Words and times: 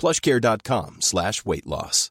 plushcare.com 0.00 1.00
slash 1.00 1.44
weight 1.44 1.66
loss. 1.66 2.10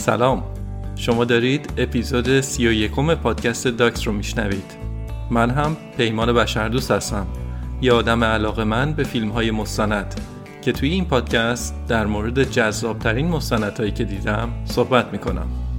سلام. 0.00 0.44
شما 0.96 1.24
دارید 1.24 1.72
اپیزود 1.76 2.40
سی 2.40 2.68
و 2.68 2.72
یکم 2.72 3.14
پادکست 3.14 3.68
داکس 3.68 4.06
رو 4.06 4.12
میشنوید. 4.12 4.64
من 5.30 5.50
هم 5.50 5.76
پیمان 5.96 6.32
بشردوست 6.32 6.90
هستم. 6.90 7.26
یه 7.82 7.92
آدم 7.92 8.24
علاقه 8.24 8.64
من 8.64 8.92
به 8.92 9.04
فیلم 9.04 9.28
های 9.28 9.50
مستند. 9.50 10.20
که 10.62 10.72
توی 10.72 10.88
این 10.88 11.04
پادکست 11.04 11.74
در 11.88 12.06
مورد 12.06 12.42
جذابترین 12.42 13.28
مستندهایی 13.28 13.92
که 13.92 14.04
دیدم 14.04 14.52
صحبت 14.64 15.12
می‌کنم. 15.12 15.69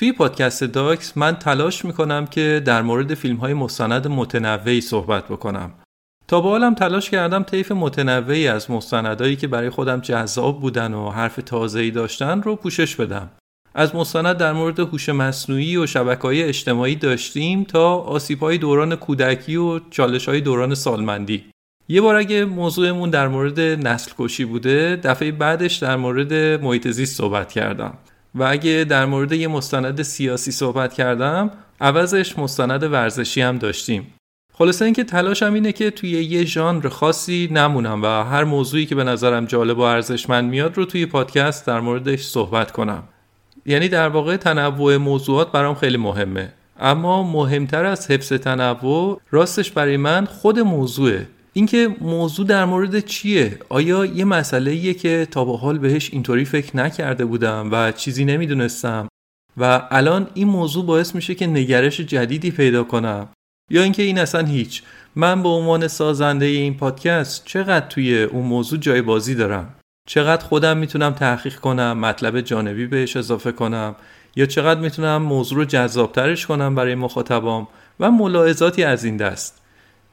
توی 0.00 0.12
پادکست 0.12 0.64
داکس 0.64 1.16
من 1.16 1.36
تلاش 1.36 1.84
می‌کنم 1.84 2.26
که 2.26 2.62
در 2.64 2.82
مورد 2.82 3.14
فیلم 3.14 3.36
های 3.36 3.54
مستند 3.54 4.08
متنوعی 4.08 4.80
صحبت 4.80 5.24
بکنم. 5.24 5.72
تا 6.28 6.40
به 6.40 6.48
حالم 6.48 6.74
تلاش 6.74 7.10
کردم 7.10 7.42
طیف 7.42 7.72
متنوعی 7.72 8.48
از 8.48 8.70
مستندهایی 8.70 9.36
که 9.36 9.46
برای 9.46 9.70
خودم 9.70 10.00
جذاب 10.00 10.60
بودن 10.60 10.94
و 10.94 11.10
حرف 11.10 11.36
تازه‌ای 11.46 11.90
داشتن 11.90 12.42
رو 12.42 12.56
پوشش 12.56 12.96
بدم. 12.96 13.30
از 13.74 13.94
مستند 13.94 14.36
در 14.36 14.52
مورد 14.52 14.80
هوش 14.80 15.08
مصنوعی 15.08 15.76
و 15.76 15.86
های 16.22 16.42
اجتماعی 16.42 16.94
داشتیم 16.94 17.64
تا 17.64 17.94
آسیب‌های 17.94 18.58
دوران 18.58 18.96
کودکی 18.96 19.56
و 19.56 19.78
چالش‌های 19.90 20.40
دوران 20.40 20.74
سالمندی. 20.74 21.44
یه 21.88 22.00
بار 22.00 22.16
اگه 22.16 22.44
موضوعمون 22.44 23.10
در 23.10 23.28
مورد 23.28 23.60
نسل 23.60 24.10
کشی 24.18 24.44
بوده 24.44 25.00
دفعه 25.04 25.32
بعدش 25.32 25.76
در 25.76 25.96
مورد 25.96 26.32
محیط 26.62 26.88
زیست 26.88 27.16
صحبت 27.16 27.52
کردم 27.52 27.98
و 28.34 28.42
اگه 28.42 28.84
در 28.88 29.06
مورد 29.06 29.32
یه 29.32 29.48
مستند 29.48 30.02
سیاسی 30.02 30.52
صحبت 30.52 30.92
کردم 30.92 31.50
عوضش 31.80 32.38
مستند 32.38 32.82
ورزشی 32.82 33.40
هم 33.40 33.58
داشتیم. 33.58 34.14
خلاصه 34.52 34.84
اینکه 34.84 35.04
تلاشم 35.04 35.54
اینه 35.54 35.72
که 35.72 35.90
توی 35.90 36.10
یه 36.10 36.44
ژانر 36.44 36.88
خاصی 36.88 37.48
نمونم 37.52 38.02
و 38.02 38.06
هر 38.06 38.44
موضوعی 38.44 38.86
که 38.86 38.94
به 38.94 39.04
نظرم 39.04 39.44
جالب 39.44 39.78
و 39.78 39.80
ارزشمند 39.80 40.50
میاد 40.50 40.76
رو 40.76 40.84
توی 40.84 41.06
پادکست 41.06 41.66
در 41.66 41.80
موردش 41.80 42.22
صحبت 42.22 42.70
کنم. 42.70 43.02
یعنی 43.66 43.88
در 43.88 44.08
واقع 44.08 44.36
تنوع 44.36 44.96
موضوعات 44.96 45.52
برام 45.52 45.74
خیلی 45.74 45.96
مهمه. 45.96 46.52
اما 46.80 47.22
مهمتر 47.22 47.84
از 47.84 48.10
حفظ 48.10 48.32
تنوع 48.32 49.20
راستش 49.30 49.70
برای 49.70 49.96
من 49.96 50.24
خود 50.24 50.58
موضوعه. 50.58 51.26
اینکه 51.52 51.96
موضوع 52.00 52.46
در 52.46 52.64
مورد 52.64 53.00
چیه؟ 53.00 53.58
آیا 53.68 54.04
یه 54.04 54.24
مسئله 54.24 54.70
ایه 54.70 54.94
که 54.94 55.28
تا 55.30 55.44
به 55.44 55.56
حال 55.56 55.78
بهش 55.78 56.10
اینطوری 56.12 56.44
فکر 56.44 56.76
نکرده 56.76 57.24
بودم 57.24 57.68
و 57.72 57.92
چیزی 57.92 58.24
نمی‌دونستم 58.24 59.08
و 59.56 59.82
الان 59.90 60.30
این 60.34 60.48
موضوع 60.48 60.86
باعث 60.86 61.14
میشه 61.14 61.34
که 61.34 61.46
نگرش 61.46 62.00
جدیدی 62.00 62.50
پیدا 62.50 62.84
کنم؟ 62.84 63.28
یا 63.70 63.82
اینکه 63.82 64.02
این 64.02 64.18
اصلا 64.18 64.46
هیچ؟ 64.46 64.82
من 65.16 65.42
به 65.42 65.48
عنوان 65.48 65.88
سازنده 65.88 66.46
این 66.46 66.76
پادکست 66.76 67.44
چقدر 67.44 67.86
توی 67.86 68.22
اون 68.22 68.46
موضوع 68.46 68.78
جای 68.78 69.02
بازی 69.02 69.34
دارم؟ 69.34 69.74
چقدر 70.08 70.44
خودم 70.44 70.76
می‌تونم 70.76 71.12
تحقیق 71.12 71.56
کنم 71.56 71.98
مطلب 71.98 72.40
جانبی 72.40 72.86
بهش 72.86 73.16
اضافه 73.16 73.52
کنم؟ 73.52 73.96
یا 74.36 74.46
چقدر 74.46 74.80
می‌تونم 74.80 75.22
موضوع 75.22 75.58
رو 75.58 75.64
جذابترش 75.64 76.46
کنم 76.46 76.74
برای 76.74 76.94
مخاطبام 76.94 77.68
و 78.00 78.10
ملاحظاتی 78.10 78.84
از 78.84 79.04
این 79.04 79.16
دست؟ 79.16 79.59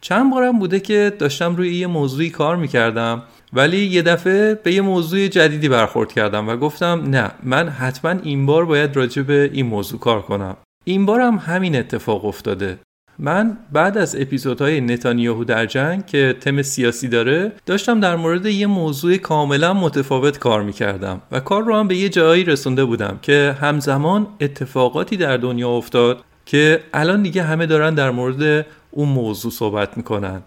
چند 0.02 0.32
بارم 0.32 0.60
بوده 0.60 0.80
که 0.80 1.14
داشتم 1.20 1.56
روی 1.56 1.76
یه 1.76 1.88
موضوعی 1.88 2.30
کار 2.30 2.56
می‌کردم 2.56 3.24
ولی 3.54 3.78
یه 3.78 4.02
دفعه 4.02 4.56
به 4.56 4.74
یه 4.74 4.82
موضوع 4.82 5.28
جدیدی 5.28 5.70
برخورد 5.70 6.14
کردم 6.14 6.50
و 6.50 6.56
گفتم 6.56 7.04
نه 7.08 7.32
من 7.44 7.70
حتما 7.70 8.12
این 8.24 8.46
بار 8.46 8.66
باید 8.66 8.96
راجع 8.96 9.22
به 9.22 9.50
این 9.54 9.66
موضوع 9.66 10.00
کار 10.00 10.22
کنم. 10.22 10.58
این 10.84 11.06
بار 11.06 11.22
هم 11.22 11.36
همین 11.36 11.76
اتفاق 11.76 12.26
افتاده. 12.26 12.80
من 13.20 13.58
بعد 13.72 13.98
از 13.98 14.16
اپیزودهای 14.16 14.82
نتانیاهو 14.82 15.44
در 15.44 15.66
جنگ 15.66 16.06
که 16.06 16.36
تم 16.42 16.62
سیاسی 16.62 17.08
داره 17.08 17.52
داشتم 17.66 18.00
در 18.00 18.16
مورد 18.16 18.46
یه 18.46 18.68
موضوع 18.68 19.18
کاملا 19.18 19.74
متفاوت 19.74 20.40
کار 20.40 20.64
می‌کردم 20.64 21.22
و 21.32 21.40
کار 21.40 21.64
رو 21.64 21.76
هم 21.76 21.88
به 21.88 21.96
یه 21.96 22.10
جایی 22.10 22.44
رسونده 22.44 22.86
بودم 22.86 23.20
که 23.22 23.56
همزمان 23.62 24.28
اتفاقاتی 24.42 25.18
در 25.18 25.38
دنیا 25.38 25.70
افتاد 25.70 26.24
که 26.48 26.84
الان 26.94 27.22
دیگه 27.22 27.44
همه 27.44 27.66
دارن 27.66 27.94
در 27.94 28.12
مورد 28.12 28.66
اون 28.92 29.10
موضوع 29.10 29.52
صحبت 29.52 29.98
می‌کنن. 29.98 30.42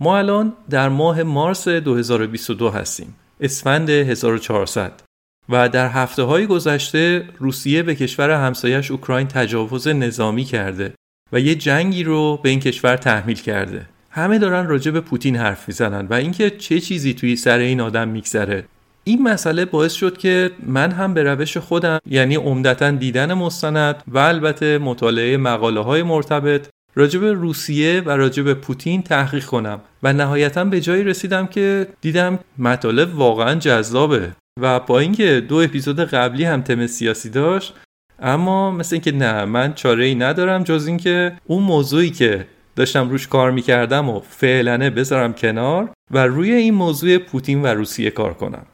ما 0.00 0.18
الان 0.18 0.52
در 0.70 0.88
ماه 0.88 1.22
مارس 1.22 1.68
2022 1.68 2.70
هستیم 2.70 3.16
اسفند 3.40 3.90
1400 3.90 4.92
و 5.48 5.68
در 5.68 5.88
هفته 5.88 6.22
های 6.22 6.46
گذشته 6.46 7.28
روسیه 7.38 7.82
به 7.82 7.94
کشور 7.94 8.30
همسایش 8.30 8.90
اوکراین 8.90 9.28
تجاوز 9.28 9.88
نظامی 9.88 10.44
کرده 10.44 10.94
و 11.32 11.40
یه 11.40 11.54
جنگی 11.54 12.04
رو 12.04 12.40
به 12.42 12.48
این 12.48 12.60
کشور 12.60 12.96
تحمیل 12.96 13.36
کرده. 13.36 13.86
همه 14.10 14.38
دارن 14.38 14.66
راجع 14.66 14.90
به 14.90 15.00
پوتین 15.00 15.36
حرف 15.36 15.68
می‌زنن 15.68 16.06
و 16.06 16.14
اینکه 16.14 16.50
چه 16.50 16.80
چیزی 16.80 17.14
توی 17.14 17.36
سر 17.36 17.58
این 17.58 17.80
آدم 17.80 18.08
میگذره. 18.08 18.64
این 19.08 19.22
مسئله 19.22 19.64
باعث 19.64 19.92
شد 19.92 20.18
که 20.18 20.50
من 20.66 20.90
هم 20.90 21.14
به 21.14 21.22
روش 21.22 21.56
خودم 21.56 21.98
یعنی 22.06 22.36
عمدتا 22.36 22.90
دیدن 22.90 23.34
مستند 23.34 24.02
و 24.08 24.18
البته 24.18 24.78
مطالعه 24.78 25.36
مقاله 25.36 25.80
های 25.80 26.02
مرتبط 26.02 26.68
راجب 26.94 27.24
روسیه 27.24 28.02
و 28.06 28.10
راجب 28.10 28.52
پوتین 28.52 29.02
تحقیق 29.02 29.44
کنم 29.44 29.80
و 30.02 30.12
نهایتا 30.12 30.64
به 30.64 30.80
جایی 30.80 31.04
رسیدم 31.04 31.46
که 31.46 31.86
دیدم 32.00 32.38
مطالب 32.58 33.18
واقعا 33.18 33.54
جذابه 33.54 34.30
و 34.60 34.80
با 34.80 34.98
اینکه 34.98 35.44
دو 35.48 35.56
اپیزود 35.56 36.00
قبلی 36.00 36.44
هم 36.44 36.62
تم 36.62 36.86
سیاسی 36.86 37.30
داشت 37.30 37.74
اما 38.22 38.70
مثل 38.70 38.94
اینکه 38.94 39.12
نه 39.12 39.44
من 39.44 39.74
چاره 39.74 40.04
ای 40.04 40.14
ندارم 40.14 40.62
جز 40.62 40.86
اینکه 40.86 41.32
اون 41.46 41.62
موضوعی 41.62 42.10
که 42.10 42.46
داشتم 42.76 43.10
روش 43.10 43.28
کار 43.28 43.50
می‌کردم 43.50 44.08
و 44.08 44.20
فعلنه 44.20 44.90
بذارم 44.90 45.32
کنار 45.32 45.90
و 46.10 46.26
روی 46.26 46.52
این 46.52 46.74
موضوع 46.74 47.18
پوتین 47.18 47.62
و 47.62 47.66
روسیه 47.66 48.10
کار 48.10 48.34
کنم. 48.34 48.66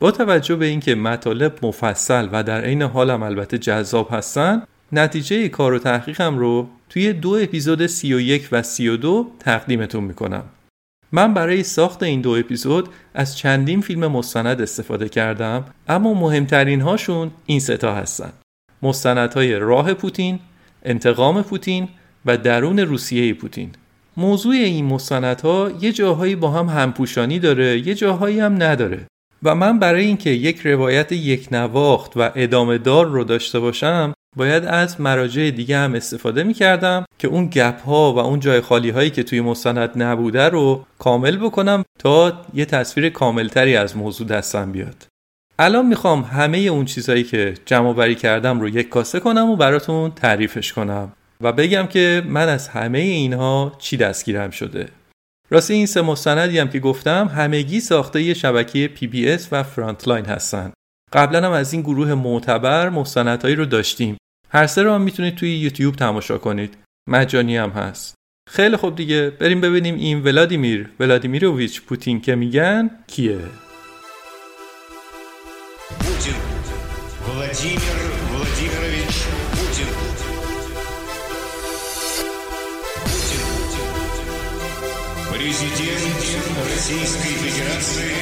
با 0.00 0.10
توجه 0.10 0.56
به 0.56 0.66
اینکه 0.66 0.94
مطالب 0.94 1.58
مفصل 1.62 2.28
و 2.32 2.42
در 2.42 2.60
عین 2.60 2.82
حالم 2.82 3.22
البته 3.22 3.58
جذاب 3.58 4.08
هستن 4.12 4.62
نتیجه 4.92 5.48
کار 5.48 5.72
و 5.72 5.78
تحقیقم 5.78 6.38
رو 6.38 6.68
توی 6.88 7.12
دو 7.12 7.38
اپیزود 7.42 7.86
31 7.86 8.48
و 8.52 8.62
32 8.62 9.30
تقدیمتون 9.38 10.04
می‌کنم. 10.04 10.44
من 11.12 11.34
برای 11.34 11.62
ساخت 11.62 12.02
این 12.02 12.20
دو 12.20 12.30
اپیزود 12.30 12.88
از 13.14 13.38
چندین 13.38 13.80
فیلم 13.80 14.06
مستند 14.06 14.60
استفاده 14.60 15.08
کردم 15.08 15.64
اما 15.88 16.14
مهمترین 16.14 16.80
هاشون 16.80 17.30
این 17.46 17.60
ستا 17.60 17.94
هستن. 17.94 18.32
مستندهای 18.82 19.54
راه 19.56 19.94
پوتین، 19.94 20.38
انتقام 20.82 21.42
پوتین 21.42 21.88
و 22.26 22.36
درون 22.36 22.78
روسیه 22.78 23.34
پوتین. 23.34 23.70
موضوع 24.16 24.54
این 24.54 24.84
مستندها 24.84 25.70
یه 25.80 25.92
جاهایی 25.92 26.36
با 26.36 26.50
هم 26.50 26.66
همپوشانی 26.66 27.38
داره 27.38 27.86
یه 27.86 27.94
جاهایی 27.94 28.40
هم 28.40 28.62
نداره 28.62 29.06
و 29.44 29.54
من 29.54 29.78
برای 29.78 30.04
اینکه 30.04 30.30
یک 30.30 30.60
روایت 30.60 31.12
یک 31.12 31.48
نواخت 31.52 32.12
و 32.16 32.30
ادامه 32.34 32.78
دار 32.78 33.06
رو 33.06 33.24
داشته 33.24 33.60
باشم 33.60 34.12
باید 34.36 34.64
از 34.64 35.00
مراجع 35.00 35.50
دیگه 35.50 35.78
هم 35.78 35.94
استفاده 35.94 36.42
می 36.42 36.54
کردم 36.54 37.04
که 37.18 37.28
اون 37.28 37.46
گپ 37.46 37.80
ها 37.80 38.12
و 38.12 38.18
اون 38.18 38.40
جای 38.40 38.60
خالی 38.60 38.90
هایی 38.90 39.10
که 39.10 39.22
توی 39.22 39.40
مستند 39.40 40.02
نبوده 40.02 40.48
رو 40.48 40.84
کامل 40.98 41.36
بکنم 41.36 41.84
تا 41.98 42.44
یه 42.54 42.64
تصویر 42.64 43.08
کاملتری 43.08 43.76
از 43.76 43.96
موضوع 43.96 44.26
دستم 44.26 44.72
بیاد. 44.72 45.06
الان 45.58 45.86
می‌خوام 45.86 46.22
همه 46.22 46.58
اون 46.58 46.84
چیزهایی 46.84 47.24
که 47.24 47.54
جمع‌آوری 47.66 48.14
کردم 48.14 48.60
رو 48.60 48.68
یک 48.68 48.88
کاسه 48.88 49.20
کنم 49.20 49.50
و 49.50 49.56
براتون 49.56 50.10
تعریفش 50.10 50.72
کنم 50.72 51.12
و 51.40 51.52
بگم 51.52 51.86
که 51.86 52.22
من 52.26 52.48
از 52.48 52.68
همه 52.68 52.98
اینها 52.98 53.72
چی 53.78 53.96
دستگیرم 53.96 54.50
شده. 54.50 54.88
راستی 55.49 55.73
این 55.73 55.85
سه 55.85 56.01
مستندی 56.01 56.59
هم 56.59 56.69
که 56.69 56.79
گفتم 56.79 57.27
همگی 57.27 57.79
ساخته 57.79 58.21
یه 58.21 58.33
شبکه 58.33 58.89
PBS 58.95 59.41
و 59.51 59.63
فرانتلاین 59.63 60.25
هستن 60.25 60.73
قبلا 61.13 61.45
هم 61.45 61.51
از 61.51 61.73
این 61.73 61.81
گروه 61.81 62.13
معتبر 62.13 62.89
مستندهایی 62.89 63.55
رو 63.55 63.65
داشتیم 63.65 64.17
هر 64.49 64.67
سه 64.67 64.83
رو 64.83 64.93
هم 64.93 65.01
میتونید 65.01 65.35
توی 65.35 65.57
یوتیوب 65.57 65.95
تماشا 65.95 66.37
کنید 66.37 66.77
مجانی 67.09 67.57
هم 67.57 67.69
هست 67.69 68.15
خیلی 68.49 68.77
خوب 68.77 68.95
دیگه 68.95 69.29
بریم 69.29 69.61
ببینیم 69.61 69.95
این 69.95 70.23
ولادیمیر 70.23 70.89
ولادیمیروویچ 70.99 71.81
پوتین 71.81 72.21
که 72.21 72.35
میگن 72.35 72.89
کیه 73.07 73.39
Путин. 75.99 76.35
Владимир 77.25 78.02
Президент 85.43 86.21
Российской 86.73 87.33
Федерации 87.43 88.15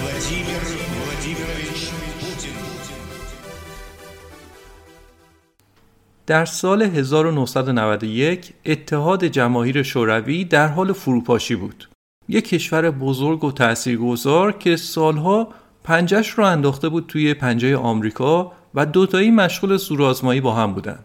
Владимир 0.00 0.62
Владимирович 1.00 1.80
Путин. 2.20 2.56
در 6.26 6.44
سال 6.44 6.82
1991 6.82 8.54
اتحاد 8.66 9.24
جماهیر 9.24 9.82
شوروی 9.82 10.44
در 10.44 10.68
حال 10.68 10.92
فروپاشی 10.92 11.54
بود. 11.54 11.88
یک 12.28 12.48
کشور 12.48 12.90
بزرگ 12.90 13.44
و 13.44 13.52
تاثیرگذار 13.52 14.52
که 14.52 14.76
سالها 14.76 15.48
پنجش 15.84 16.30
رو 16.30 16.44
انداخته 16.44 16.88
بود 16.88 17.04
توی 17.08 17.34
پنجه 17.34 17.76
آمریکا 17.76 18.52
و 18.74 18.86
دوتایی 18.86 19.30
مشغول 19.30 19.76
سورازمایی 19.76 20.40
با 20.40 20.54
هم 20.54 20.72
بودن. 20.72 20.98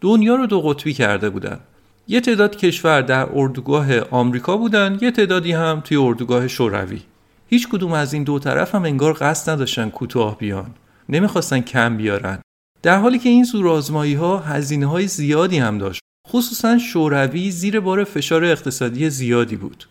دنیا 0.00 0.34
رو 0.34 0.46
دو 0.46 0.60
قطبی 0.60 0.92
کرده 0.92 1.30
بودن. 1.30 1.60
یه 2.07 2.21
تعداد 2.21 2.55
کشور 2.55 3.01
در 3.01 3.27
اردوگاه 3.33 3.99
آمریکا 3.99 4.57
بودن، 4.57 4.97
یه 5.01 5.11
تعدادی 5.11 5.51
هم 5.51 5.81
توی 5.85 5.97
اردوگاه 5.97 6.47
شوروی. 6.47 7.01
هیچ 7.47 7.67
کدوم 7.69 7.93
از 7.93 8.13
این 8.13 8.23
دو 8.23 8.39
طرف 8.39 8.75
هم 8.75 8.85
انگار 8.85 9.17
قصد 9.19 9.51
نداشتن 9.51 9.89
کوتاه 9.89 10.37
بیان. 10.37 10.71
نمی‌خواستن 11.09 11.59
کم 11.59 11.97
بیارن. 11.97 12.39
در 12.81 12.97
حالی 12.97 13.19
که 13.19 13.29
این 13.29 13.43
زورآزمایی 13.43 14.13
ها 14.13 14.37
هزینه 14.37 14.85
های 14.85 15.07
زیادی 15.07 15.57
هم 15.57 15.77
داشت. 15.77 16.01
خصوصا 16.29 16.77
شوروی 16.77 17.51
زیر 17.51 17.79
بار 17.79 18.03
فشار 18.03 18.45
اقتصادی 18.45 19.09
زیادی 19.09 19.55
بود. 19.55 19.87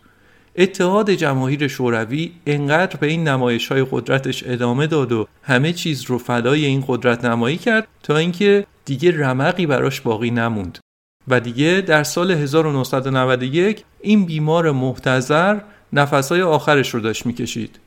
اتحاد 0.55 1.11
جماهیر 1.11 1.67
شوروی 1.67 2.31
انقدر 2.45 2.95
به 2.95 3.07
این 3.07 3.27
نمایش 3.27 3.67
های 3.67 3.85
قدرتش 3.91 4.43
ادامه 4.47 4.87
داد 4.87 5.11
و 5.11 5.27
همه 5.43 5.73
چیز 5.73 6.03
رو 6.03 6.17
فدای 6.17 6.65
این 6.65 6.83
قدرت 6.87 7.25
نمایی 7.25 7.57
کرد 7.57 7.87
تا 8.03 8.17
اینکه 8.17 8.65
دیگه 8.85 9.17
رمقی 9.17 9.65
براش 9.65 10.01
باقی 10.01 10.31
نموند 10.31 10.79
و 11.27 11.39
دیگه 11.39 11.83
در 11.87 12.03
سال 12.03 12.31
1991 12.31 13.83
این 14.01 14.25
بیمار 14.25 14.71
محتضر 14.71 15.59
نفسهای 15.93 16.41
آخرش 16.41 16.93
رو 16.93 16.99
داشت 16.99 17.25
می‌کشید. 17.25 17.79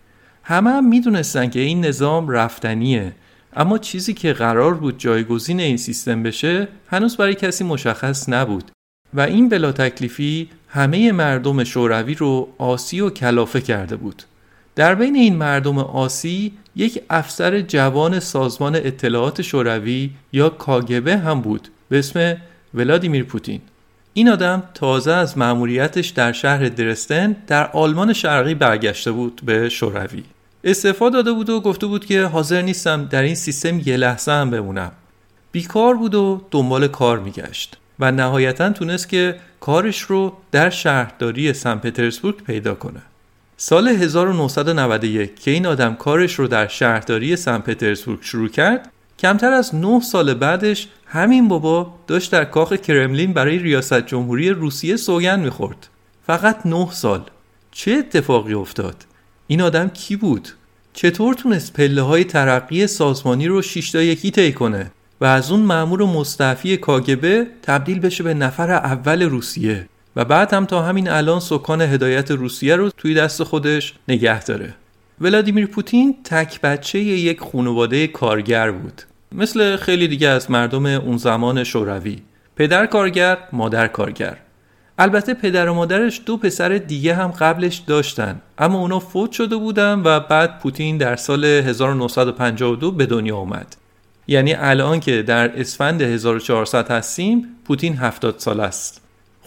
همه 0.43 0.71
هم 0.71 0.89
می‌دونستن 0.89 1.51
که 1.51 1.61
این 1.61 1.85
نظام 1.85 2.29
رفتنیه. 2.29 3.13
اما 3.57 3.79
چیزی 3.79 4.15
که 4.15 4.33
قرار 4.33 4.75
بود 4.75 4.99
جایگزین 4.99 5.61
این 5.61 5.77
سیستم 5.77 6.23
بشه 6.23 6.69
هنوز 6.89 7.17
برای 7.17 7.35
کسی 7.35 7.65
مشخص 7.65 8.29
نبود. 8.29 8.71
و 9.15 9.21
این 9.21 9.49
بلا 9.49 9.73
تکلیفی 9.73 10.49
همه 10.69 11.13
مردم 11.13 11.65
شوروی 11.65 12.15
رو 12.15 12.49
آسی 12.59 13.01
و 13.01 13.11
کلافه 13.11 13.61
کرده 13.61 13.97
بود. 13.97 14.23
در 14.75 14.95
بین 14.95 15.17
این 15.17 15.37
مردم 15.37 15.79
آسی 15.79 16.53
یک 16.77 17.03
افسر 17.11 17.61
جوان 17.61 18.21
سازمان 18.21 18.77
اطلاعات 18.77 19.43
شوروی 19.43 20.11
یا 20.33 20.49
کاگبه 20.49 21.17
هم 21.17 21.41
بود. 21.41 21.69
به 21.89 21.99
اسم 21.99 22.37
ولادیمیر 22.77 23.25
پوتین. 23.25 23.61
این 24.13 24.29
آدم 24.29 24.63
تازه 24.75 25.13
از 25.13 25.39
مأموریتش 25.39 26.09
در 26.09 26.33
شهر 26.33 26.69
درستن 26.69 27.37
در 27.47 27.71
آلمان 27.73 28.13
شرقی 28.13 28.55
برگشته 28.55 29.13
بود 29.13 29.41
به 29.45 29.69
شوروی. 29.69 30.25
استعفا 30.65 31.09
داده 31.09 31.33
بود 31.33 31.51
و 31.51 31.61
گفته 31.61 31.87
بود 31.87 32.07
که 32.07 32.23
حاضر 32.23 32.63
نیستم 32.63 33.05
در 33.05 33.23
این 33.23 33.35
سیستم 33.35 33.81
یه 33.85 33.97
لحظه 33.97 34.33
هم 34.33 34.51
بمونم. 34.51 34.93
بیکار 35.53 35.95
بود 35.95 36.15
و 36.15 36.43
دنبال 36.51 36.89
کار 36.89 37.19
میگشت. 37.19 37.77
و 37.99 38.13
نهایتا 38.13 38.71
تونست 38.71 39.09
که 39.09 39.37
کارش 39.61 40.01
رو 40.01 40.33
در 40.53 40.71
شهرداری 40.71 41.53
سن 41.53 41.79
پترزبورگ 41.79 42.37
پیدا 42.43 42.75
کنه. 42.75 43.03
سال 43.57 43.89
1991 43.89 45.41
که 45.41 45.51
این 45.51 45.67
آدم 45.67 45.95
کارش 45.95 46.35
رو 46.35 46.49
در 46.49 46.67
شهرداری 46.67 47.37
سن 47.37 47.59
پترزبورگ 47.59 48.19
شروع 48.23 48.49
کرد 48.49 48.91
کمتر 49.19 49.53
از 49.53 49.75
9 49.75 50.01
سال 50.01 50.35
بعدش 50.35 50.89
همین 51.07 51.49
بابا 51.49 51.95
داشت 52.07 52.33
در 52.33 52.45
کاخ 52.45 52.73
کرملین 52.73 53.33
برای 53.33 53.59
ریاست 53.59 54.07
جمهوری 54.07 54.51
روسیه 54.51 54.97
سوگن 54.97 55.41
می‌خورد. 55.41 55.89
فقط 56.27 56.67
9 56.67 56.89
سال. 56.91 57.23
چه 57.71 57.93
اتفاقی 57.93 58.55
افتاد؟ 58.55 58.95
این 59.47 59.63
آدم 59.63 59.89
کی 59.89 60.17
بود؟ 60.17 60.49
چطور 60.93 61.35
تونست 61.35 61.73
پله 61.73 62.03
های 62.03 62.25
ترقی 62.25 62.87
سازمانی 62.87 63.47
رو 63.47 63.63
6 63.63 63.91
تا 63.91 64.03
یکی 64.03 64.31
طی 64.31 64.53
کنه 64.53 64.91
و 65.21 65.25
از 65.25 65.51
اون 65.51 65.61
مأمور 65.61 66.05
مستعفی 66.05 66.77
کاگبه 66.77 67.47
تبدیل 67.63 68.01
بشه 68.01 68.25
به 68.25 68.35
نفر 68.35 68.71
اول 68.71 69.23
روسیه 69.23 69.89
و 70.17 70.25
بعد 70.25 70.55
هم 70.55 70.67
تا 70.67 70.83
همین 70.83 71.09
الان 71.09 71.41
سکان 71.41 71.81
هدایت 71.81 72.31
روسیه 72.31 72.77
رو 72.77 72.91
توی 72.91 73.15
دست 73.15 73.43
خودش 73.43 73.95
نگه 74.09 74.45
داره. 74.45 74.75
ولادیمیر 75.21 75.67
پوتین 75.67 76.17
تک 76.25 76.61
بچه 76.61 76.99
یک 76.99 77.41
خانواده 77.41 78.07
کارگر 78.07 78.71
بود. 78.71 79.03
مثل 79.33 79.77
خیلی 79.77 80.09
دیگه 80.09 80.29
از 80.29 80.51
مردم 80.51 80.87
اون 80.87 81.17
زمان 81.17 81.65
شوروی. 81.65 82.19
پدر 82.57 82.87
کارگر 82.87 83.39
مادر 83.53 83.87
کارگر. 83.87 84.37
البته 84.99 85.35
پدر 85.35 85.69
و 85.69 85.75
مادرش 85.75 86.21
دو 86.27 86.37
پسر 86.37 86.69
دیگه 86.69 87.15
هم 87.15 87.29
قبلش 87.31 87.77
داشتن. 87.77 88.41
اما 88.59 88.79
اونا 88.79 88.99
فوت 88.99 89.33
شده 89.33 89.57
بودن 89.57 90.03
و 90.05 90.21
بعد 90.21 90.59
پوتین 90.59 90.99
در 90.99 91.17
سال 91.17 91.45
1952 91.45 92.91
به 92.91 93.07
دنیا 93.07 93.37
اومد. 93.37 93.77
یعنی 94.27 94.55
الان 94.55 95.01
که 95.01 95.23
در 95.23 95.61
اسفند 95.61 96.03
1400 96.03 96.91
هستیم 96.91 97.47
پوتین 97.65 97.97
70 97.97 98.35
سال 98.39 98.61
است. 98.61 99.01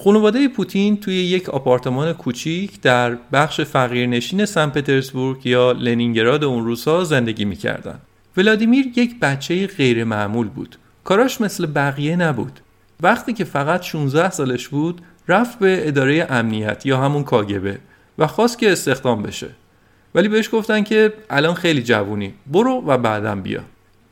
خانواده 0.04 0.48
پوتین 0.48 0.98
توی 0.98 1.16
یک 1.16 1.50
آپارتمان 1.50 2.14
کوچیک 2.14 2.82
در 2.82 3.18
بخش 3.34 3.62
فقیرنشین 3.62 4.46
سن 4.46 4.70
پترزبورگ 4.70 5.46
یا 5.46 5.72
لنینگراد 5.72 6.44
اون 6.44 6.66
روزها 6.66 7.04
زندگی 7.04 7.46
می‌کردن. 7.46 8.00
ولادیمیر 8.38 8.86
یک 8.96 9.20
بچه 9.20 9.68
غیر 9.68 10.04
معمول 10.04 10.48
بود. 10.48 10.76
کاراش 11.04 11.42
مثل 11.42 11.66
بقیه 11.66 12.16
نبود. 12.16 12.60
وقتی 13.02 13.34
که 13.34 13.44
فقط 13.44 13.82
16 13.82 14.30
سالش 14.30 14.68
بود 14.68 15.02
رفت 15.28 15.60
به 15.60 15.88
اداره 15.88 16.28
امنیت 16.30 16.86
یا 16.86 16.98
همون 16.98 17.24
کاگبه 17.24 17.78
و 18.18 18.28
خواست 18.28 18.60
که 18.60 18.72
استخدام 18.72 19.24
بشه. 19.24 19.50
ولی 20.16 20.28
بهش 20.28 20.50
گفتن 20.54 20.84
که 20.84 21.14
الان 21.30 21.54
خیلی 21.54 21.84
جوونی 21.84 22.34
برو 22.48 22.84
و 22.88 22.98
بعدم 22.98 23.42
بیا. 23.42 23.62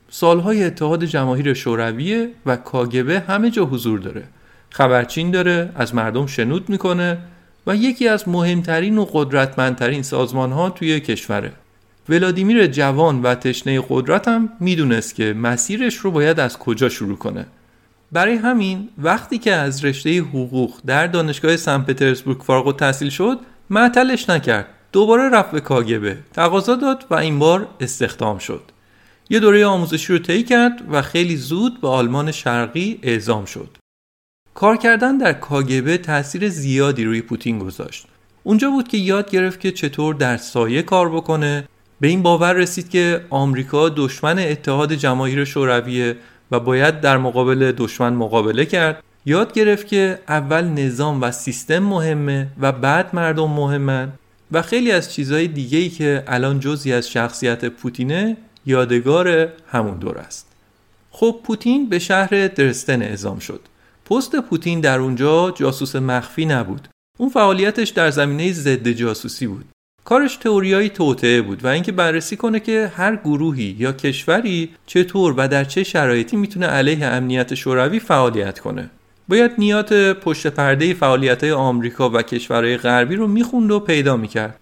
سالهای 0.09 0.63
اتحاد 0.63 1.05
جماهیر 1.05 1.53
شورویه 1.53 2.29
و 2.45 2.55
کاگبه 2.55 3.19
همه 3.19 3.51
جا 3.51 3.65
حضور 3.65 3.99
داره. 3.99 4.23
خبرچین 4.69 5.31
داره 5.31 5.71
از 5.75 5.95
مردم 5.95 6.25
شنود 6.25 6.69
می‌کنه 6.69 7.17
و 7.67 7.75
یکی 7.75 8.07
از 8.07 8.29
مهمترین 8.29 8.97
و 8.97 9.05
قدرتمندترین 9.05 10.03
سازمان 10.03 10.51
ها 10.51 10.69
توی 10.69 10.99
کشوره. 10.99 11.51
ولادیمیر 12.09 12.67
جوان 12.67 13.21
و 13.21 13.35
تشنه 13.35 13.83
قدرت 13.89 14.27
هم 14.27 14.49
می‌دونست 14.59 15.15
که 15.15 15.33
مسیرش 15.33 15.95
رو 15.95 16.11
باید 16.11 16.39
از 16.39 16.57
کجا 16.57 16.89
شروع 16.89 17.17
کنه. 17.17 17.45
برای 18.11 18.35
همین 18.35 18.89
وقتی 18.97 19.37
که 19.37 19.53
از 19.53 19.85
رشته 19.85 20.19
حقوق 20.19 20.73
در 20.85 21.07
دانشگاه 21.07 21.57
سن 21.57 21.81
پترزبورگ 21.81 22.41
فارغ 22.41 22.67
التحصیل 22.67 23.09
شد 23.09 23.39
معطلش 23.69 24.29
نکرد. 24.29 24.67
دوباره 24.91 25.29
رفت 25.29 25.51
به 25.51 25.59
کاگبه. 25.59 26.17
تقاضا 26.33 26.75
داد 26.75 27.05
و 27.09 27.15
این 27.15 27.39
بار 27.39 27.67
استخدام 27.79 28.37
شد. 28.37 28.61
یه 29.29 29.39
دوره 29.39 29.65
آموزشی 29.65 30.13
رو 30.13 30.19
طی 30.19 30.43
کرد 30.43 30.81
و 30.91 31.01
خیلی 31.01 31.35
زود 31.35 31.81
به 31.81 31.87
آلمان 31.87 32.31
شرقی 32.31 32.99
اعزام 33.03 33.45
شد. 33.45 33.77
کار 34.53 34.77
کردن 34.77 35.17
در 35.17 35.33
کاگبه 35.33 35.97
تاثیر 35.97 36.49
زیادی 36.49 37.03
روی 37.03 37.21
پوتین 37.21 37.59
گذاشت. 37.59 38.07
اونجا 38.43 38.69
بود 38.69 38.87
که 38.87 38.97
یاد 38.97 39.31
گرفت 39.31 39.59
که 39.59 39.71
چطور 39.71 40.15
در 40.15 40.37
سایه 40.37 40.81
کار 40.81 41.09
بکنه 41.09 41.67
به 42.01 42.07
این 42.07 42.21
باور 42.21 42.53
رسید 42.53 42.89
که 42.89 43.25
آمریکا 43.29 43.89
دشمن 43.89 44.39
اتحاد 44.39 44.93
جماهیر 44.93 45.45
شورویه 45.45 46.17
و 46.51 46.59
باید 46.59 47.01
در 47.01 47.17
مقابل 47.17 47.71
دشمن 47.77 48.13
مقابله 48.13 48.65
کرد. 48.65 49.03
یاد 49.25 49.53
گرفت 49.53 49.87
که 49.87 50.19
اول 50.27 50.63
نظام 50.65 51.21
و 51.21 51.31
سیستم 51.31 51.79
مهمه 51.79 52.47
و 52.59 52.71
بعد 52.71 53.15
مردم 53.15 53.49
مهمن 53.49 54.11
و 54.51 54.61
خیلی 54.61 54.91
از 54.91 55.13
چیزهای 55.13 55.47
دیگه 55.47 55.77
ای 55.77 55.89
که 55.89 56.23
الان 56.27 56.59
جزی 56.59 56.93
از 56.93 57.09
شخصیت 57.09 57.65
پوتینه 57.65 58.37
یادگار 58.65 59.47
همون 59.71 59.97
دور 59.97 60.17
است. 60.17 60.47
خب 61.11 61.39
پوتین 61.43 61.89
به 61.89 61.99
شهر 61.99 62.47
درستن 62.47 63.01
اعزام 63.01 63.39
شد. 63.39 63.61
پست 64.09 64.35
پوتین 64.35 64.81
در 64.81 64.99
اونجا 64.99 65.51
جاسوس 65.51 65.95
مخفی 65.95 66.45
نبود. 66.45 66.87
اون 67.17 67.29
فعالیتش 67.29 67.89
در 67.89 68.11
زمینه 68.11 68.51
ضد 68.51 68.87
جاسوسی 68.87 69.47
بود. 69.47 69.65
کارش 70.07 70.35
تئوریای 70.35 70.89
توطعه 70.89 71.41
بود 71.41 71.65
و 71.65 71.67
اینکه 71.67 71.91
بررسی 71.91 72.35
کنه 72.35 72.59
که 72.59 72.91
هر 72.95 73.15
گروهی 73.15 73.75
یا 73.79 73.91
کشوری 73.91 74.69
چطور 74.85 75.33
و 75.37 75.47
در 75.47 75.63
چه 75.63 75.83
شرایطی 75.83 76.37
می‌تونه 76.37 76.65
علیه 76.65 77.05
امنیت 77.05 77.55
شوروی 77.55 77.99
فعالیت 77.99 78.59
کنه. 78.59 78.89
باید 79.27 79.51
نیات 79.57 79.93
پشت 79.93 80.47
پرده 80.47 80.93
فعالیت 80.93 81.43
های 81.43 81.51
آمریکا 81.51 82.09
و 82.09 82.21
کشورهای 82.21 82.77
غربی 82.77 83.15
رو 83.15 83.27
می‌خوند 83.27 83.71
و 83.71 83.79
پیدا 83.79 84.17
می‌کرد. 84.17 84.59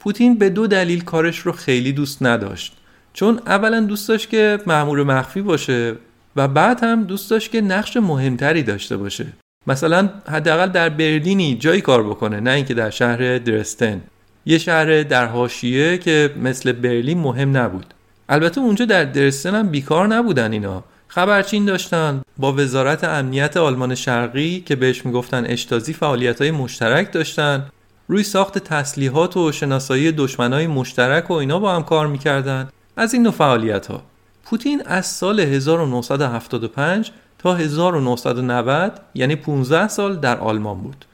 پوتین 0.00 0.38
به 0.38 0.50
دو 0.50 0.66
دلیل 0.66 1.04
کارش 1.04 1.38
رو 1.38 1.52
خیلی 1.52 1.92
دوست 1.92 2.22
نداشت. 2.22 2.76
چون 3.12 3.40
اولا 3.46 3.80
دوست 3.80 4.08
داشت 4.08 4.30
که 4.30 4.58
مأمور 4.66 5.02
مخفی 5.02 5.42
باشه 5.42 5.94
و 6.36 6.48
بعد 6.48 6.84
هم 6.84 7.04
دوست 7.04 7.30
داشت 7.30 7.50
که 7.50 7.60
نقش 7.60 7.96
مهمتری 7.96 8.62
داشته 8.62 8.96
باشه. 8.96 9.26
مثلا 9.66 10.08
حداقل 10.28 10.66
در 10.66 10.88
برلینی 10.88 11.54
جایی 11.54 11.80
کار 11.80 12.02
بکنه 12.02 12.40
نه 12.40 12.50
اینکه 12.50 12.74
در 12.74 12.90
شهر 12.90 13.38
درستن. 13.38 14.00
یه 14.46 14.58
شهر 14.58 15.02
در 15.02 15.26
حاشیه 15.26 15.98
که 15.98 16.30
مثل 16.42 16.72
برلین 16.72 17.18
مهم 17.18 17.56
نبود. 17.56 17.94
البته 18.28 18.60
اونجا 18.60 18.84
در 18.84 19.04
درستن 19.04 19.54
هم 19.54 19.68
بیکار 19.68 20.06
نبودن 20.06 20.52
اینا. 20.52 20.84
خبرچین 21.08 21.64
داشتن. 21.64 22.22
با 22.36 22.52
وزارت 22.52 23.04
امنیت 23.04 23.56
آلمان 23.56 23.94
شرقی 23.94 24.60
که 24.66 24.76
بهش 24.76 25.06
می‌گفتن 25.06 25.46
اشتازی 25.46 25.92
فعالیت 25.92 26.40
های 26.40 26.50
مشترک 26.50 27.12
داشتن. 27.12 27.66
روی 28.08 28.22
ساخت 28.22 28.58
تسلیحات 28.58 29.36
و 29.36 29.52
شناسایی 29.52 30.12
دشمنای 30.12 30.66
مشترک 30.66 31.30
و 31.30 31.34
اینا 31.34 31.58
با 31.58 31.76
هم 31.76 31.82
کار 31.82 32.06
می‌کردن. 32.06 32.68
از 32.96 33.14
این 33.14 33.22
نوع 33.22 33.32
فعالیت 33.32 33.86
ها 33.86 34.02
پوتین 34.44 34.82
از 34.86 35.06
سال 35.06 35.40
1975 35.40 37.10
تا 37.38 37.54
1990 37.54 39.00
یعنی 39.14 39.36
15 39.36 39.88
سال 39.88 40.16
در 40.16 40.38
آلمان 40.38 40.78
بود. 40.78 41.04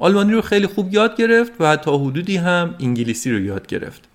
آلمانی 0.00 0.32
رو 0.32 0.40
خیلی 0.40 0.66
خوب 0.66 0.94
یاد 0.94 1.16
گرفت 1.16 1.52
و 1.60 1.76
تا 1.76 1.98
حدودی 1.98 2.36
هم 2.36 2.74
انگلیسی 2.80 3.32
رو 3.32 3.40
یاد 3.40 3.66
گرفت. 3.66 4.08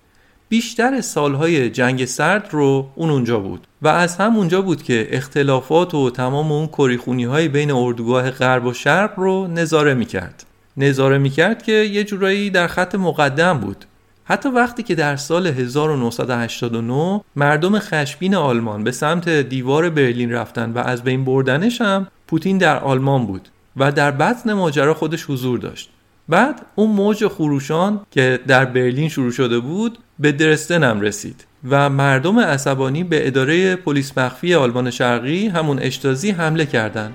بیشتر 0.48 1.00
سالهای 1.00 1.70
جنگ 1.70 2.04
سرد 2.04 2.48
رو 2.50 2.88
اون 2.94 3.10
اونجا 3.10 3.38
بود 3.38 3.66
و 3.82 3.88
از 3.88 4.16
هم 4.16 4.36
اونجا 4.36 4.62
بود 4.62 4.82
که 4.82 5.08
اختلافات 5.10 5.94
و 5.94 6.10
تمام 6.10 6.52
اون 6.52 6.66
کریخونی 6.66 7.24
های 7.24 7.48
بین 7.48 7.70
اردوگاه 7.70 8.30
غرب 8.30 8.66
و 8.66 8.72
شرق 8.72 9.18
رو 9.18 9.46
نظاره 9.46 9.94
می‌کرد. 9.94 10.44
نظاره 10.76 11.18
می‌کرد 11.18 11.62
که 11.62 11.72
یه 11.72 12.04
جورایی 12.04 12.50
در 12.50 12.66
خط 12.66 12.94
مقدم 12.94 13.58
بود. 13.58 13.84
حتی 14.24 14.48
وقتی 14.48 14.82
که 14.82 14.94
در 14.94 15.16
سال 15.16 15.46
1989 15.46 17.20
مردم 17.36 17.78
خشبین 17.78 18.34
آلمان 18.34 18.84
به 18.84 18.90
سمت 18.90 19.28
دیوار 19.28 19.90
برلین 19.90 20.32
رفتن 20.32 20.72
و 20.72 20.78
از 20.78 21.02
بین 21.02 21.24
بردنش 21.24 21.80
هم 21.80 22.06
پوتین 22.26 22.58
در 22.58 22.78
آلمان 22.78 23.26
بود. 23.26 23.48
و 23.76 23.92
در 23.92 24.10
بطن 24.10 24.52
ماجرا 24.52 24.94
خودش 24.94 25.24
حضور 25.30 25.58
داشت. 25.58 25.90
بعد 26.28 26.66
اون 26.74 26.90
موج 26.90 27.26
خروشان 27.26 28.00
که 28.10 28.40
در 28.46 28.64
برلین 28.64 29.08
شروع 29.08 29.30
شده 29.30 29.58
بود 29.58 29.98
به 30.18 30.32
درستن 30.32 30.84
هم 30.84 31.00
رسید 31.00 31.44
و 31.68 31.90
مردم 31.90 32.38
عصبانی 32.38 33.04
به 33.04 33.26
اداره 33.26 33.76
پلیس 33.76 34.18
مخفی 34.18 34.54
آلمان 34.54 34.90
شرقی 34.90 35.48
همون 35.48 35.78
اشتازی 35.78 36.30
حمله 36.30 36.66
کردند. 36.66 37.14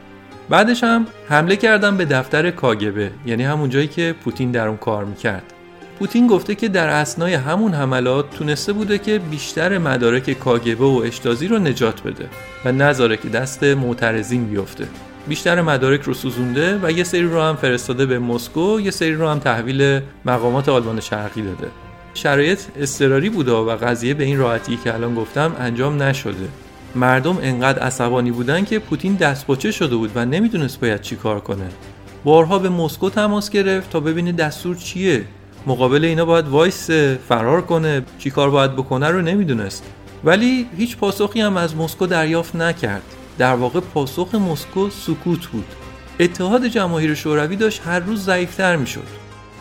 بعدش 0.49 0.83
هم 0.83 1.07
حمله 1.29 1.55
کردن 1.55 1.97
به 1.97 2.05
دفتر 2.05 2.51
کاگبه 2.51 3.11
یعنی 3.25 3.43
همون 3.43 3.69
جایی 3.69 3.87
که 3.87 4.15
پوتین 4.23 4.51
در 4.51 4.67
اون 4.67 4.77
کار 4.77 5.05
می‌کرد. 5.05 5.53
پوتین 5.99 6.27
گفته 6.27 6.55
که 6.55 6.67
در 6.67 6.87
اسنای 6.87 7.33
همون 7.33 7.73
حملات 7.73 8.29
تونسته 8.29 8.73
بوده 8.73 8.97
که 8.97 9.19
بیشتر 9.19 9.77
مدارک 9.77 10.31
کاگبه 10.31 10.85
و 10.85 11.01
اشتازی 11.05 11.47
رو 11.47 11.59
نجات 11.59 12.03
بده 12.03 12.29
و 12.65 12.71
نذاره 12.71 13.17
که 13.17 13.29
دست 13.29 13.63
معترضین 13.63 14.45
بیفته. 14.45 14.87
بیشتر 15.29 15.61
مدارک 15.61 16.01
رو 16.01 16.13
سوزونده 16.13 16.79
و 16.83 16.91
یه 16.91 17.03
سری 17.03 17.23
رو 17.23 17.41
هم 17.41 17.55
فرستاده 17.55 18.05
به 18.05 18.19
مسکو 18.19 18.79
یه 18.79 18.91
سری 18.91 19.13
رو 19.13 19.27
هم 19.27 19.39
تحویل 19.39 20.01
مقامات 20.25 20.69
آلمان 20.69 20.99
شرقی 20.99 21.41
داده. 21.41 21.67
شرایط 22.13 22.59
اضطراری 22.75 23.29
بوده 23.29 23.51
و 23.51 23.75
قضیه 23.75 24.13
به 24.13 24.23
این 24.23 24.37
راحتی 24.37 24.77
که 24.83 24.93
الان 24.93 25.15
گفتم 25.15 25.55
انجام 25.59 26.03
نشده. 26.03 26.47
مردم 26.95 27.37
انقدر 27.41 27.79
عصبانی 27.79 28.31
بودن 28.31 28.65
که 28.65 28.79
پوتین 28.79 29.15
دستپاچه 29.15 29.71
شده 29.71 29.95
بود 29.95 30.11
و 30.15 30.25
نمی‌دونست 30.25 30.79
باید 30.79 31.01
چی 31.01 31.15
کار 31.15 31.39
کنه. 31.39 31.69
بارها 32.23 32.59
به 32.59 32.69
مسکو 32.69 33.09
تماس 33.09 33.49
گرفت 33.49 33.89
تا 33.89 33.99
ببینه 33.99 34.31
دستور 34.31 34.75
چیه. 34.75 35.23
مقابل 35.67 36.05
اینا 36.05 36.25
باید 36.25 36.47
وایسه 36.47 36.91
فرار 37.27 37.61
کنه 37.61 38.01
چی 38.19 38.29
کار 38.29 38.49
باید 38.49 38.73
بکنه 38.73 39.07
رو 39.07 39.21
نمی‌دونست. 39.21 39.83
ولی 40.23 40.67
هیچ 40.77 40.97
پاسخی 40.97 41.41
هم 41.41 41.57
از 41.57 41.75
مسکو 41.75 42.07
دریافت 42.07 42.55
نکرد. 42.55 43.03
در 43.39 43.55
واقع 43.55 43.79
پاسخ 43.79 44.35
مسکو 44.35 44.89
سکوت 44.89 45.47
بود. 45.47 45.65
اتحاد 46.19 46.65
جماهیر 46.65 47.13
شوروی 47.13 47.55
داشت 47.55 47.81
هر 47.85 47.99
روز 47.99 48.25
ضعیفتر 48.25 48.75
می‌شد. 48.75 49.07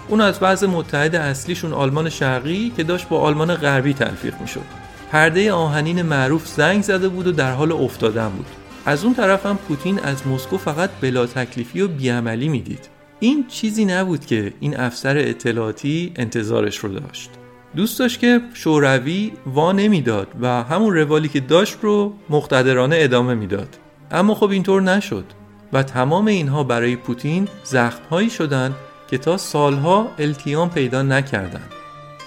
اون 0.08 0.20
از 0.20 0.40
بعض 0.40 0.64
متحد 0.64 1.14
اصلیشون 1.14 1.73
آلمان 1.73 2.08
شرقی 2.08 2.73
که 2.76 2.82
داشت 2.82 3.08
با 3.08 3.20
آلمان 3.20 3.54
غربی 3.54 3.94
تلفیق 3.94 4.40
می‌شد. 4.40 4.64
پرده 5.12 5.52
آهنین 5.52 6.02
معروف 6.02 6.47
زنگ 6.47 6.82
زده 6.82 7.08
بود 7.08 7.26
و 7.26 7.32
در 7.32 7.54
حال 7.54 7.73
افتادن 7.73 8.28
بود. 8.28 8.47
از 8.87 9.04
اون 9.04 9.14
طرف 9.14 9.47
هم 9.47 9.56
پوتین 9.56 9.99
از 9.99 10.26
مسکو 10.26 10.58
فقط 10.58 10.90
بلا 11.00 11.26
تکلیفی 11.26 11.80
و 11.80 11.88
بیعملی 11.88 12.49
می‌دید. 12.49 12.88
این 13.20 13.47
چیزی 13.49 13.85
نبود 13.85 14.26
که 14.26 14.52
این 14.61 14.80
افسر 14.80 15.18
اطلاعاتی 15.18 16.12
انتظارش 16.16 16.78
رو 16.78 16.88
داشت. 16.88 17.30
دوست 17.78 17.99
داشت 17.99 18.20
که 18.20 18.40
شوروی 18.54 19.32
وا 19.47 19.73
نمی‌داد 19.73 20.28
و 20.40 20.62
همون 20.62 20.94
روالی 20.94 21.28
که 21.28 21.40
داشت 21.40 21.76
رو 21.82 22.12
مقتدرانه 22.30 22.97
ادامه 22.99 23.35
می‌داد. 23.35 23.68
اما 24.11 24.35
خب 24.35 24.50
اینطور 24.50 24.82
نشد 24.82 25.25
و 25.73 25.82
تمام 25.82 26.26
اینها 26.26 26.64
برای 26.64 26.97
پوتین 26.97 27.49
زخمهایی 27.64 28.30
شدند 28.30 28.75
که 29.11 29.18
تا 29.18 29.37
سالها 29.37 30.08
التیام 30.18 30.70
پیدا 30.70 31.02
نکردند. 31.02 31.73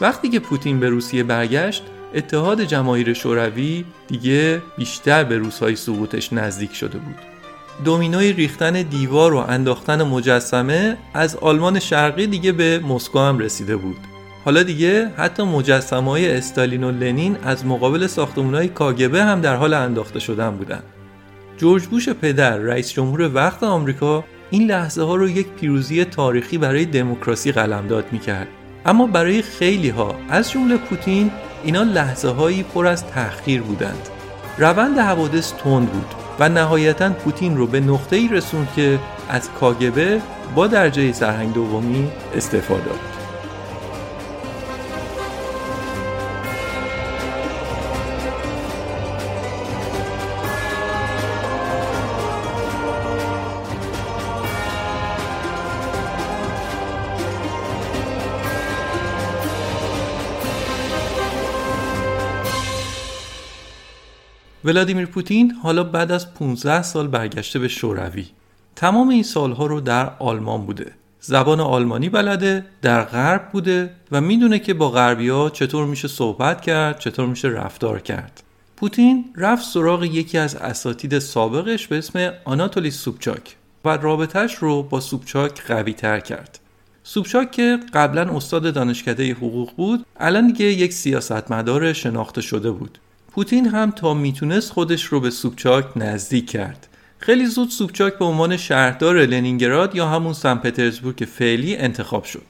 وقتی 0.02 0.30
که 0.30 0.40
پوتین 0.40 0.80
به 0.80 0.90
روسیه 0.90 1.24
برگشت 1.24 1.84
اتحاد 2.16 2.62
جماهیر 2.62 3.14
شوروی 3.14 3.86
دیگه 4.08 4.62
بیشتر 4.78 5.24
به 5.24 5.38
روزهای 5.38 5.76
سقوطش 5.76 6.34
نزدیک 6.34 6.74
شده 6.74 6.98
بود. 6.98 7.16
دومینوی 7.86 8.34
ریختن 8.34 8.82
دیوار 8.82 9.34
و 9.34 9.38
انداختن 9.38 10.04
مجسمه 10.04 10.98
از 11.14 11.36
آلمان 11.36 11.80
شرقی 11.80 12.28
دیگه 12.28 12.52
به 12.52 12.80
مسکو 12.80 13.20
هم 13.20 13.40
رسیده 13.40 13.76
بود. 13.76 14.11
حالا 14.46 14.64
دیگه 14.64 15.12
حتی 15.18 15.44
مجسمه 15.44 16.12
های 16.12 16.38
استالین 16.38 16.84
و 16.84 16.92
لنین 16.92 17.38
از 17.44 17.66
مقابل 17.66 18.08
ساختمون 18.08 18.56
های 18.56 18.68
کاگبه 18.68 19.24
هم 19.24 19.42
در 19.42 19.56
حال 19.56 19.74
انداخته 19.74 20.20
شدن 20.20 20.50
بودن. 20.50 20.84
جورج 21.58 21.86
بوش 21.86 22.10
پدر 22.10 22.58
رئیس 22.58 22.94
جمهور 22.94 23.32
وقت 23.34 23.64
آمریکا 23.64 24.24
این 24.50 24.72
لحظه 24.72 25.04
ها 25.04 25.16
رو 25.16 25.30
یک 25.30 25.48
پیروزی 25.48 26.06
تاریخی 26.06 26.58
برای 26.58 26.86
دموکراسی 26.86 27.52
قلمداد 27.52 28.06
می‌کرد. 28.12 28.48
اما 28.86 29.08
برای 29.08 29.42
خیلی 29.42 29.90
ها 29.90 30.16
از 30.30 30.52
جمله 30.52 30.78
پوتین 30.78 31.32
اینا 31.64 31.84
لحظه 31.84 32.30
هایی 32.30 32.64
پر 32.64 32.88
از 32.88 33.08
تحقیر 33.08 33.62
بودند. 33.62 34.10
روند 34.58 34.98
حوادث 34.98 35.54
تند 35.54 35.92
بود 35.92 36.16
و 36.40 36.50
نهایتا 36.50 37.10
پوتین 37.10 37.58
رو 37.58 37.68
به 37.68 37.80
نقطه 37.80 38.16
ای 38.16 38.28
رسوند 38.28 38.68
که 38.76 39.00
از 39.30 39.50
کاگبه 39.60 40.22
با 40.56 40.68
درجه 40.68 41.12
سرهنگ 41.12 41.54
دومی 41.54 42.08
استفاده 42.36 42.86
داد. 42.86 43.21
ولادیمیر 64.66 65.06
پوتین 65.06 65.52
حالا 65.52 65.84
بعد 65.84 66.12
از 66.12 66.34
15 66.34 66.82
سال 66.82 67.08
برگشته 67.08 67.60
به 67.60 67.68
شوروی. 67.68 68.26
تمام 68.76 69.10
این 69.10 69.24
سالها 69.24 69.66
رو 69.66 69.82
در 69.82 70.12
آلمان 70.20 70.66
بوده. 70.66 70.92
زبان 71.20 71.60
آلمانی 71.60 72.10
بلده 72.10 72.66
در 72.82 73.04
غرب 73.04 73.50
بوده 73.52 73.90
و 74.12 74.22
می‌دونه 74.22 74.60
که 74.60 74.74
با 74.74 74.90
غربیا 74.90 75.50
چطور 75.50 75.86
میشه 75.86 76.08
صحبت 76.08 76.62
کرد 76.62 77.00
چطور 77.00 77.26
میشه 77.26 77.48
رفتار 77.48 78.00
کرد. 78.00 78.44
پوتین 78.78 79.26
رفت 79.36 79.66
سراغ 79.66 80.04
یکی 80.04 80.38
از 80.38 80.56
اساتید 80.56 81.20
سابقش 81.20 81.88
به 81.88 81.98
اسم 81.98 82.32
آناتولی 82.46 82.92
سوبچاک 82.92 83.56
و 83.86 83.98
رابطهش 83.98 84.56
رو 84.56 84.84
با 84.84 85.00
سوبچاک 85.00 85.62
قوی 85.62 85.94
تر 85.94 86.20
کرد. 86.20 86.60
سوبچاک 87.04 87.52
که 87.52 87.80
قبلا 87.94 88.36
استاد 88.36 88.74
دانشکده 88.74 89.34
حقوق 89.34 89.76
بود 89.76 90.06
الان 90.20 90.48
دیگه 90.48 90.66
یک 90.66 90.94
سیاستمدار 90.94 91.94
شناخته 91.94 92.42
شده 92.42 92.72
بود. 92.72 93.00
پوتین 93.32 93.68
هم 93.68 93.92
تا 93.92 94.14
می‌تونست 94.14 94.72
خودش 94.72 95.04
رو 95.04 95.20
به 95.20 95.30
سوبچاک 95.30 95.86
نزدیک 95.96 96.50
کرد. 96.50 96.88
خیلی 97.20 97.46
زود 97.46 97.70
سوبچاک 97.70 98.18
به 98.18 98.26
عنوان 98.26 98.58
شهردار 98.58 99.26
لنینگراد 99.26 99.96
یا 99.96 100.08
همون 100.08 100.34
سن 100.34 100.56
پترزبورگ 100.56 101.28
فعلی 101.32 101.76
انتخاب 101.76 102.24
شد. 102.24 102.46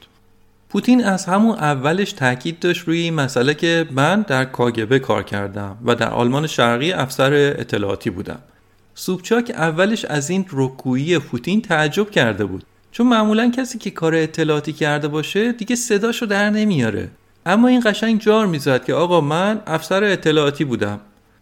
پوتین 0.69 1.05
از 1.05 1.25
همون 1.25 1.55
اولش 1.55 2.11
تاکید 2.11 2.59
داشت 2.59 2.87
روی 2.87 2.99
این 2.99 3.13
مسئله 3.13 3.53
که 3.53 3.85
من 3.91 4.21
در 4.21 4.45
کاگبه 4.45 4.99
کار 4.99 5.23
کردم 5.23 5.77
و 5.85 5.95
در 5.95 6.09
آلمان 6.09 6.47
شرقی 6.47 6.91
افسر 6.91 7.33
اطلاعاتی 7.33 8.09
بودم. 8.09 8.39
سوبچاک 8.95 9.51
اولش 9.55 10.05
از 10.05 10.29
این 10.29 10.45
رکگویی 10.51 11.19
پوتین 11.19 11.61
تعجب 11.61 12.09
کرده 12.09 12.45
بود. 12.45 12.63
چون 12.91 13.07
معمولا 13.07 13.51
کسی 13.57 13.77
که 13.77 13.91
کار 13.91 14.15
اطلاعاتی 14.15 14.73
کرده 14.73 15.07
باشه 15.07 15.51
دیگه 15.51 15.75
صداشو 15.75 16.25
در 16.25 16.49
نمیاره. 16.49 17.09
اما 17.45 17.67
این 17.67 17.81
قشنگ 17.85 18.21
جار 18.21 18.47
می‌زد 18.47 18.85
که 18.85 18.93
آقا 18.93 19.21
من 19.21 19.61
افسر 19.67 20.03
اطلاعاتی 20.03 20.65
بودم. 20.65 20.99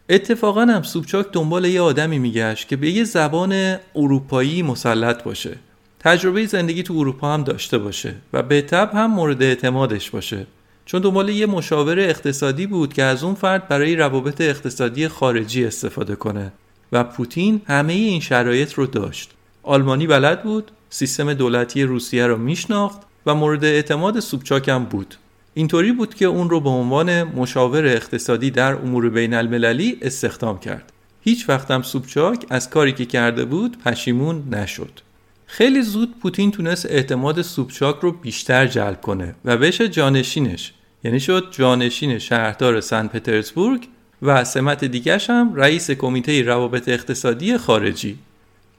اتفاقا 0.09 0.61
هم 0.61 0.83
سوبچاک 0.83 1.25
دنبال 1.31 1.65
یه 1.65 1.81
آدمی 1.81 2.19
میگشت 2.19 2.67
که 2.67 2.75
به 2.75 2.89
یه 2.89 3.03
زبان 3.03 3.77
اروپایی 3.95 4.63
مسلط 4.63 5.23
باشه. 5.23 5.57
تجربه 5.99 6.45
زندگی 6.45 6.83
تو 6.83 6.93
اروپا 6.93 7.33
هم 7.33 7.43
داشته 7.43 7.77
باشه 7.77 8.15
و 8.33 8.43
به 8.43 8.61
تب 8.61 8.89
هم 8.93 9.11
مورد 9.11 9.43
اعتمادش 9.43 10.09
باشه. 10.09 10.47
چون 10.85 11.01
دنبال 11.01 11.29
یه 11.29 11.45
مشاور 11.45 11.99
اقتصادی 11.99 12.67
بود 12.67 12.93
که 12.93 13.03
از 13.03 13.23
اون 13.23 13.35
فرد 13.35 13.67
برای 13.67 13.95
روابط 13.95 14.41
اقتصادی 14.41 15.07
خارجی 15.07 15.65
استفاده 15.65 16.15
کنه. 16.15 16.51
و 16.91 17.03
پوتین 17.03 17.61
همه 17.67 17.93
این 17.93 18.19
شرایط 18.19 18.73
رو 18.73 18.85
داشت. 18.85 19.31
آلمانی 19.63 20.07
بلد 20.07 20.43
بود 20.43 20.71
سیستم 20.89 21.33
دولتی 21.33 21.83
روسیه 21.83 22.27
رو 22.27 22.37
میشناخت 22.37 23.01
و 23.25 23.35
مورد 23.35 23.65
اعتماد 23.65 24.19
سوبچاک 24.19 24.69
هم 24.69 24.85
بود. 24.85 25.15
اینطوری 25.59 25.91
بود 25.91 26.15
که 26.15 26.25
اون 26.25 26.49
رو 26.49 26.59
به 26.59 26.69
عنوان 26.69 27.23
مشاور 27.23 27.85
اقتصادی 27.85 28.51
در 28.51 28.73
امور 28.73 29.09
بین 29.09 29.33
المللی 29.33 29.97
استخدام 30.01 30.59
کرد. 30.59 30.93
هیچ 31.21 31.49
وقتم 31.49 31.81
سوبچاک 31.81 32.45
از 32.49 32.69
کاری 32.69 32.91
که 32.91 33.05
کرده 33.05 33.45
بود 33.45 33.77
پشیمون 33.77 34.43
نشد. 34.51 34.99
خیلی 35.45 35.81
زود 35.81 36.19
پوتین 36.21 36.51
تونست 36.51 36.85
اعتماد 36.85 37.41
سوبچاک 37.41 37.95
رو 38.01 38.11
بیشتر 38.11 38.67
جلب 38.67 39.01
کنه 39.01 39.35
و 39.45 39.57
بشه 39.57 39.89
جانشینش 39.89 40.73
یعنی 41.03 41.19
شد 41.19 41.47
جانشین 41.51 42.19
شهردار 42.19 42.81
سن 42.81 43.07
پترزبورگ 43.07 43.87
و 44.21 44.43
سمت 44.43 44.85
دیگرش 44.85 45.29
هم 45.29 45.55
رئیس 45.55 45.91
کمیته 45.91 46.41
روابط 46.41 46.89
اقتصادی 46.89 47.57
خارجی. 47.57 48.17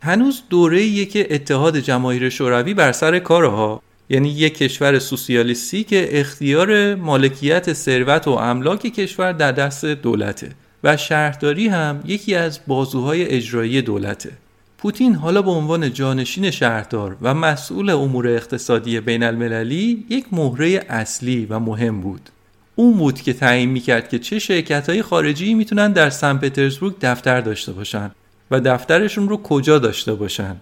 هنوز 0.03 0.43
دوره 0.51 1.05
که 1.05 1.35
اتحاد 1.35 1.77
جماهیر 1.77 2.29
شوروی 2.29 2.75
بر 2.75 2.93
سر 2.93 3.19
کارها 3.19 3.83
یعنی 4.11 4.29
یک 4.29 4.59
کشور 4.59 4.99
سوسیالیستی 4.99 5.85
که 5.85 6.21
اختیار 6.21 6.95
مالکیت 6.95 7.73
ثروت 7.73 8.29
و 8.29 8.31
املاک 8.31 8.81
کشور 8.81 9.33
در 9.33 9.53
دست 9.53 9.85
دولته 9.85 10.51
و 10.85 10.97
شهرداری 10.97 11.69
هم 11.69 12.03
یکی 12.07 12.35
از 12.35 12.61
بازوهای 12.67 13.25
اجرایی 13.25 13.83
دولته. 13.83 14.31
پوتین 14.79 15.15
حالا 15.15 15.43
به 15.43 15.51
عنوان 15.51 15.93
جانشین 15.93 16.51
شهردار 16.51 17.17
و 17.23 17.35
مسئول 17.35 17.91
امور 17.91 18.29
اقتصادی 18.29 19.01
بین 19.01 19.23
المللی 19.23 20.07
یک 20.09 20.25
مهره 20.33 20.85
اصلی 20.89 21.47
و 21.51 21.59
مهم 21.59 22.01
بود. 22.01 22.31
اون 22.77 22.97
بود 22.97 23.21
که 23.21 23.33
تعیین 23.33 23.71
می‌کرد 23.71 24.09
که 24.09 24.19
چه 24.19 24.39
شرکت 24.39 24.89
های 24.89 25.03
خارجی 25.03 25.55
می‌تونن 25.55 25.93
در 25.93 26.11
سن 26.11 26.39
پترزبورگ 26.39 26.95
دفتر 27.01 27.41
داشته 27.41 27.73
باشن 27.73 28.11
و 28.51 28.61
دفترشون 28.61 29.29
رو 29.29 29.37
کجا 29.37 29.79
داشته 29.79 30.15
باشن. 30.15 30.57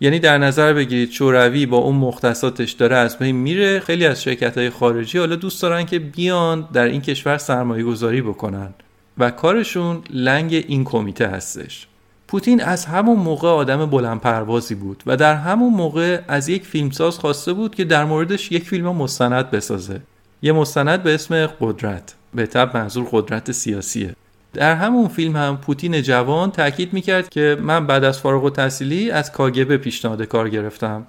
یعنی 0.00 0.18
در 0.18 0.38
نظر 0.38 0.72
بگیرید 0.72 1.10
شوروی 1.10 1.66
با 1.66 1.76
اون 1.76 1.96
مختصاتش 1.96 2.72
داره 2.72 2.96
از 2.96 3.18
بین 3.18 3.36
میره 3.36 3.80
خیلی 3.80 4.06
از 4.06 4.22
شرکت 4.22 4.58
های 4.58 4.70
خارجی 4.70 5.18
حالا 5.18 5.36
دوست 5.36 5.62
دارن 5.62 5.86
که 5.86 5.98
بیان 5.98 6.68
در 6.72 6.84
این 6.84 7.00
کشور 7.00 7.38
سرمایه 7.38 7.84
گذاری 7.84 8.22
بکنن 8.22 8.74
و 9.18 9.30
کارشون 9.30 10.02
لنگ 10.10 10.64
این 10.68 10.84
کمیته 10.84 11.26
هستش. 11.26 11.86
پوتین 12.28 12.62
از 12.62 12.84
همون 12.84 13.18
موقع 13.18 13.48
آدم 13.48 13.86
بلند 13.86 14.20
پروازی 14.20 14.74
بود 14.74 15.02
و 15.06 15.16
در 15.16 15.34
همون 15.34 15.74
موقع 15.74 16.20
از 16.28 16.48
یک 16.48 16.66
فیلمساز 16.66 17.18
خواسته 17.18 17.52
بود 17.52 17.74
که 17.74 17.84
در 17.84 18.04
موردش 18.04 18.52
یک 18.52 18.68
فیلم 18.68 18.96
مستند 18.96 19.50
بسازه. 19.50 20.00
یه 20.42 20.52
مستند 20.52 21.02
به 21.02 21.14
اسم 21.14 21.46
قدرت. 21.46 22.14
به 22.34 22.46
طب 22.46 22.76
منظور 22.76 23.08
قدرت 23.12 23.52
سیاسیه. 23.52 24.14
در 24.52 24.74
همون 24.74 25.08
فیلم 25.08 25.36
هم 25.36 25.56
پوتین 25.56 26.02
جوان 26.02 26.50
تاکید 26.50 26.92
می‌کرد 26.92 27.28
که 27.28 27.56
من 27.62 27.86
بعد 27.86 28.04
از 28.04 28.18
فارغ 28.18 28.44
و 28.44 28.50
تحصیلی 28.50 29.10
از 29.10 29.32
کاگبه 29.32 29.76
پیشنهاد 29.76 30.22
کار 30.22 30.48
گرفتم. 30.48 31.06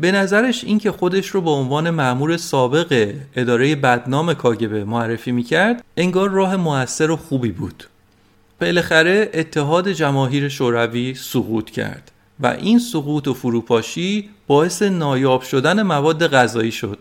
به 0.00 0.12
نظرش 0.12 0.64
اینکه 0.64 0.92
خودش 0.92 1.28
رو 1.28 1.40
به 1.40 1.50
عنوان 1.50 1.90
مأمور 1.90 2.36
سابق 2.36 3.12
اداره 3.36 3.76
بدنام 3.76 4.34
کاگبه 4.34 4.84
معرفی 4.84 5.32
می‌کرد 5.32 5.84
انگار 5.96 6.30
راه 6.30 6.56
موثر 6.56 7.10
و 7.10 7.16
خوبی 7.16 7.52
بود. 7.52 7.84
بالاخره 8.60 9.30
اتحاد 9.34 9.88
جماهیر 9.88 10.48
شوروی 10.48 11.14
سقوط 11.14 11.70
کرد 11.70 12.10
و 12.40 12.46
این 12.46 12.78
سقوط 12.78 13.28
و 13.28 13.34
فروپاشی 13.34 14.28
باعث 14.46 14.82
نایاب 14.82 15.42
شدن 15.42 15.82
مواد 15.82 16.26
غذایی 16.26 16.72
شد. 16.72 16.98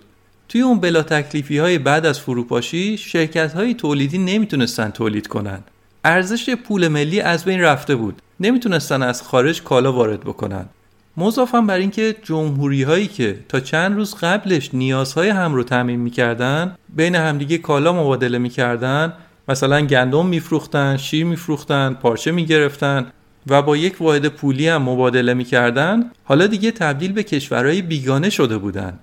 توی 0.49 0.62
اون 0.62 0.80
بلا 0.80 1.04
تکلیفی 1.04 1.58
های 1.58 1.78
بعد 1.78 2.06
از 2.06 2.19
فروپاشی 2.19 2.97
شرکت 2.97 3.54
های 3.54 3.73
تولیدی 3.73 4.17
نمی‌تونستن 4.17 4.89
تولید 4.89 5.28
کنن. 5.28 5.60
ارزش 6.05 6.49
پول 6.49 6.88
ملی 6.88 7.21
از 7.21 7.45
بین 7.45 7.62
رفته 7.62 7.95
بود. 7.95 8.21
نمی‌تونستن 8.39 9.03
از 9.03 9.21
خارج 9.21 9.63
کالا 9.63 9.93
وارد 9.93 10.19
بکنن. 10.19 10.65
مضافم 11.17 11.67
بر 11.67 11.77
اینکه 11.77 12.15
جمهوری 12.23 12.83
هایی 12.83 13.07
که 13.07 13.39
تا 13.49 13.59
چند 13.59 13.95
روز 13.95 14.15
قبلش 14.15 14.69
نیازهای 14.73 15.29
هم 15.29 15.53
رو 15.53 15.63
تعمین 15.63 15.99
می‌کردن 15.99 16.75
بین 16.89 17.15
همدیگه 17.15 17.57
کالا 17.57 17.93
مبادله 17.93 18.38
می‌کردن. 18.38 19.13
مثلا 19.47 19.81
گندم 19.81 20.25
میفروختن 20.25 20.97
شیر 20.97 21.25
میفروختن 21.25 21.97
پارچه 22.01 22.31
می‌گرفتن 22.31 23.05
و 23.47 23.62
با 23.62 23.77
یک 23.77 24.01
واحد 24.01 24.27
پولی 24.27 24.67
هم 24.67 24.81
مبادله 24.81 25.33
می‌کردن. 25.33 26.12
حالا 26.23 26.47
دیگه 26.47 26.71
تبدیل 26.71 27.12
به 27.12 27.23
کشورهای 27.23 27.81
بیگانه 27.81 28.29
شده 28.29 28.57
بودن 28.57 28.99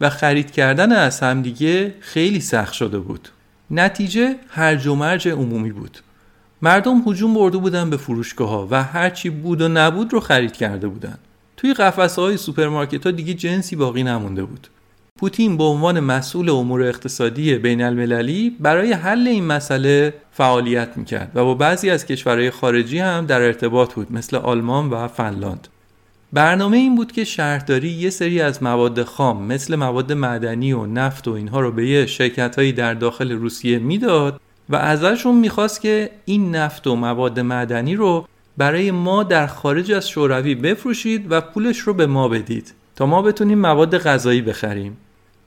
و 0.00 0.10
خرید 0.10 0.50
کردن 0.50 0.92
از 0.92 1.20
همدیگه 1.20 1.94
خیلی 2.00 2.40
سخت 2.40 2.72
شده 2.72 2.98
بود. 2.98 3.28
نتیجه 3.70 4.36
هرج 4.48 4.86
و 4.86 4.94
مرج 4.94 5.28
عمومی 5.28 5.72
بود. 5.72 5.98
مردم 6.64 7.02
هجوم 7.06 7.34
برده 7.34 7.58
بودن 7.58 7.90
به 7.90 7.96
فروشگاه 7.96 8.48
ها 8.48 8.68
و 8.70 8.82
هرچی 8.82 9.30
بود 9.30 9.60
و 9.60 9.68
نبود 9.68 10.12
رو 10.12 10.20
خرید 10.20 10.52
کرده 10.52 10.88
بودن. 10.88 11.18
توی 11.56 11.74
قفسه 11.74 12.22
های 12.22 12.36
سوپرمارکت 12.36 13.04
ها 13.04 13.10
دیگه 13.10 13.34
جنسی 13.34 13.76
باقی 13.76 14.02
نمونده 14.02 14.44
بود. 14.44 14.68
پوتین 15.18 15.56
به 15.56 15.64
عنوان 15.64 16.00
مسئول 16.00 16.50
امور 16.50 16.82
اقتصادی 16.82 17.54
بین 17.54 17.82
المللی 17.82 18.56
برای 18.60 18.92
حل 18.92 19.28
این 19.28 19.44
مسئله 19.44 20.14
فعالیت 20.32 20.88
می‌کرد 20.96 21.30
و 21.34 21.44
با 21.44 21.54
بعضی 21.54 21.90
از 21.90 22.06
کشورهای 22.06 22.50
خارجی 22.50 22.98
هم 22.98 23.26
در 23.26 23.42
ارتباط 23.42 23.94
بود 23.94 24.12
مثل 24.12 24.36
آلمان 24.36 24.90
و 24.90 25.08
فنلاند. 25.08 25.68
برنامه 26.32 26.76
این 26.76 26.94
بود 26.94 27.12
که 27.12 27.24
شهرداری 27.24 27.88
یه 27.88 28.10
سری 28.10 28.40
از 28.40 28.62
مواد 28.62 29.02
خام 29.02 29.44
مثل 29.44 29.76
مواد 29.76 30.12
معدنی 30.12 30.72
و 30.72 30.86
نفت 30.86 31.28
و 31.28 31.32
اینها 31.32 31.60
رو 31.60 31.72
به 31.72 31.88
یه 31.88 32.06
شرکت 32.06 32.60
در 32.60 32.94
داخل 32.94 33.32
روسیه 33.32 33.78
می‌داد 33.78 34.40
و 34.68 34.76
ازشون 34.76 35.34
می‌خواست 35.34 35.80
که 35.80 36.10
این 36.24 36.56
نفت 36.56 36.86
و 36.86 36.96
مواد 36.96 37.40
معدنی 37.40 37.94
رو 37.94 38.26
برای 38.56 38.90
ما 38.90 39.22
در 39.22 39.46
خارج 39.46 39.92
از 39.92 40.08
شوروی 40.08 40.54
بفروشید 40.54 41.32
و 41.32 41.40
پولش 41.40 41.78
رو 41.78 41.94
به 41.94 42.06
ما 42.06 42.28
بدید 42.28 42.74
تا 42.96 43.06
ما 43.06 43.22
بتونیم 43.22 43.58
مواد 43.58 43.98
غذایی 43.98 44.42
بخریم. 44.42 44.96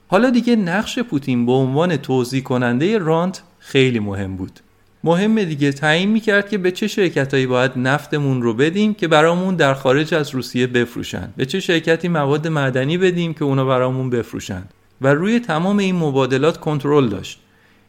حالا 0.08 0.30
دیگه 0.30 0.56
نقش 0.56 1.00
پوتین 1.00 1.46
به 1.46 1.52
عنوان 1.52 1.98
توضیح 1.98 2.44
کننده 2.44 2.98
رانت 2.98 3.42
خیلی 3.60 4.00
مهم 4.00 4.36
بود. 4.36 4.60
مهم 5.04 5.44
دیگه 5.44 5.72
تعیین 5.72 6.10
می‌کرد 6.10 6.50
که 6.50 6.58
به 6.58 6.72
چه 6.72 6.88
شرکتهایی 6.88 7.48
باید 7.48 7.72
نفتمون 7.76 8.42
رو 8.42 8.54
بدیم 8.54 8.94
که 8.94 9.08
برامون 9.08 9.56
در 9.56 9.74
خارج 9.74 10.14
از 10.14 10.30
روسیه 10.36 10.68
بفروشن. 10.68 11.34
به 11.38 11.46
چه 11.46 11.60
شرکتی 11.60 12.08
مواد 12.08 12.48
معدنی 12.48 12.98
بدیم 12.98 13.34
که 13.34 13.44
اونا 13.44 13.66
برامون 13.66 14.10
بفروشن. 14.10 14.64
و 15.02 15.08
روی 15.08 15.40
تمام 15.40 15.78
این 15.78 15.96
مبادلات 15.96 16.58
کنترل 16.58 17.10
داشت. 17.10 17.40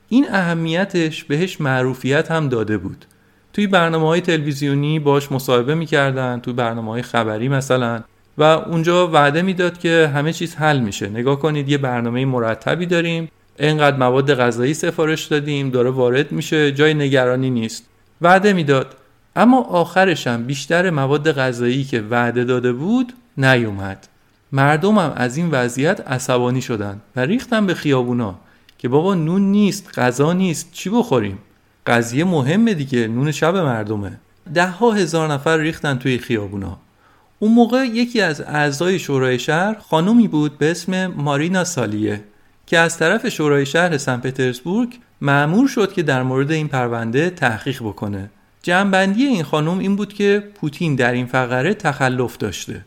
این 0.09 0.27
اهمیتش 0.31 1.25
بهش 1.25 1.61
معروفیت 1.61 2.31
هم 2.31 2.49
داده 2.49 2.79
بود. 2.79 3.05
توی 3.53 3.67
برنامه 3.67 4.07
های 4.07 4.21
تلویزیونی 4.21 4.99
باش 4.99 5.33
مصاحبه 5.33 5.75
می‌کردن 5.75 6.41
توی 6.41 6.53
برنامه 6.53 6.91
های 6.91 7.03
خبری 7.03 7.49
مثلا. 7.49 8.03
و 8.39 8.43
اونجا 8.43 9.09
وعده 9.09 9.43
می‌داد 9.43 9.79
که 9.79 10.11
همه 10.15 10.33
چیز 10.33 10.55
حل 10.55 10.79
میشه. 10.79 11.09
نگاه 11.09 11.39
کنید 11.39 11.69
یه 11.69 11.79
برنامه 11.79 12.25
مرتبی 12.25 12.87
داریم. 12.87 13.29
اینقدر 13.59 13.97
مواد 13.97 14.35
غذایی 14.35 14.75
سفارش 14.75 15.25
دادیم 15.25 15.71
داره 15.71 15.91
وارد 15.91 16.33
میشه 16.33 16.73
جای 16.73 16.95
نگرانی 16.95 17.51
نیست. 17.51 17.85
وعده 18.21 18.53
می‌داد. 18.53 18.95
اما 19.37 19.61
آخرش 19.63 20.27
هم 20.27 20.45
بیشتر 20.45 20.91
مواد 20.91 21.33
غذایی 21.33 21.85
که 21.85 22.05
وعده 22.11 22.45
داده 22.45 22.73
بود 22.73 23.13
نیومد. 23.37 24.09
مردم 24.53 24.99
هم 24.99 25.13
از 25.17 25.37
این 25.37 25.51
وضعیت 25.51 26.01
عصبانی 26.09 26.63
شدن 26.63 27.01
و 27.17 27.21
ریختن 27.21 27.67
به 27.67 27.75
خیابونا. 27.75 28.39
که 28.79 28.89
بابا 28.89 29.15
نون 29.15 29.43
نیست 29.43 29.99
غذا 29.99 30.33
نیست 30.33 30.73
چی 30.73 30.91
بخوریم؟ 30.91 31.39
قضیه 31.87 32.25
مهمه 32.25 32.75
دیگه 32.75 33.09
نون 33.09 33.33
شب 33.33 33.57
مردمه. 33.57 34.21
ده 34.55 34.71
ها 34.71 34.93
هزار 34.93 35.33
نفر 35.33 35.57
ریختن 35.57 35.99
توی 35.99 36.19
خیابونا. 36.19 36.79
اون 37.39 37.53
موقع 37.53 37.85
یکی 37.85 38.21
از 38.21 38.41
اعضای 38.41 38.99
شورای 38.99 39.39
شهر 39.39 39.77
خانومی 39.91 40.29
بود 40.29 40.59
به 40.59 40.71
اسم 40.71 41.07
مارینا 41.07 41.65
سالیه 41.65 42.25
که 42.67 42.79
از 42.79 42.99
طرف 42.99 43.29
شورای 43.29 43.67
شهر 43.67 43.99
سن 43.99 44.17
پترزبورگ 44.17 44.99
معمور 45.21 45.69
شد 45.69 45.93
که 45.93 46.03
در 46.03 46.23
مورد 46.23 46.51
این 46.51 46.69
پرونده 46.69 47.31
تحقیق 47.31 47.83
بکنه. 47.83 48.31
جمعبندی 48.63 49.25
این 49.25 49.43
خانم 49.43 49.79
این 49.79 49.97
بود 49.97 50.13
که 50.13 50.45
پوتین 50.55 50.97
در 50.97 51.13
این 51.13 51.27
فقره 51.27 51.75
تخلف 51.75 52.37
داشته. 52.37 52.85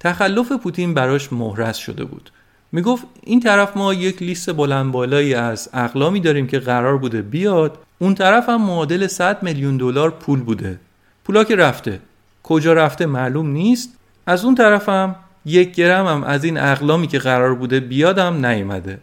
تخلف 0.00 0.52
پوتین 0.52 0.94
براش 0.94 1.32
مهرس 1.32 1.76
شده 1.76 2.04
بود. 2.04 2.30
می‌گفت 2.72 3.04
این 3.22 3.40
طرف 3.40 3.76
ما 3.76 3.94
یک 3.94 4.22
لیست 4.22 4.52
بلند 4.52 4.92
بالایی 4.92 5.34
از 5.34 5.70
اقلامی 5.72 6.20
داریم 6.20 6.46
که 6.46 6.58
قرار 6.58 6.98
بوده 6.98 7.22
بیاد. 7.22 7.78
اون 7.98 8.14
طرف 8.14 8.48
هم 8.48 8.62
معادل 8.62 9.06
100 9.06 9.42
میلیون 9.42 9.76
دلار 9.76 10.10
پول 10.10 10.40
بوده. 10.40 10.80
پولا 11.24 11.44
که 11.44 11.56
رفته. 11.56 12.00
کجا 12.42 12.72
رفته 12.72 13.06
معلوم 13.06 13.50
نیست. 13.50 13.96
از 14.26 14.44
اون 14.44 14.54
طرفم 14.54 15.16
یک 15.44 15.74
گرم 15.74 16.06
هم 16.06 16.24
از 16.24 16.44
این 16.44 16.58
اقلامی 16.58 17.06
که 17.06 17.18
قرار 17.18 17.54
بوده 17.54 17.80
بیادم 17.80 18.46
نیومده. 18.46 18.98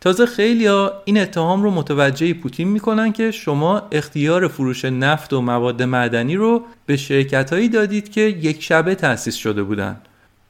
تازه 0.00 0.26
خیلی 0.26 0.66
ها 0.66 0.92
این 1.04 1.18
اتهام 1.18 1.62
رو 1.62 1.70
متوجه 1.70 2.34
پوتین 2.34 2.68
می‌کنن 2.68 3.12
که 3.12 3.30
شما 3.30 3.82
اختیار 3.92 4.48
فروش 4.48 4.84
نفت 4.84 5.32
و 5.32 5.40
مواد 5.40 5.82
معدنی 5.82 6.36
رو 6.36 6.62
به 6.86 6.96
شرکت 6.96 7.52
هایی 7.52 7.68
دادید 7.68 8.10
که 8.10 8.20
یک 8.20 8.62
شبه 8.62 8.94
تأسیس 8.94 9.34
شده 9.34 9.62
بودن. 9.62 10.00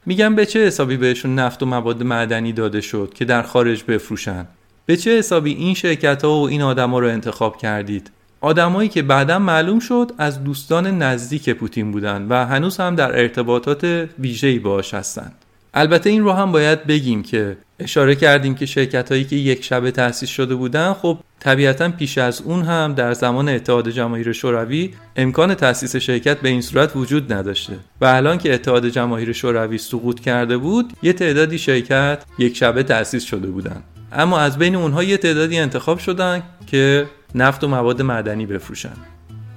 میگن 0.05 0.35
به 0.35 0.45
چه 0.45 0.65
حسابی 0.65 0.97
بهشون 0.97 1.35
نفت 1.35 1.63
و 1.63 1.65
مواد 1.65 2.03
معدنی 2.03 2.53
داده 2.53 2.81
شد 2.81 3.11
که 3.15 3.25
در 3.25 3.41
خارج 3.41 3.83
بفروشن؟ 3.87 4.47
به 4.85 4.97
چه 4.97 5.17
حسابی 5.17 5.53
این 5.53 5.73
شرکت 5.73 6.23
ها 6.23 6.31
و 6.31 6.47
این 6.47 6.61
آدما 6.61 6.99
رو 6.99 7.07
انتخاب 7.07 7.57
کردید؟ 7.57 8.11
آدمایی 8.41 8.89
که 8.89 9.01
بعدا 9.01 9.39
معلوم 9.39 9.79
شد 9.79 10.11
از 10.17 10.43
دوستان 10.43 10.87
نزدیک 11.01 11.49
پوتین 11.49 11.91
بودن 11.91 12.27
و 12.29 12.45
هنوز 12.45 12.77
هم 12.77 12.95
در 12.95 13.19
ارتباطات 13.19 14.09
ویژه‌ای 14.19 14.59
باهاش 14.59 14.93
هستند 14.93 15.40
البته 15.73 16.09
این 16.09 16.23
رو 16.23 16.31
هم 16.31 16.51
باید 16.51 16.87
بگیم 16.87 17.23
که 17.23 17.57
اشاره 17.79 18.15
کردیم 18.15 18.55
که 18.55 18.65
شرکت 18.65 19.11
هایی 19.11 19.23
که 19.23 19.35
یک 19.35 19.63
شبه 19.63 19.91
تأسیس 19.91 20.29
شده 20.29 20.55
بودن 20.55 20.93
خب 20.93 21.17
طبیعتا 21.39 21.89
پیش 21.89 22.17
از 22.17 22.41
اون 22.41 22.63
هم 22.63 22.93
در 22.93 23.13
زمان 23.13 23.49
اتحاد 23.49 23.89
جماهیر 23.89 24.31
شوروی 24.31 24.93
امکان 25.15 25.55
تأسیس 25.55 25.95
شرکت 25.95 26.41
به 26.41 26.49
این 26.49 26.61
صورت 26.61 26.95
وجود 26.95 27.33
نداشته. 27.33 27.73
و 28.01 28.05
الان 28.05 28.37
که 28.37 28.53
اتحاد 28.53 28.87
جماهیر 28.87 29.31
شوروی 29.33 29.77
سقوط 29.77 30.19
کرده 30.19 30.57
بود 30.57 30.93
یه 31.03 31.13
تعدادی 31.13 31.57
شرکت 31.57 32.23
یک 32.37 32.57
شبه 32.57 32.83
تأسیس 32.83 33.23
شده 33.23 33.47
بودن. 33.47 33.83
اما 34.11 34.39
از 34.39 34.57
بین 34.57 34.75
اونها 34.75 35.03
یه 35.03 35.17
تعدادی 35.17 35.57
انتخاب 35.59 35.99
شدن 35.99 36.43
که 36.67 37.05
نفت 37.35 37.63
و 37.63 37.67
مواد 37.67 38.01
معدنی 38.01 38.45
بفروشن. 38.45 38.93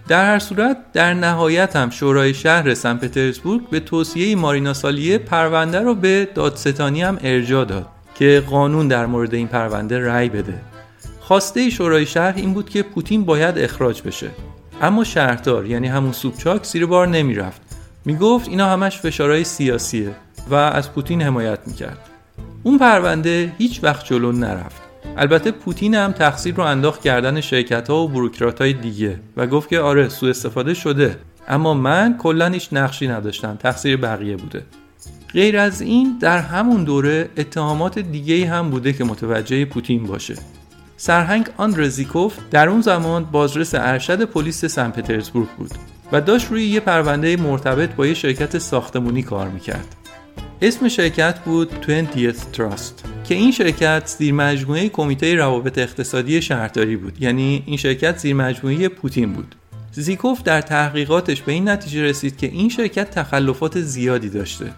در 0.09 0.27
هر 0.27 0.38
صورت 0.38 0.77
در 0.93 1.14
نهایت 1.14 1.77
هم 1.77 1.90
شورای 1.90 2.35
شهر 2.35 2.75
سن 2.75 2.97
پترزبورگ 2.97 3.69
به 3.71 3.81
توصیه 3.81 4.37
مارینا 4.37 4.75
سالیه 4.75 5.19
پرونده 5.19 5.81
رو 5.81 5.95
به 5.95 6.29
دادستانی 6.35 7.03
هم 7.03 7.19
ارجا 7.23 7.64
داد 7.64 7.87
که 8.14 8.43
قانون 8.51 8.88
در 8.88 9.07
مورد 9.07 9.35
این 9.35 9.49
پرونده 9.49 9.99
رأی 9.99 10.29
بده. 10.29 10.61
خواسته 11.21 11.71
شورای 11.71 12.07
شهر 12.07 12.33
این 12.37 12.55
بود 12.55 12.71
که 12.71 12.83
پوتین 12.83 13.25
باید 13.25 13.59
اخراج 13.59 14.03
بشه. 14.03 14.31
اما 14.83 15.05
شهردار 15.05 15.67
یعنی 15.67 15.88
همون 15.88 16.12
سوبچاک 16.12 16.64
زیر 16.64 16.87
بار 16.87 17.09
نمی‌رفت. 17.09 17.61
می‌گفت 18.05 18.49
اینا 18.49 18.69
همش 18.69 18.99
فشارهای 18.99 19.45
سیاسیه 19.45 20.11
و 20.51 20.55
از 20.55 20.93
پوتین 20.93 21.23
حمایت 21.23 21.59
می‌کرد. 21.67 21.99
اون 22.62 22.79
پرونده 22.79 23.53
هیچ 23.59 23.81
وقت 23.83 24.07
جلو 24.07 24.33
نرفت. 24.33 24.84
البته 25.17 25.51
پوتین 25.51 25.95
هم 25.95 26.12
تقصیر 26.12 26.55
رو 26.55 26.62
انداخت 26.62 27.03
کردن 27.03 27.40
شرکت 27.40 27.90
ها 27.90 27.97
و 27.97 28.09
بروکرات 28.09 28.61
های 28.61 28.73
دیگه 28.73 29.21
و 29.37 29.47
گفت 29.47 29.69
که 29.69 29.81
آره 29.81 30.09
سوء 30.09 30.31
استفاده 30.31 30.75
شده. 30.75 31.17
اما 31.49 31.75
من 31.75 32.19
کلا 32.19 32.49
هیچ 32.49 32.69
نقشی 32.73 33.09
نداشتم 33.09 33.57
تقصیر 33.57 33.97
بقیه 33.97 34.37
بوده. 34.37 34.62
غیر 35.33 35.59
از 35.59 35.81
این 35.81 36.19
در 36.21 36.38
همون 36.38 36.85
دوره 36.85 37.29
اتهامات 37.37 37.99
دیگه 37.99 38.49
هم 38.49 38.71
بوده 38.71 38.93
که 38.93 39.05
متوجه 39.05 39.64
پوتین 39.64 40.07
باشه. 40.07 40.35
سرهنگ 40.97 41.49
آندرزیکوف 41.57 42.38
در 42.51 42.69
اون 42.69 42.81
زمان 42.81 43.25
بازرس 43.25 43.75
ارشد 43.75 44.25
پلیس 44.25 44.64
سن 44.64 44.90
پترزبورگ 44.90 45.49
بود 45.49 45.71
و 46.12 46.21
داشت 46.21 46.51
روی 46.51 46.64
یه 46.64 46.81
پرونده 46.81 47.37
مرتبط 47.37 47.95
با 47.95 48.07
یه 48.07 48.14
شرکت 48.14 48.59
ساختمونی 48.59 49.23
کار 49.23 49.49
می‌کرد. 49.49 49.97
اسم 50.66 50.88
شرکت 50.88 51.38
بود 51.38 51.70
20th 51.83 52.57
Trust 52.57 52.92
که 53.24 53.35
این 53.35 53.53
شرکت 53.53 54.07
زیر 54.07 54.35
مجموعه 54.35 54.88
کمیته 54.88 55.35
روابط 55.35 55.79
اقتصادی 55.79 56.42
شهرداری 56.42 56.96
بود. 56.96 57.22
یعنی 57.22 57.62
این 57.66 57.77
شرکت 57.77 58.18
زیر 58.18 58.35
مجموعه 58.35 58.88
پوتین 58.88 59.33
بود. 59.33 59.55
زیکوف 59.92 60.42
در 60.42 60.61
تحقیقاتش 60.61 61.42
به 61.42 61.53
این 61.53 61.68
نتیجه 61.68 62.03
رسید 62.03 62.37
که 62.37 62.46
این 62.46 62.68
شرکت 62.68 63.11
تخلفات 63.11 63.81
زیادی 63.81 64.29
داشته. 64.29 64.72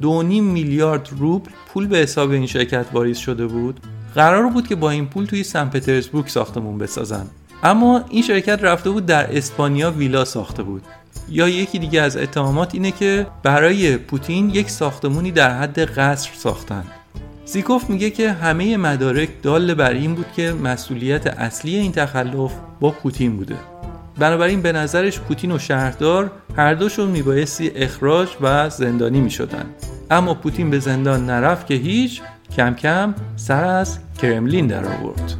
دو 0.00 0.22
میلیارد 0.22 1.08
روبل 1.18 1.50
پول 1.68 1.86
به 1.86 1.98
حساب 1.98 2.30
این 2.30 2.46
شرکت 2.46 2.86
واریز 2.92 3.18
شده 3.18 3.46
بود. 3.46 3.80
قرار 4.14 4.46
بود 4.46 4.68
که 4.68 4.74
با 4.74 4.90
این 4.90 5.06
پول 5.06 5.24
توی 5.24 5.44
سن 5.44 5.68
پترزبورگ 5.68 6.26
ساختمون 6.26 6.78
بسازن. 6.78 7.26
اما 7.62 8.04
این 8.10 8.22
شرکت 8.22 8.58
رفته 8.62 8.90
بود 8.90 9.06
در 9.06 9.36
اسپانیا 9.36 9.90
ویلا 9.90 10.24
ساخته 10.24 10.62
بود. 10.62 10.82
یا 11.28 11.48
یکی 11.48 11.78
دیگه 11.78 12.00
از 12.00 12.16
اتهامات 12.16 12.74
اینه 12.74 12.90
که 12.90 13.26
برای 13.42 13.96
پوتین 13.96 14.50
یک 14.50 14.70
ساختمونی 14.70 15.30
در 15.30 15.58
حد 15.60 15.78
قصر 15.78 16.30
ساختن. 16.34 16.84
زیکوف 17.44 17.90
میگه 17.90 18.10
که 18.10 18.32
همه 18.32 18.76
مدارک 18.76 19.28
دال 19.42 19.74
بر 19.74 19.90
این 19.90 20.14
بود 20.14 20.26
که 20.36 20.52
مسئولیت 20.52 21.26
اصلی 21.26 21.76
این 21.76 21.92
تخلف 21.92 22.52
با 22.80 22.90
پوتین 22.90 23.36
بوده. 23.36 23.56
بنابراین 24.18 24.62
به 24.62 24.72
نظرش 24.72 25.20
پوتین 25.20 25.52
و 25.52 25.58
شهردار 25.58 26.30
هر 26.56 26.74
دوشون 26.74 27.10
میبایستی 27.10 27.70
اخراج 27.74 28.28
و 28.40 28.70
زندانی 28.70 29.20
می‌شدن. 29.20 29.64
اما 30.10 30.34
پوتین 30.34 30.70
به 30.70 30.78
زندان 30.78 31.26
نرفت 31.26 31.66
که 31.66 31.74
هیچ 31.74 32.22
کم 32.56 32.74
کم 32.74 33.14
سر 33.36 33.64
از 33.64 33.98
کرملین 34.22 34.66
در 34.66 34.84
آورد 34.84 35.34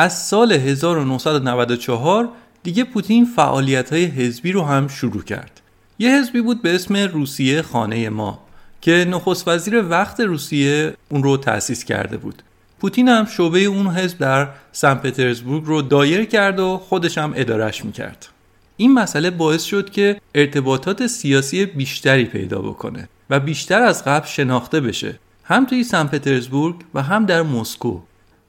از 0.00 0.18
سال 0.18 0.52
1994 0.52 2.28
دیگه 2.62 2.84
پوتین 2.84 3.24
فعالیت 3.36 3.92
های 3.92 4.04
حزبی 4.04 4.52
رو 4.52 4.62
هم 4.62 4.88
شروع 4.88 5.22
کرد. 5.22 5.60
یه 5.98 6.18
حزبی 6.18 6.40
بود 6.40 6.62
به 6.62 6.74
اسم 6.74 6.96
روسیه 6.96 7.62
خانه 7.62 8.08
ما 8.08 8.38
که 8.80 9.06
نخست 9.10 9.48
وزیر 9.48 9.84
وقت 9.88 10.20
روسیه 10.20 10.94
اون 11.08 11.22
رو 11.22 11.36
تأسیس 11.36 11.84
کرده 11.84 12.16
بود. 12.16 12.42
پوتین 12.78 13.08
هم 13.08 13.24
شعبه 13.24 13.58
اون 13.58 13.86
حزب 13.86 14.18
در 14.18 14.48
سن 14.72 14.94
پترزبورگ 14.94 15.64
رو 15.64 15.82
دایر 15.82 16.24
کرد 16.24 16.60
و 16.60 16.78
خودش 16.78 17.18
هم 17.18 17.32
ادارش 17.36 17.84
می‌کرد. 17.84 18.28
این 18.76 18.94
مسئله 18.94 19.30
باعث 19.30 19.62
شد 19.62 19.90
که 19.90 20.20
ارتباطات 20.34 21.06
سیاسی 21.06 21.66
بیشتری 21.66 22.24
پیدا 22.24 22.58
بکنه 22.58 23.08
و 23.30 23.40
بیشتر 23.40 23.82
از 23.82 24.04
قبل 24.04 24.26
شناخته 24.26 24.80
بشه 24.80 25.18
هم 25.44 25.66
توی 25.66 25.84
سن 25.84 26.06
پترزبورگ 26.06 26.76
و 26.94 27.02
هم 27.02 27.26
در 27.26 27.42
مسکو. 27.42 28.00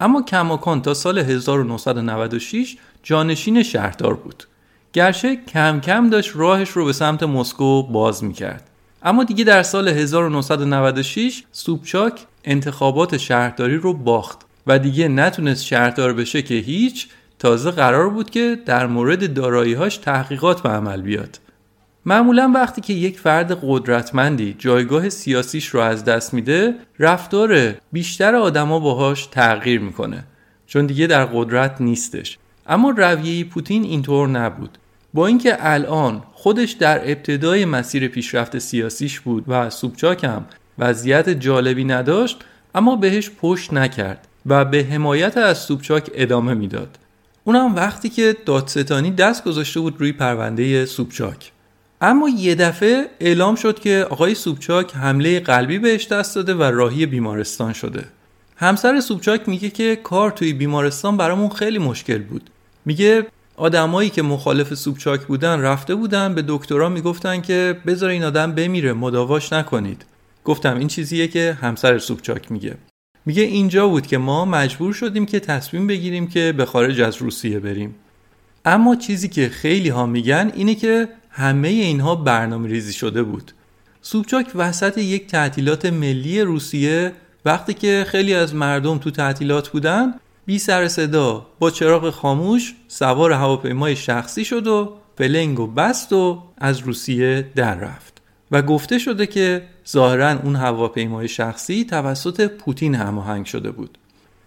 اما 0.02 0.22
کماکان 0.22 0.82
تا 0.82 0.94
سال 0.94 1.18
1996 1.18 2.78
جانشین 3.04 3.64
شهردار 3.64 4.14
بود. 4.14 4.44
گرچه 4.94 5.36
کم 5.36 5.80
کم 5.80 6.10
داشت 6.10 6.32
راهش 6.36 6.70
رو 6.70 6.86
به 6.86 6.94
سمت 6.94 7.24
مسکو 7.24 7.84
باز 7.84 8.24
می‌کرد. 8.24 8.70
اما 9.04 9.24
دیگه 9.24 9.44
در 9.44 9.64
سال 9.64 9.88
1996 9.88 11.44
سوبچاک 11.52 12.26
انتخابات 12.44 13.18
شهرداری 13.18 13.78
رو 13.78 13.94
باخت 13.94 14.40
و 14.68 14.80
دیگه 14.80 15.08
نتونست 15.08 15.66
شهردار 15.66 16.14
بشه 16.14 16.42
که 16.42 16.56
هیچ 16.56 17.08
تازه 17.40 17.72
قرار 17.72 18.10
بود 18.10 18.30
که 18.30 18.60
در 18.66 18.88
مورد 18.88 19.34
داراییهاش 19.34 19.98
تحقیقات 19.98 20.62
به 20.62 20.70
عمل 20.70 21.02
بیاد. 21.02 21.40
معمولا 22.06 22.52
وقتی 22.56 22.82
که 22.82 22.94
یک 22.94 23.20
فرد 23.20 23.60
قدرتمندی 23.64 24.56
جایگاه 24.60 25.10
سیاسیش 25.10 25.68
رو 25.68 25.80
از 25.80 26.06
دست 26.06 26.34
میده 26.34 26.76
رفتار 27.00 27.76
بیشتر 27.92 28.36
آدما 28.36 28.80
باهاش 28.80 29.26
تغییر 29.26 29.80
می‌کنه 29.80 30.24
چون 30.68 30.86
دیگه 30.86 31.08
در 31.08 31.26
قدرت 31.26 31.82
نیستش. 31.82 32.38
اما 32.68 32.90
رویه 32.90 33.44
پوتین 33.44 33.84
اینطور 33.84 34.28
نبود. 34.28 34.78
با 35.14 35.28
اینکه 35.28 35.58
الان 35.60 36.24
خودش 36.34 36.72
در 36.72 37.12
ابتدای 37.12 37.66
مسیر 37.66 38.08
پیشرفت 38.08 38.60
سیاسیش 38.60 39.20
بود 39.20 39.44
و 39.48 39.70
سوبچاک 39.70 40.24
هم 40.24 40.46
وضعیت 40.80 41.30
جالبی 41.30 41.84
نداشت 41.84 42.38
اما 42.76 42.96
بهش 42.96 43.32
پشت 43.42 43.74
نکرد 43.74 44.28
و 44.46 44.66
به 44.66 44.84
حمایت 44.84 45.38
از 45.38 45.58
سوبچاک 45.58 46.12
ادامه 46.14 46.54
می‌داد. 46.54 46.98
اونم 47.44 47.76
وقتی 47.76 48.10
که 48.10 48.36
دادستانی 48.46 49.12
دست 49.12 49.44
گذاشته 49.44 49.80
بود 49.80 49.96
روی 50.00 50.12
پرونده 50.12 50.86
سوبچاک 50.86 51.52
اما 52.02 52.30
یه 52.30 52.56
دفعه 52.56 53.08
اعلام 53.20 53.56
شد 53.56 53.80
که 53.80 54.08
آقای 54.10 54.36
سوبچاک 54.36 54.96
حمله 54.96 55.40
قلبی 55.40 55.80
بهش 55.80 56.08
دست 56.08 56.36
داده 56.36 56.54
و 56.54 56.64
راهی 56.64 57.06
بیمارستان 57.06 57.74
شده. 57.74 58.04
همسر 58.56 59.00
سوبچاک 59.00 59.50
میگه 59.50 59.70
که 59.70 59.96
کار 59.96 60.32
توی 60.32 60.54
بیمارستان 60.54 61.18
برامون 61.18 61.50
خیلی 61.50 61.78
مشکل 61.78 62.18
بود. 62.18 62.50
میگه 62.86 63.26
آدمایی 63.56 64.10
که 64.10 64.22
مخالف 64.22 64.74
سوبچاک 64.74 65.22
بودن 65.22 65.60
رفته 65.60 65.96
بودن 65.96 66.36
به 66.36 66.44
دکترا 66.48 66.90
می‌گفتن 66.90 67.42
که 67.42 67.78
بذار 67.86 68.10
این 68.10 68.24
آدم 68.24 68.52
بمیره 68.52 68.94
مداواش 68.94 69.54
نکنید. 69.54 70.06
گفتم 70.44 70.78
این 70.78 70.88
چیزیه 70.88 71.28
که 71.28 71.58
همسر 71.62 71.98
سوبچاک 71.98 72.52
میگه. 72.52 72.76
میگه 73.26 73.44
اینجا 73.44 73.88
بود 73.88 74.08
که 74.08 74.18
ما 74.18 74.46
مجبور 74.46 74.94
شدیم 74.94 75.26
که 75.26 75.40
تصمیم 75.40 75.88
بگیریم 75.88 76.28
که 76.28 76.54
به 76.58 76.66
خارج 76.66 77.02
از 77.02 77.18
روسیه 77.18 77.60
بریم. 77.60 77.96
اما 78.66 78.96
چیزی 78.96 79.30
که 79.30 79.50
خیلی 79.50 79.90
ها 79.90 80.06
میگن 80.06 80.52
اینه 80.56 80.76
که 80.76 81.08
همه 81.32 81.68
اینها 81.68 82.16
برنامه 82.16 82.70
ریزی 82.70 82.94
شده 82.94 83.24
بود. 83.24 83.52
سوبچاک 84.02 84.52
وسط 84.56 84.98
یک 84.98 85.28
تعطیلات 85.28 85.86
ملی 85.86 86.42
روسیه 86.42 87.12
وقتی 87.46 87.74
که 87.74 88.06
خیلی 88.08 88.34
از 88.34 88.56
مردم 88.56 88.98
تو 88.98 89.12
تعطیلات 89.12 89.70
بودن 89.70 90.14
بی 90.46 90.60
سر 90.60 90.88
صدا 90.88 91.46
با 91.60 91.72
چراغ 91.72 92.10
خاموش 92.10 92.76
سوار 92.88 93.32
هواپیمای 93.32 93.96
شخصی 93.96 94.46
شد 94.46 94.68
و 94.68 94.94
پلنگ 95.18 95.60
و 95.60 95.68
بست 95.68 96.14
و 96.14 96.44
از 96.58 96.80
روسیه 96.80 97.50
در 97.56 97.76
رفت. 97.76 98.22
و 98.52 98.62
گفته 98.62 99.00
شده 99.00 99.28
که 99.28 99.64
ظاهرا 99.90 100.32
اون 100.32 100.56
هواپیمای 100.56 101.28
شخصی 101.28 101.86
توسط 101.86 102.48
پوتین 102.48 102.96
هماهنگ 102.96 103.46
شده 103.46 103.72
بود. 103.72 103.98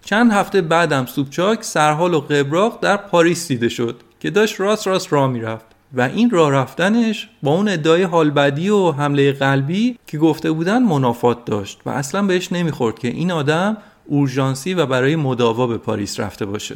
چند 0.05 0.31
هفته 0.31 0.61
بعدم 0.61 1.05
سوبچاک 1.05 1.63
سرحال 1.63 2.13
و 2.13 2.19
قبراق 2.19 2.79
در 2.81 2.97
پاریس 2.97 3.47
دیده 3.47 3.69
شد 3.69 4.01
که 4.19 4.29
داشت 4.29 4.59
راست 4.59 4.87
راست 4.87 5.13
راه 5.13 5.27
می‌رفت. 5.27 5.74
و 5.93 6.01
این 6.01 6.29
راه 6.29 6.51
رفتنش 6.51 7.29
با 7.43 7.51
اون 7.51 7.69
ادعای 7.69 8.03
حالبدی 8.03 8.69
و 8.69 8.91
حمله 8.91 9.31
قلبی 9.31 9.97
که 10.07 10.17
گفته 10.17 10.51
بودن 10.51 10.83
منافات 10.83 11.45
داشت 11.45 11.79
و 11.85 11.89
اصلا 11.89 12.21
بهش 12.21 12.51
نمی‌خورد 12.51 12.99
که 12.99 13.07
این 13.07 13.31
آدم 13.31 13.77
اورژانسی 14.05 14.73
و 14.73 14.85
برای 14.85 15.15
مداوا 15.15 15.67
به 15.67 15.77
پاریس 15.77 16.19
رفته 16.19 16.45
باشه. 16.45 16.75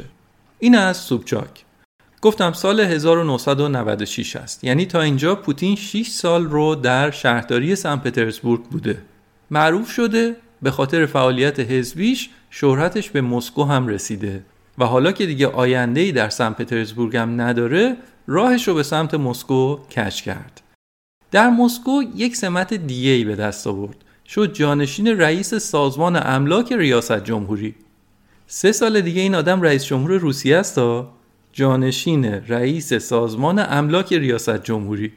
این 0.58 0.78
از 0.78 0.96
سوبچاک. 0.96 1.64
گفتم 2.22 2.52
سال 2.52 2.80
1996 2.80 4.36
است. 4.36 4.64
یعنی 4.64 4.86
تا 4.86 5.00
اینجا 5.00 5.34
پوتین 5.34 5.76
6 5.76 6.08
سال 6.08 6.44
رو 6.44 6.74
در 6.74 7.10
شهرداری 7.10 7.76
سن 7.76 7.96
پترزبورگ 7.96 8.62
بوده. 8.62 9.02
معروف 9.50 9.90
شده 9.90 10.36
به 10.62 10.70
خاطر 10.70 11.06
فعالیت 11.06 11.60
حزبیش 11.60 12.30
شهرتش 12.50 13.10
به 13.10 13.20
مسکو 13.20 13.64
هم 13.64 13.86
رسیده. 13.86 14.42
و 14.78 14.84
حالا 14.84 15.12
که 15.12 15.26
دیگه 15.26 15.46
آینده 15.46 16.12
در 16.12 16.28
سن 16.28 16.50
پترزبورگ 16.50 17.16
هم 17.16 17.40
نداره 17.40 17.96
راهش 18.32 18.68
رو 18.68 18.74
به 18.74 18.82
سمت 18.82 19.14
مسکو 19.14 19.78
کش 19.90 20.22
کرد. 20.22 20.60
در 21.30 21.50
مسکو 21.50 22.02
یک 22.14 22.36
سمت 22.36 22.74
دیگه 22.74 23.10
ای 23.10 23.24
به 23.24 23.36
دست 23.36 23.66
آورد. 23.66 23.96
شد 24.26 24.52
جانشین 24.52 25.06
رئیس 25.06 25.54
سازمان 25.54 26.16
املاک 26.16 26.72
ریاست 26.72 27.24
جمهوری. 27.24 27.74
سه 28.46 28.72
سال 28.72 29.00
دیگه 29.00 29.20
این 29.20 29.34
آدم 29.34 29.62
رئیس 29.62 29.84
جمهور 29.84 30.12
روسیه 30.12 30.56
است 30.56 30.74
تا 30.74 31.10
جانشین 31.52 32.24
رئیس 32.24 32.94
سازمان 32.94 33.58
املاک 33.58 34.12
ریاست 34.12 34.62
جمهوری. 34.64 35.12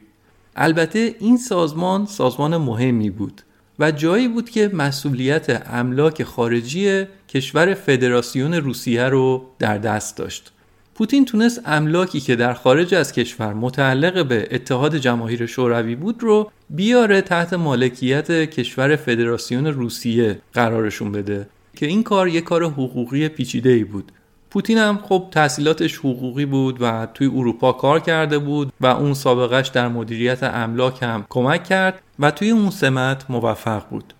البته 0.56 1.14
این 1.20 1.36
سازمان 1.36 2.06
سازمان 2.06 2.56
مهمی 2.56 3.10
بود 3.10 3.42
و 3.78 3.90
جایی 3.90 4.28
بود 4.28 4.50
که 4.50 4.70
مسئولیت 4.72 5.62
املاک 5.66 6.22
خارجی 6.22 7.04
کشور 7.28 7.74
فدراسیون 7.74 8.54
روسیه 8.54 9.04
رو 9.04 9.44
در 9.58 9.78
دست 9.78 10.16
داشت. 10.16 10.53
پوتین 10.94 11.24
تونست 11.24 11.60
املاکی 11.64 12.20
که 12.20 12.36
در 12.36 12.54
خارج 12.54 12.94
از 12.94 13.12
کشور 13.12 13.54
متعلق 13.54 14.26
به 14.26 14.48
اتحاد 14.50 14.96
جماهیر 14.96 15.46
شوروی 15.46 15.94
بود 15.94 16.22
رو 16.22 16.50
بیاره 16.70 17.20
تحت 17.20 17.52
مالکیت 17.52 18.30
کشور 18.30 18.96
فدراسیون 18.96 19.66
روسیه 19.66 20.38
قرارشون 20.52 21.12
بده 21.12 21.48
که 21.76 21.86
این 21.86 22.02
کار 22.02 22.28
یک 22.28 22.44
کار 22.44 22.64
حقوقی 22.64 23.28
پیچیده 23.28 23.70
ای 23.70 23.84
بود. 23.84 24.12
پوتین 24.50 24.78
هم 24.78 24.98
خب 25.02 25.28
تحصیلاتش 25.30 25.98
حقوقی 25.98 26.46
بود 26.46 26.78
و 26.80 27.06
توی 27.14 27.26
اروپا 27.26 27.72
کار 27.72 28.00
کرده 28.00 28.38
بود 28.38 28.72
و 28.80 28.86
اون 28.86 29.14
سابقش 29.14 29.68
در 29.68 29.88
مدیریت 29.88 30.42
املاک 30.42 31.02
هم 31.02 31.26
کمک 31.28 31.64
کرد 31.64 32.02
و 32.18 32.30
توی 32.30 32.50
اون 32.50 32.70
سمت 32.70 33.30
موفق 33.30 33.88
بود. 33.88 34.14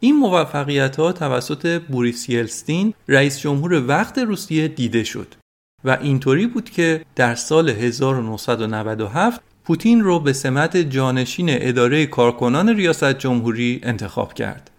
این 0.00 0.16
موفقیت 0.16 0.96
ها 0.96 1.12
توسط 1.12 1.82
بوریس 1.82 2.28
یلستین 2.28 2.94
رئیس 3.08 3.40
جمهور 3.40 3.88
وقت 3.88 4.18
روسیه 4.18 4.68
دیده 4.68 5.04
شد. 5.04 5.41
و 5.84 5.98
اینطوری 6.00 6.46
بود 6.46 6.70
که 6.70 7.04
در 7.16 7.34
سال 7.34 7.68
1997 7.68 9.40
پوتین 9.64 10.00
رو 10.00 10.20
به 10.20 10.32
سمت 10.32 10.76
جانشین 10.76 11.46
اداره 11.50 12.06
کارکنان 12.06 12.68
ریاست 12.68 13.18
جمهوری 13.18 13.80
انتخاب 13.82 14.34
کرد. 14.34 14.70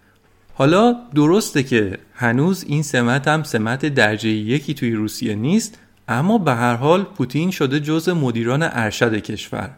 حالا 0.54 0.96
درسته 1.16 1.64
که 1.64 1.98
هنوز 2.14 2.66
این 2.68 2.84
سمت 2.84 3.28
هم 3.28 3.44
سمت 3.44 3.86
درجه 3.86 4.30
یکی 4.30 4.74
توی 4.74 4.92
روسیه 4.92 5.36
نیست 5.36 5.80
اما 6.08 6.38
به 6.38 6.54
هر 6.54 6.76
حال 6.76 7.04
پوتین 7.04 7.52
شده 7.52 7.80
جز 7.80 8.10
مدیران 8.10 8.64
ارشد 8.64 9.16
کشور. 9.16 9.70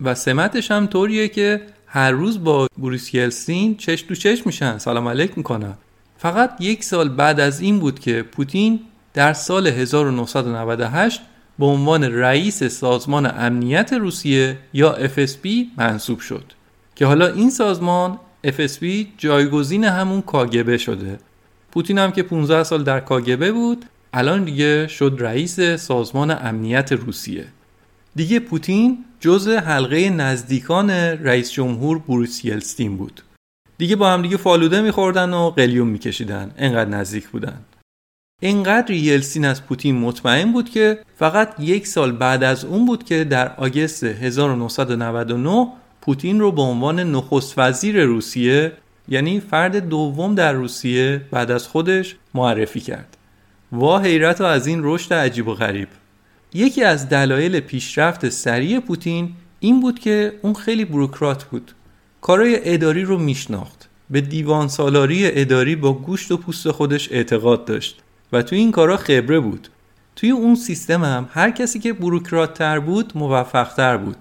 و 0.00 0.14
سمتش 0.14 0.70
هم 0.70 0.86
طوریه 0.86 1.28
که 1.28 1.60
هر 1.86 2.10
روز 2.10 2.44
با 2.44 2.66
بوریس 2.76 3.14
یلسین 3.14 3.76
چش 3.76 4.02
تو 4.02 4.14
چش 4.14 4.46
میشن. 4.46 4.78
سلام 4.78 5.08
علیک 5.08 5.38
می‌کنن 5.38 5.74
فقط 6.18 6.50
یک 6.60 6.84
سال 6.84 7.08
بعد 7.08 7.40
از 7.40 7.60
این 7.60 7.78
بود 7.78 7.98
که 8.00 8.22
پوتین 8.22 8.80
در 9.14 9.32
سال 9.32 9.66
1998 9.66 11.20
به 11.58 11.66
عنوان 11.66 12.04
رئیس 12.04 12.64
سازمان 12.64 13.26
امنیت 13.26 13.92
روسیه 13.92 14.58
یا 14.72 15.08
FSB 15.08 15.48
منصوب 15.76 16.20
شد 16.20 16.44
که 16.96 17.06
حالا 17.06 17.26
این 17.26 17.50
سازمان 17.50 18.18
FSB 18.46 18.86
جایگزین 19.18 19.84
همون 19.84 20.22
کاگبه 20.22 20.78
شده. 20.78 21.18
پوتین 21.72 21.98
هم 21.98 22.12
که 22.12 22.22
15 22.22 22.64
سال 22.64 22.84
در 22.84 23.00
کاگبه 23.00 23.52
بود 23.52 23.84
الان 24.12 24.44
دیگه 24.44 24.86
شد 24.86 25.16
رئیس 25.18 25.60
سازمان 25.60 26.30
امنیت 26.30 26.92
روسیه. 26.92 27.46
دیگه 28.16 28.40
پوتین 28.40 29.04
جز 29.20 29.48
حلقه 29.48 30.10
نزدیکان 30.10 30.90
رئیس 30.90 31.50
جمهور 31.52 31.98
بوریس 31.98 32.44
یلستین 32.44 32.96
بود. 32.96 33.22
دیگه 33.78 33.96
با 33.96 34.10
هم 34.10 34.22
دیگه 34.22 34.36
فالوده 34.36 34.80
میخوردن 34.80 35.34
و 35.34 35.50
قلیون 35.50 35.88
میکشیدن. 35.88 36.50
انقدر 36.58 36.90
نزدیک 36.90 37.28
بودن. 37.28 37.58
اینقدر 38.42 38.90
یلسین 38.90 39.44
از 39.44 39.66
پوتین 39.66 39.98
مطمئن 39.98 40.52
بود 40.52 40.70
که 40.70 40.98
فقط 41.16 41.54
یک 41.58 41.86
سال 41.86 42.12
بعد 42.12 42.44
از 42.44 42.64
اون 42.64 42.86
بود 42.86 43.04
که 43.04 43.24
در 43.24 43.54
آگست 43.56 44.04
1999 44.04 45.68
پوتین 46.00 46.40
رو 46.40 46.52
به 46.52 46.62
عنوان 46.62 47.00
نخست 47.00 47.54
وزیر 47.56 48.04
روسیه 48.04 48.72
یعنی 49.08 49.40
فرد 49.40 49.88
دوم 49.88 50.34
در 50.34 50.52
روسیه 50.52 51.20
بعد 51.30 51.50
از 51.50 51.68
خودش 51.68 52.16
معرفی 52.34 52.80
کرد. 52.80 53.16
وا 53.72 53.98
حیرت 53.98 54.40
از 54.40 54.66
این 54.66 54.80
رشد 54.82 55.14
عجیب 55.14 55.48
و 55.48 55.54
غریب. 55.54 55.88
یکی 56.54 56.84
از 56.84 57.08
دلایل 57.08 57.60
پیشرفت 57.60 58.28
سریع 58.28 58.80
پوتین 58.80 59.32
این 59.60 59.80
بود 59.80 59.98
که 59.98 60.32
اون 60.42 60.54
خیلی 60.54 60.84
بروکرات 60.84 61.44
بود. 61.44 61.72
کارای 62.20 62.74
اداری 62.74 63.02
رو 63.02 63.18
میشناخت. 63.18 63.88
به 64.10 64.20
دیوان 64.20 64.68
سالاری 64.68 65.40
اداری 65.40 65.76
با 65.76 65.92
گوشت 65.92 66.32
و 66.32 66.36
پوست 66.36 66.70
خودش 66.70 67.12
اعتقاد 67.12 67.64
داشت 67.64 68.02
و 68.32 68.42
توی 68.42 68.58
این 68.58 68.72
کارا 68.72 68.96
خبره 68.96 69.40
بود. 69.40 69.68
توی 70.16 70.30
اون 70.30 70.54
سیستم 70.54 71.04
هم 71.04 71.28
هر 71.32 71.50
کسی 71.50 71.78
که 71.78 71.92
بروکرات 71.92 72.54
تر 72.54 72.80
بود 72.80 73.12
موفق 73.14 73.74
تر 73.74 73.96
بود. 73.96 74.16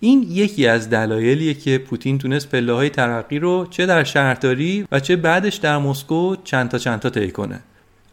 این 0.00 0.26
یکی 0.28 0.66
از 0.66 0.90
دلایلیه 0.90 1.54
که 1.54 1.78
پوتین 1.78 2.18
تونست 2.18 2.48
پله 2.48 2.72
های 2.72 2.90
ترقی 2.90 3.38
رو 3.38 3.66
چه 3.70 3.86
در 3.86 4.04
شهرداری 4.04 4.86
و 4.92 5.00
چه 5.00 5.16
بعدش 5.16 5.56
در 5.56 5.78
مسکو 5.78 6.36
چند 6.44 6.68
تا 6.68 6.78
چند 6.78 7.00
تا 7.00 7.10
طی 7.10 7.30
کنه. 7.30 7.60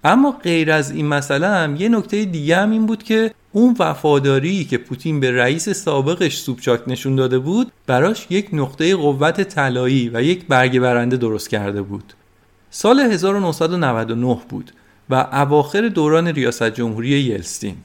اما 0.04 0.32
غیر 0.32 0.72
از 0.72 0.92
این 0.92 1.08
مسئله 1.08 1.48
هم 1.48 1.76
یه 1.76 1.90
نکته 1.90 2.26
دیگه 2.26 2.58
هم 2.58 2.72
این 2.72 2.86
بود 2.86 3.04
که 3.04 3.32
اون 3.52 3.76
وفاداری 3.80 4.66
که 4.66 4.78
پوتین 4.78 5.20
به 5.20 5.32
رئیس 5.32 5.70
سابقش 5.70 6.38
سوبچاک 6.38 6.82
نشون 6.88 7.16
داده 7.16 7.40
بود 7.40 7.72
براش 7.88 8.28
یک 8.30 8.50
نقطه 8.54 8.96
قوت 8.96 9.42
طلایی 9.42 10.12
و 10.14 10.22
یک 10.22 10.46
برگ 10.46 10.80
برنده 10.80 11.18
درست 11.18 11.50
کرده 11.50 11.82
بود. 11.82 12.14
سال 12.70 13.00
1999 13.00 14.40
بود. 14.50 14.72
و 15.10 15.16
اواخر 15.16 15.88
دوران 15.88 16.28
ریاست 16.28 16.70
جمهوری 16.70 17.10
یلستین 17.10 17.78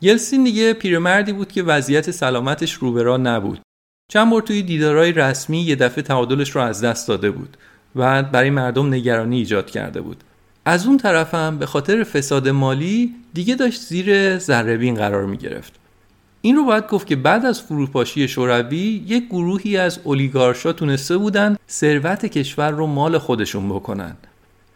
یلستین 0.00 0.44
دیگه 0.44 0.72
پیرمردی 0.72 1.32
بود 1.32 1.52
که 1.52 1.62
وضعیت 1.62 2.10
سلامتش 2.10 2.72
روبرا 2.72 3.16
نبود. 3.16 3.60
چند 4.12 4.30
بار 4.30 4.42
توی 4.42 4.62
دیدارهای 4.62 5.12
رسمی 5.12 5.60
یه 5.60 5.76
دفعه 5.76 6.02
تعادلش 6.02 6.50
رو 6.50 6.60
از 6.60 6.84
دست 6.84 7.08
داده 7.08 7.30
بود 7.30 7.56
و 7.96 8.22
برای 8.22 8.50
مردم 8.50 8.94
نگرانی 8.94 9.36
ایجاد 9.36 9.70
کرده 9.70 10.00
بود. 10.00 10.24
از 10.64 10.86
اون 10.86 10.96
طرفم 10.96 11.58
به 11.58 11.66
خاطر 11.66 12.04
فساد 12.04 12.48
مالی 12.48 13.14
دیگه 13.34 13.54
داشت 13.54 13.80
زیر 13.80 14.38
ذربین 14.38 14.94
قرار 14.94 15.26
می 15.26 15.36
گرفت. 15.36 15.72
این 16.40 16.56
رو 16.56 16.64
باید 16.64 16.86
گفت 16.86 17.06
که 17.06 17.16
بعد 17.16 17.44
از 17.44 17.62
فروپاشی 17.62 18.28
شوروی 18.28 19.04
یک 19.06 19.26
گروهی 19.26 19.76
از 19.76 20.00
اولیگارشا 20.04 20.72
تونسته 20.72 21.16
بودن 21.16 21.56
ثروت 21.68 22.26
کشور 22.26 22.70
رو 22.70 22.86
مال 22.86 23.18
خودشون 23.18 23.68
بکنن. 23.68 24.16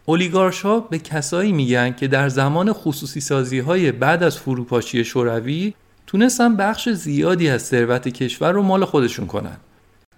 اولیگارشا 0.08 0.80
به 0.80 0.98
کسایی 0.98 1.52
میگن 1.52 1.92
که 1.92 2.08
در 2.08 2.28
زمان 2.28 2.72
خصوصی 2.72 3.20
سازی 3.20 3.58
های 3.58 3.92
بعد 3.92 4.22
از 4.22 4.38
فروپاشی 4.38 5.04
شوروی 5.04 5.74
تونستن 6.06 6.56
بخش 6.56 6.88
زیادی 6.88 7.48
از 7.48 7.62
ثروت 7.62 8.08
کشور 8.08 8.52
رو 8.52 8.62
مال 8.62 8.84
خودشون 8.84 9.26
کنن. 9.26 9.56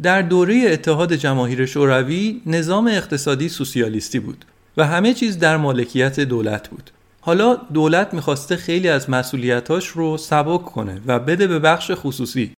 در 0.03 0.23
دوره 0.23 0.65
اتحاد 0.67 1.13
جماهیر 1.15 1.67
شوروی 1.67 2.41
نظام 2.47 2.87
اقتصادی 2.87 3.49
سوسیالیستی 3.49 4.19
بود 4.19 4.45
و 4.77 4.87
همه 4.87 5.15
چیز 5.15 5.39
در 5.39 5.57
مالکیت 5.57 6.21
دولت 6.21 6.69
بود. 6.69 6.91
حالا 7.21 7.55
دولت 7.55 8.15
می‌خواسته 8.15 8.57
خیلی 8.57 8.89
از 8.89 9.11
مسئولیتاش 9.11 9.87
رو 9.87 10.17
سبک 10.17 10.65
کنه 10.65 11.01
و 11.07 11.19
بده 11.19 11.47
به 11.47 11.59
بخش 11.59 11.91
خصوصی. 11.95 12.53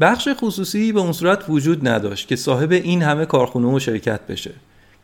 بخش 0.00 0.28
خصوصی 0.40 0.92
به 0.92 1.00
اون 1.00 1.12
صورت 1.12 1.44
وجود 1.48 1.88
نداشت 1.88 2.28
که 2.28 2.36
صاحب 2.36 2.72
این 2.72 3.02
همه 3.02 3.26
کارخونه 3.26 3.68
و 3.68 3.78
شرکت 3.78 4.26
بشه. 4.26 4.50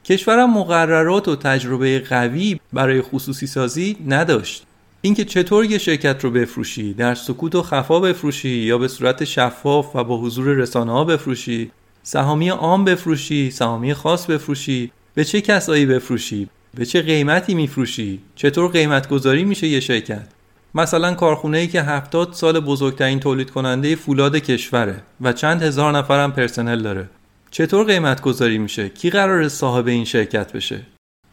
کشورم 0.09 0.59
مقررات 0.59 1.29
و 1.29 1.37
تجربه 1.37 1.99
قوی 1.99 2.61
برای 2.73 3.03
خصوصی 3.03 3.47
سازی 3.47 3.97
نداشت. 4.07 4.67
اینکه 5.01 5.25
چطور 5.25 5.65
یه 5.65 5.79
شرکت 5.79 6.25
رو 6.25 6.31
بفروشی 6.31 6.95
در 6.95 7.15
سکوت 7.15 7.55
و 7.55 7.63
خفا 7.63 8.01
بفروشی 8.01 8.49
یا 8.49 8.79
به 8.79 8.89
صورت 8.89 9.25
شفاف 9.25 9.97
و 9.97 10.05
با 10.05 10.19
حضور 10.21 10.47
رسانه 10.47 10.93
ها 10.93 11.05
بفروشی 11.05 11.71
سهامی 12.03 12.49
عام 12.49 12.85
بفروشی 12.85 13.51
سهامی 13.51 13.95
خاص 13.95 14.27
بفروشی 14.27 14.93
به 15.15 15.25
چه 15.25 15.41
کسایی 15.41 15.87
بفروشی 15.87 16.49
به 16.75 16.87
چه 16.87 17.03
قیمتی 17.03 17.55
میفروشی 17.55 18.21
چطور 18.35 18.71
قیمت 18.71 19.09
گذاری 19.09 19.45
میشه 19.45 19.67
یه 19.67 19.81
شرکت 19.81 20.27
مثلا 20.75 21.15
کارخونه 21.15 21.59
ای 21.59 21.67
که 21.67 21.83
هفتاد 21.83 22.33
سال 22.33 22.61
بزرگترین 22.61 23.21
تولید 23.21 23.51
کننده 23.51 23.97
فولاد 23.97 24.37
کشوره 24.37 25.03
و 25.21 25.33
چند 25.33 25.63
هزار 25.63 25.93
نفرم 25.93 26.33
پرسنل 26.33 26.83
داره 26.83 27.09
چطور 27.51 27.87
قیمت 27.87 28.21
گذاری 28.21 28.59
میشه؟ 28.59 28.89
کی 28.89 29.11
قرار 29.11 29.49
صاحب 29.49 29.87
این 29.87 30.05
شرکت 30.05 30.53
بشه؟ 30.53 30.81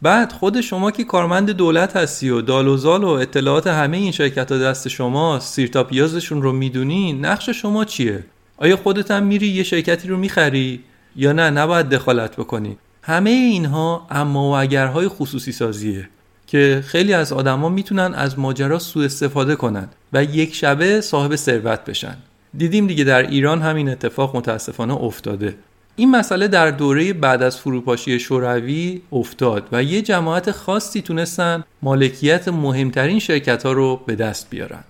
بعد 0.02 0.32
خود 0.32 0.60
شما 0.60 0.90
که 0.90 1.04
کارمند 1.04 1.50
دولت 1.50 1.96
هستی 1.96 2.30
و 2.30 2.40
دال 2.40 2.68
و 2.68 3.08
اطلاعات 3.08 3.66
همه 3.66 3.96
این 3.96 4.12
شرکت 4.12 4.52
ها 4.52 4.58
دست 4.58 4.88
شما 4.88 5.40
سیرتا 5.40 5.84
پیازشون 5.84 6.42
رو 6.42 6.52
می‌دونی 6.52 7.12
نقش 7.12 7.50
شما 7.50 7.84
چیه؟ 7.84 8.24
آیا 8.56 8.76
خودت 8.76 9.10
هم 9.10 9.22
میری 9.22 9.46
یه 9.46 9.62
شرکتی 9.62 10.08
رو 10.08 10.16
می‌خری؟ 10.16 10.80
یا 11.16 11.32
نه؟ 11.32 11.50
نباید 11.50 11.88
دخالت 11.88 12.36
بکنی. 12.36 12.76
همه 13.02 13.30
اینها 13.30 14.06
اما 14.10 14.50
و 14.50 14.56
اگرهای 14.56 15.08
خصوصی 15.08 15.52
سازیه 15.52 16.08
که 16.46 16.84
خیلی 16.86 17.12
از 17.12 17.32
آدما 17.32 17.68
می‌تونن 17.68 18.14
از 18.14 18.38
ماجرا 18.38 18.78
سوء 18.78 19.04
استفاده 19.04 19.56
کنن 19.56 19.88
و 20.12 20.24
یک 20.24 20.54
شبه 20.54 21.00
صاحب 21.00 21.36
ثروت 21.36 21.84
بشن. 21.84 22.16
دیدیم 22.56 22.86
دیگه 22.86 23.04
در 23.04 23.22
ایران 23.22 23.62
همین 23.62 23.88
اتفاق 23.88 24.36
متاسفانه 24.36 24.94
افتاده. 24.94 25.54
این 25.98 26.10
مسئله 26.10 26.48
در 26.48 26.70
دوره 26.70 27.12
بعد 27.12 27.42
از 27.42 27.56
فروپاشی 27.56 28.18
شوروی 28.18 29.00
افتاد 29.12 29.68
و 29.72 29.82
یه 29.82 30.02
جماعت 30.02 30.50
خاصی 30.50 31.02
تونستن 31.02 31.64
مالکیت 31.82 32.48
مهمترین 32.48 33.18
شرکت 33.18 33.62
ها 33.66 33.72
رو 33.72 34.00
به 34.06 34.14
دست 34.14 34.50
بیارن. 34.50 34.84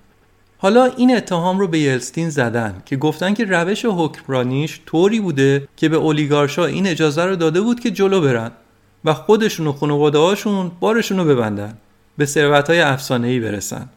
حالا 0.59 0.85
این 0.85 1.17
اتهام 1.17 1.59
رو 1.59 1.69
به 1.69 1.79
یلستین 1.79 2.31
زدن 2.31 2.83
که 2.87 2.97
گفتن 2.97 3.35
که 3.35 3.45
روش 3.45 3.85
حکمرانیش 3.85 4.81
طوری 4.87 5.21
بوده 5.21 5.69
که 5.77 5.89
به 5.89 5.97
اولیگارشا 5.97 6.67
این 6.67 6.87
اجازه 6.87 7.25
رو 7.25 7.37
داده 7.37 7.61
بود 7.61 7.81
که 7.81 7.91
جلو 7.91 8.21
برن 8.21 8.51
و 9.05 9.15
خودشون 9.15 9.67
و 9.67 9.73
خانواده 9.73 10.19
هاشون 10.19 10.71
بارشون 10.81 11.19
رو 11.19 11.25
ببندن 11.25 11.79
به 12.19 12.27
ثروت 12.27 12.71
های 12.71 12.81
افسانه 12.81 13.41
برسن. 13.41 13.89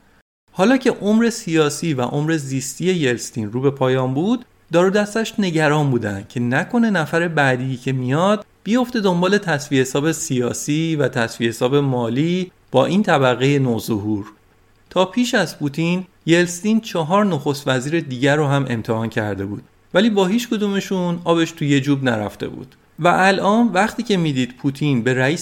حالا 0.52 0.78
که 0.78 0.92
عمر 0.92 1.30
سیاسی 1.30 1.94
و 1.94 2.02
عمر 2.02 2.38
زیستی 2.38 2.94
یلستین 2.94 3.52
رو 3.52 3.62
به 3.62 3.72
پایان 3.72 4.14
بود 4.14 4.46
دار 4.72 4.90
دستش 4.90 5.34
نگران 5.40 5.90
بودن 5.90 6.26
که 6.30 6.40
نکنه 6.40 6.90
نفر 6.90 7.28
بعدی 7.28 7.78
که 7.78 7.92
میاد 7.92 8.46
بیفته 8.64 9.00
دنبال 9.00 9.38
تصویه 9.38 9.82
حساب 9.82 10.12
سیاسی 10.12 10.96
و 10.96 11.08
تصویه 11.08 11.50
حساب 11.50 11.76
مالی 11.76 12.52
با 12.72 12.86
این 12.86 13.04
طبقه 13.04 13.60
نوظهور. 13.60 14.26
تا 14.90 15.06
پیش 15.06 15.36
از 15.36 15.60
پوتین 15.60 16.06
یلستین 16.26 16.82
چهار 16.82 17.26
نخست 17.26 17.68
وزیر 17.68 18.00
دیگر 18.00 18.36
رو 18.36 18.48
هم 18.48 18.66
امتحان 18.70 19.10
کرده 19.10 19.46
بود. 19.46 19.64
ولی 19.94 20.10
با 20.10 20.26
هیچ 20.26 20.50
کدومشون 20.50 21.20
آبش 21.24 21.52
توی 21.52 21.68
یه 21.68 21.82
جوب 21.82 22.04
نرفته 22.04 22.48
بود. 22.48 22.76
و 23.00 23.08
الان 23.08 23.68
وقتی 23.68 24.04
که 24.04 24.18
می‌دید 24.18 24.58
پوتین 24.58 25.04
به 25.04 25.14
رئیس 25.14 25.42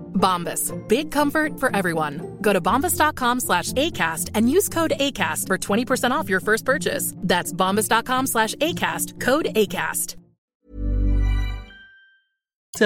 Bombas. 0.21 0.71
Big 0.87 1.11
comfort 1.11 1.59
for 1.59 1.75
everyone. 1.75 2.37
Go 2.41 2.53
to 2.53 2.61
bombas.com 2.61 3.39
slash 3.39 3.73
ACAST 3.73 4.29
and 4.35 4.49
use 4.49 4.69
code 4.69 4.93
ACAST 5.05 5.47
for 5.47 5.57
20% 5.57 6.11
off 6.11 6.29
your 6.29 6.39
first 6.39 6.63
purchase. 6.63 7.13
That's 7.17 7.51
bombas.com 7.51 8.27
slash 8.27 8.55
ACAST. 8.55 9.19
Code 9.19 9.47
ACAST. 9.55 10.15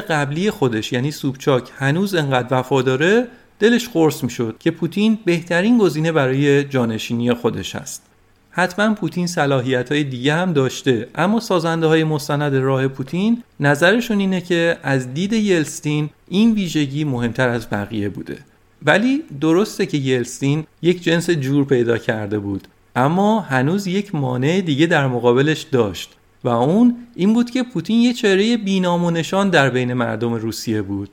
قبلی 0.10 0.52
خودش 0.52 0.94
یعنی 0.94 1.12
سوبچاک 1.12 1.72
هنوز 1.78 2.16
انقدر 2.16 2.60
وفاداره 2.60 3.28
دلش 3.60 3.90
قرص 3.90 4.24
می‌شد 4.24 4.56
که 4.60 4.72
پوتین 4.72 5.20
بهترین 5.26 5.78
گزینه 5.78 6.12
برای 6.12 6.64
جانشینی 6.64 7.34
خودش 7.34 7.76
است. 7.76 8.15
حتما 8.58 8.94
پوتین 8.94 9.28
صلاحیت 9.28 9.92
های 9.92 10.04
دیگه 10.04 10.34
هم 10.34 10.54
داشته. 10.54 11.08
اما 11.16 11.40
سازنده 11.40 11.88
های 11.88 12.04
مستند 12.04 12.56
راه 12.56 12.88
پوتین 12.88 13.44
نظرشون 13.60 14.20
اینه 14.20 14.42
که 14.42 14.78
از 14.84 15.14
دید 15.14 15.34
یلستین 15.34 16.10
این 16.28 16.52
ویژگی 16.52 17.04
مهمتر 17.04 17.50
از 17.50 17.70
بقیه 17.70 18.10
بوده. 18.10 18.38
ولی 18.86 19.24
درسته 19.42 19.86
که 19.86 19.98
یلستین 19.98 20.64
یک 20.82 21.04
جنس 21.04 21.30
جور 21.30 21.66
پیدا 21.66 21.98
کرده 21.98 22.40
بود 22.40 22.68
اما 22.96 23.40
هنوز 23.40 23.88
یک 23.88 24.16
مانع 24.16 24.62
دیگه 24.62 24.86
در 24.86 25.08
مقابلش 25.08 25.62
داشت 25.62 26.14
و 26.44 26.50
اون 26.50 26.96
این 27.16 27.34
بود 27.34 27.50
که 27.50 27.64
پوتین 27.64 28.02
یه 28.02 28.14
چهره 28.14 28.58
بینام 28.58 29.04
و 29.04 29.12
نشان 29.12 29.50
در 29.50 29.70
بین 29.70 29.94
مردم 29.94 30.34
روسیه 30.34 30.82
بود. 30.82 31.10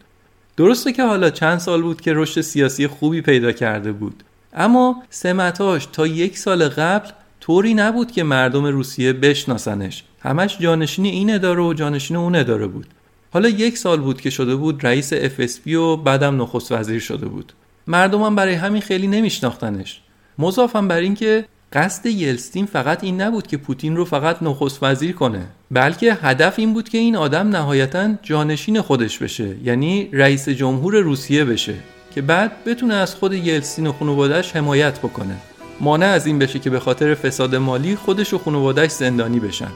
درسته 0.56 0.92
که 0.92 1.04
حالا 1.04 1.30
چند 1.30 1.58
سال 1.58 1.82
بود 1.82 2.00
که 2.00 2.12
رشد 2.14 2.40
سیاسی 2.40 2.86
خوبی 2.86 3.20
پیدا 3.20 3.52
کرده 3.52 3.92
بود 3.92 4.22
اما 4.54 5.02
سمتاش 5.10 5.86
تا 5.92 6.06
یک 6.06 6.38
سال 6.38 6.68
قبل 6.68 7.08
طوری 7.42 7.74
نبود 7.74 8.12
که 8.12 8.22
مردم 8.22 8.66
روسیه 8.66 9.12
بشناسنش. 9.12 10.04
همش 10.20 10.58
جانشین 10.58 11.04
این 11.04 11.34
اداره 11.34 11.62
و 11.62 11.74
جانشین 11.74 12.16
اون 12.16 12.36
اداره 12.36 12.66
بود. 12.66 12.86
حالا 13.32 13.48
یک 13.48 13.78
سال 13.78 14.00
بود 14.00 14.20
که 14.20 14.30
شده 14.30 14.56
بود 14.56 14.86
رئیس 14.86 15.14
FSB 15.14 15.70
و 15.72 15.96
بعدم 15.96 16.42
نخست 16.42 16.72
وزیر 16.72 17.00
شده 17.00 17.26
بود. 17.26 17.52
مردمم 17.86 18.34
برای 18.34 18.54
همین 18.54 18.82
خیلی 18.82 19.06
نمیشناختنش. 19.06 20.00
مضافم 20.38 20.88
بر 20.88 20.96
اینکه 20.96 21.44
قصد 21.72 22.06
یلستین 22.06 22.66
فقط 22.66 23.04
این 23.04 23.20
نبود 23.20 23.46
که 23.46 23.56
پوتین 23.56 23.96
رو 23.96 24.04
فقط 24.04 24.42
نخست 24.42 24.82
وزیر 24.82 25.12
کنه 25.12 25.46
بلکه 25.70 26.14
هدف 26.14 26.58
این 26.58 26.72
بود 26.72 26.88
که 26.88 26.98
این 26.98 27.16
آدم 27.16 27.48
نهایتا 27.48 28.14
جانشین 28.22 28.80
خودش 28.80 29.18
بشه 29.18 29.56
یعنی 29.64 30.08
رئیس 30.12 30.48
جمهور 30.48 30.96
روسیه 30.96 31.44
بشه 31.44 31.74
که 32.14 32.22
بعد 32.22 32.64
بتونه 32.64 32.94
از 32.94 33.14
خود 33.14 33.32
یلستین 33.32 33.86
و 33.86 33.92
خانواده‌اش 33.92 34.56
حمایت 34.56 34.98
بکنه. 34.98 35.36
مانع 35.82 36.06
از 36.06 36.26
این 36.26 36.38
بشه 36.38 36.58
که 36.58 36.70
به 36.70 36.80
خاطر 36.80 37.14
فساد 37.14 37.54
مالی 37.54 37.96
خودش 37.96 38.34
و 38.34 38.38
خانوادهش 38.38 38.90
زندانی 38.90 39.40
بشن. 39.40 39.70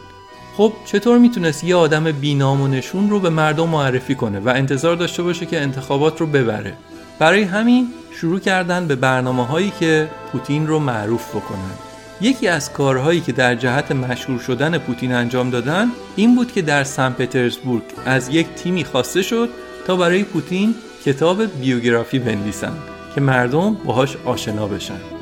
خب 0.57 0.73
چطور 0.85 1.19
می‌تونست 1.19 1.65
یه 1.65 1.77
آدم 1.77 2.13
بینام 2.13 2.61
و 2.61 2.69
نشون 2.69 3.11
رو 3.11 3.21
به 3.21 3.31
مردم 3.31 3.69
معرفی 3.69 4.15
کنه 4.15 4.41
و 4.41 4.49
انتظار 4.49 4.97
داشته 4.97 5.23
باشه 5.23 5.47
که 5.47 5.61
انتخابات 5.61 6.21
رو 6.21 6.27
ببره؟ 6.27 6.73
برای 7.19 7.43
همین 7.43 7.89
شروع 8.21 8.41
کردن 8.41 8.87
به 8.87 8.97
برنامه 8.97 9.47
هایی 9.47 9.73
که 9.81 10.09
پوتین 10.33 10.67
رو 10.67 10.79
معروف 10.79 11.29
بکنن. 11.29 11.75
یکی 12.21 12.49
از 12.49 12.73
کارهایی 12.73 13.21
که 13.21 13.33
در 13.33 13.55
جهت 13.55 13.93
مشهور 13.93 14.41
شدن 14.41 14.79
پوتین 14.79 15.13
انجام 15.13 15.51
دادن 15.51 15.89
این 16.17 16.35
بود 16.35 16.53
که 16.53 16.63
در 16.63 16.85
سن 16.85 17.13
پترزبورگ 17.13 17.83
از 18.07 18.29
یک 18.29 18.47
تیمی 18.55 18.85
خواسته 18.85 19.23
شد 19.23 19.49
تا 19.87 19.97
برای 19.97 20.23
پوتین 20.23 20.75
کتاب 21.05 21.61
بیوگرافی 21.61 22.19
بنویسن 22.19 22.73
که 23.15 23.21
مردم 23.21 23.75
باهاش 23.75 24.17
آشنا 24.25 24.67
بشن. 24.67 25.16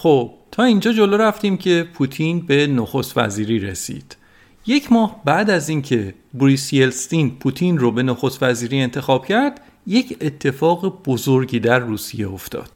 خب 0.00 0.30
تا 0.50 0.62
اینجا 0.62 0.92
جلو 0.92 1.16
رفتیم 1.16 1.56
که 1.56 1.88
پوتین 1.94 2.40
به 2.40 2.66
نخست 2.66 3.18
وزیری 3.18 3.58
رسید. 3.58 4.16
یک 4.66 4.92
ماه 4.92 5.20
بعد 5.24 5.50
از 5.50 5.68
اینکه 5.68 6.14
بوریس 6.32 6.72
یلستین 6.72 7.30
پوتین 7.30 7.78
رو 7.78 7.92
به 7.92 8.02
نخست 8.02 8.42
وزیری 8.42 8.80
انتخاب 8.80 9.26
کرد 9.26 9.60
یک 9.86 10.16
اتفاق 10.20 11.02
بزرگی 11.04 11.60
در 11.60 11.78
روسیه 11.78 12.28
افتاد. 12.28 12.70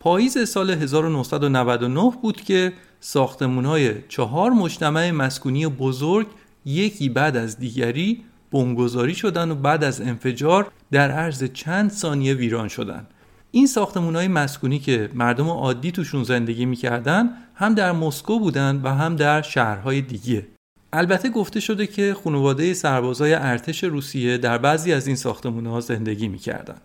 پاییز 0.00 0.48
سال 0.48 0.70
1999 0.70 2.12
بود 2.22 2.40
که 2.40 2.72
ساختمون 3.00 3.64
های 3.64 3.94
چهار 4.08 4.50
مجتمع 4.50 5.10
مسکونی 5.10 5.66
بزرگ 5.66 6.26
یکی 6.64 7.08
بعد 7.08 7.36
از 7.36 7.58
دیگری 7.58 8.24
بمبگذاری 8.52 9.14
شدن 9.14 9.50
و 9.50 9.54
بعد 9.54 9.84
از 9.84 10.00
انفجار 10.00 10.70
در 10.92 11.10
عرض 11.10 11.44
چند 11.44 11.90
ثانیه 11.90 12.34
ویران 12.34 12.68
شدن. 12.68 13.06
این 13.54 13.66
ساختمون 13.66 14.16
های 14.16 14.28
مسکونی 14.28 14.78
که 14.78 15.10
مردم 15.14 15.48
عادی 15.48 15.92
توشون 15.92 16.24
زندگی 16.24 16.66
می‌کردن 16.66 17.30
هم 17.54 17.74
در 17.74 17.92
مسکو 17.92 18.38
بودن 18.38 18.80
و 18.84 18.88
هم 18.88 19.16
در 19.16 19.42
شهرهای 19.42 20.00
دیگه. 20.00 20.46
البته 20.92 21.28
گفته 21.28 21.60
شده 21.60 21.86
که 21.86 22.16
خانواده 22.24 22.74
سربازای 22.74 23.34
ارتش 23.34 23.84
روسیه 23.84 24.38
در 24.38 24.58
بعضی 24.58 24.92
از 24.92 25.06
این 25.06 25.16
ساختمون 25.16 25.66
ها 25.66 25.80
زندگی 25.80 26.28
می‌کردن. 26.28 26.76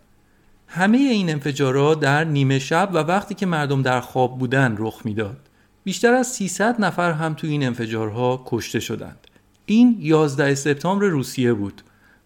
همه 0.68 0.98
این 0.98 1.30
انفجارات 1.30 2.00
در 2.00 2.24
نیمه 2.24 2.60
شب 2.60 2.90
و 2.94 2.98
وقتی 2.98 3.36
که 3.36 3.46
مردم 3.46 3.82
در 3.82 4.02
خواب 4.02 4.40
بودن 4.40 4.76
رخ 4.80 5.02
می‌داد. 5.06 5.38
بیشتر 5.84 6.14
از 6.14 6.28
300 6.28 6.82
نفر 6.82 7.12
هم 7.12 7.34
تو 7.34 7.48
این 7.48 7.66
انفجارها 7.66 8.44
کشته 8.46 8.80
شدند. 8.80 9.28
این 9.66 9.98
11 10.00 10.56
سپتامبر 10.56 11.06
روسیه 11.06 11.54
بود. 11.54 11.82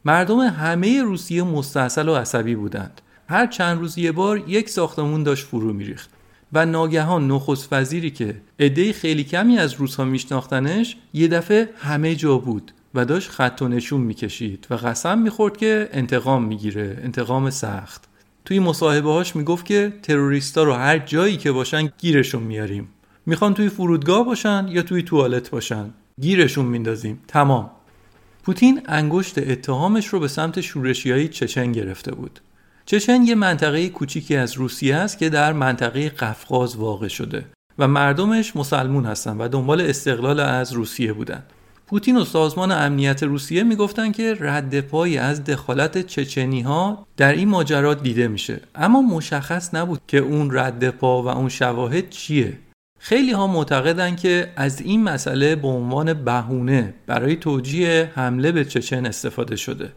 مردم 0.06 0.40
همه 0.40 1.02
روسیه 1.02 1.44
مستاصل 1.44 2.10
و 2.10 2.16
عصبی 2.16 2.56
بودند. 2.56 3.02
هر 3.28 3.48
چند 3.48 3.80
روز 3.80 3.98
یه 3.98 4.12
بار 4.12 4.44
یک 4.50 4.70
ساختمون 4.70 5.24
داشت 5.24 5.46
فرو 5.46 5.74
میریخت 5.74 6.10
و 6.54 6.66
ناگهان 6.66 7.28
نخست 7.32 7.68
وزیری 7.72 8.12
که 8.12 8.42
عده 8.60 8.94
خیلی 8.94 9.24
کمی 9.24 9.58
از 9.58 9.74
روسها 9.74 10.06
میشناختنش 10.06 10.98
یه 11.14 11.28
دفعه 11.28 11.70
همه 11.78 12.16
جا 12.16 12.38
بود 12.38 12.72
و 12.94 13.06
داشت 13.06 13.30
خط 13.30 13.62
و 13.62 13.68
نشون 13.68 14.02
می‌کشید 14.02 14.68
و 14.70 14.76
قسم 14.76 15.20
می‌خورد 15.20 15.58
که 15.58 15.90
انتقام 15.92 16.44
می‌گیره 16.44 17.00
انتقام 17.04 17.50
سخت. 17.50 18.04
توی 18.46 18.60
مصاحبه 18.60 19.10
هاش 19.10 19.36
می‌گفت 19.36 19.66
که 19.66 19.94
تروریستا 20.04 20.64
رو 20.64 20.74
هر 20.74 20.98
جایی 20.98 21.38
که 21.38 21.52
باشن 21.52 21.90
گیرشون 21.98 22.44
میاریم. 22.44 22.90
می‌خوان 23.26 23.54
توی 23.54 23.70
فرودگاه 23.70 24.26
باشن 24.26 24.66
یا 24.70 24.82
توی 24.82 25.04
توالت 25.04 25.50
باشن؟ 25.50 25.94
گیرشون 26.22 26.66
میندازیم. 26.66 27.20
تمام. 27.28 27.72
پوتین 28.44 28.82
انگشت 28.86 29.38
اتهامش 29.38 30.08
رو 30.08 30.20
به 30.20 30.28
سمت 30.28 30.62
شورشیایی 30.62 31.28
چچن 31.28 31.72
گرفته 31.72 32.16
بود. 32.16 32.40
چچن 32.86 33.24
یه 33.24 33.36
منطقه 33.36 33.90
کوچیکی 33.90 34.36
از 34.36 34.54
روسیه 34.54 34.96
است 34.96 35.18
که 35.18 35.30
در 35.30 35.54
منطقه 35.54 36.10
قفقاز 36.10 36.76
واقع 36.76 37.08
شده 37.08 37.46
و 37.80 37.88
مردمش 37.88 38.56
مسلمون 38.56 39.06
هستن 39.06 39.38
و 39.38 39.48
دنبال 39.48 39.82
استقلال 39.82 40.40
از 40.40 40.74
روسیه 40.74 41.14
بودن 41.14 41.44
پوتین 41.88 42.18
و 42.18 42.26
سازمان 42.26 42.72
امنیت 42.72 43.24
روسیه 43.24 43.64
می‌گفتن 43.64 44.12
که 44.12 44.38
رد 44.40 44.82
پایی 44.82 45.18
از 45.18 45.44
دخالت 45.44 46.08
چچنی 46.08 46.62
ها 46.62 47.08
در 47.18 47.32
این 47.32 47.50
ماجرات 47.50 48.04
دیده 48.04 48.28
میشه. 48.28 48.60
اما 48.76 49.02
مشخص 49.02 49.74
نبود 49.74 50.02
که 50.08 50.18
اون 50.18 50.58
رد 50.58 50.90
پا 50.90 51.24
و 51.24 51.28
اون 51.28 51.50
شواهد 51.50 52.10
چیه. 52.10 52.60
خیلی 53.00 53.32
ها 53.32 53.48
معتقدن 53.48 54.16
که 54.16 54.52
از 54.56 54.82
این 54.82 55.04
مسئله 55.04 55.56
به 55.56 55.68
عنوان 55.68 56.14
بهونه 56.14 56.94
برای 57.08 57.36
توجیه 57.36 58.12
حمله 58.16 58.52
به 58.52 58.66
چچن 58.66 59.06
استفاده 59.06 59.56
شده. 59.56 59.92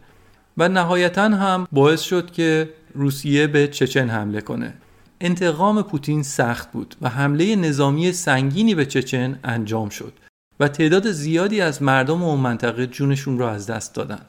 و 0.57 0.69
نهایتا 0.69 1.23
هم 1.23 1.67
باعث 1.71 2.01
شد 2.01 2.31
که 2.31 2.69
روسیه 2.93 3.47
به 3.47 3.67
چچن 3.67 4.09
حمله 4.09 4.41
کنه. 4.41 4.73
انتقام 5.21 5.81
پوتین 5.81 6.23
سخت 6.23 6.71
بود 6.71 6.95
و 7.01 7.09
حمله 7.09 7.55
نظامی 7.55 8.11
سنگینی 8.11 8.75
به 8.75 8.85
چچن 8.85 9.39
انجام 9.43 9.89
شد 9.89 10.13
و 10.59 10.67
تعداد 10.67 11.11
زیادی 11.11 11.61
از 11.61 11.83
مردم 11.83 12.23
اون 12.23 12.39
منطقه 12.39 12.87
جونشون 12.87 13.37
را 13.37 13.51
از 13.51 13.67
دست 13.67 13.95
دادن. 13.95 14.21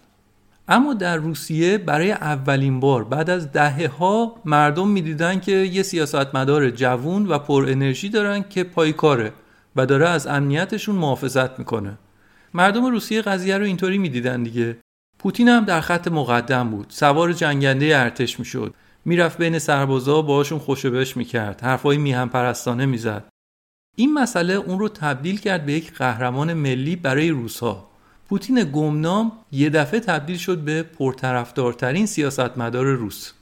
اما 0.68 0.94
در 0.94 1.16
روسیه 1.16 1.78
برای 1.78 2.12
اولین 2.12 2.80
بار 2.80 3.04
بعد 3.04 3.30
از 3.30 3.52
دهه 3.52 3.88
ها 3.98 4.36
مردم 4.44 4.88
می‌دیدن 4.88 5.40
که 5.40 5.52
یه 5.52 5.82
سیاستمدار 5.82 6.70
جوون 6.70 7.26
و 7.26 7.38
پر 7.38 7.66
انرژی 7.68 8.08
دارن 8.08 8.44
که 8.50 8.64
پایکاره 8.64 9.32
و 9.76 9.86
داره 9.86 10.08
از 10.08 10.26
امنیتشون 10.26 10.94
محافظت 10.94 11.58
می‌کنه. 11.58 11.98
مردم 12.54 12.86
روسیه 12.86 13.22
قضیه 13.22 13.58
رو 13.58 13.64
اینطوری 13.64 13.98
می‌دیدن 13.98 14.42
دیگه. 14.42 14.76
پوتین 15.18 15.48
هم 15.48 15.64
در 15.64 15.80
خط 15.80 16.08
مقدم 16.08 16.70
بود. 16.70 16.86
سوار 16.88 17.32
جنگنده 17.32 17.98
ارتش 17.98 18.38
می‌شد. 18.38 18.74
می‌رفت 19.04 19.38
بین 19.38 19.58
سربازا 19.58 20.22
باهاشون 20.22 20.58
خوشبش 20.58 21.16
می‌کرد. 21.16 21.60
حرفای 21.60 21.98
میهم 21.98 22.28
پرستانه 22.28 22.86
می‌زد. 22.86 23.24
این 23.96 24.14
مسئله 24.14 24.54
اون 24.54 24.78
رو 24.78 24.88
تبدیل 24.88 25.40
کرد 25.40 25.66
به 25.66 25.72
یک 25.72 25.92
قهرمان 25.94 26.52
ملی 26.52 26.96
برای 26.96 27.30
روسها. 27.30 27.90
پوتین 28.28 28.70
گمنام 28.72 29.32
یه 29.52 29.70
دفعه 29.70 30.00
تبدیل 30.00 30.36
شد 30.36 30.58
به 30.58 30.82
پرطرفدارترین 30.82 32.06
سیاستمدار 32.06 32.86
روس. 32.86 33.32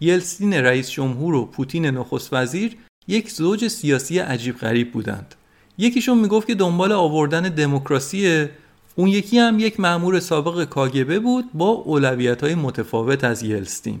یلسین 0.00 0.54
رئیس 0.54 0.90
جمهور 0.90 1.34
و 1.34 1.46
پوتین 1.46 1.86
نخست 1.86 2.32
وزیر 2.32 2.76
یک 3.08 3.30
زوج 3.30 3.68
سیاسی 3.68 4.18
عجیب 4.18 4.58
غریب 4.58 4.92
بودند. 4.92 5.34
یکیشون 5.78 6.18
می‌گفت 6.18 6.46
که 6.46 6.54
دنبال 6.54 6.92
آوردن 6.92 7.42
دموکراسی 7.42 8.48
اون 8.96 9.08
یکی 9.08 9.38
هم 9.38 9.58
یک 9.58 9.80
مأمور 9.80 10.20
سابق 10.20 10.64
کاگبه 10.64 11.18
بود 11.18 11.44
با 11.54 11.68
اولویت 11.68 12.44
های 12.44 12.54
متفاوت 12.54 13.24
از 13.24 13.42
یلستین. 13.42 14.00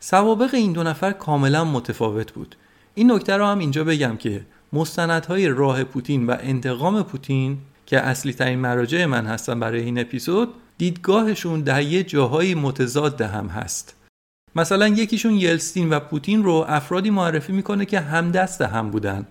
سوابق 0.00 0.54
این 0.54 0.72
دو 0.72 0.82
نفر 0.82 1.12
کاملا 1.12 1.64
متفاوت 1.64 2.32
بود. 2.32 2.56
این 2.94 3.12
نکته 3.12 3.36
رو 3.36 3.46
هم 3.46 3.58
اینجا 3.58 3.84
بگم 3.84 4.16
که 4.16 4.46
مستندهای 4.72 5.48
راه 5.48 5.84
پوتین 5.84 6.26
و 6.26 6.36
انتقام 6.40 7.02
پوتین 7.02 7.58
که 7.86 8.00
اصلی 8.00 8.32
ترین 8.32 8.58
مراجع 8.58 9.06
من 9.06 9.26
هستن 9.26 9.60
برای 9.60 9.82
این 9.82 9.98
اپیزود 9.98 10.54
دیدگاهشون 10.78 11.60
در 11.60 11.82
یه 11.82 12.02
جاهای 12.02 12.54
متضاد 12.54 13.20
هم 13.20 13.46
هست. 13.46 13.96
مثلا 14.56 14.88
یکیشون 14.88 15.32
یلستین 15.32 15.90
و 15.90 16.00
پوتین 16.00 16.42
رو 16.42 16.64
افرادی 16.68 17.10
معرفی 17.10 17.52
می‌کنه 17.52 17.84
که 17.84 18.00
همدست 18.00 18.62
هم 18.62 18.90
بودن. 18.90 19.26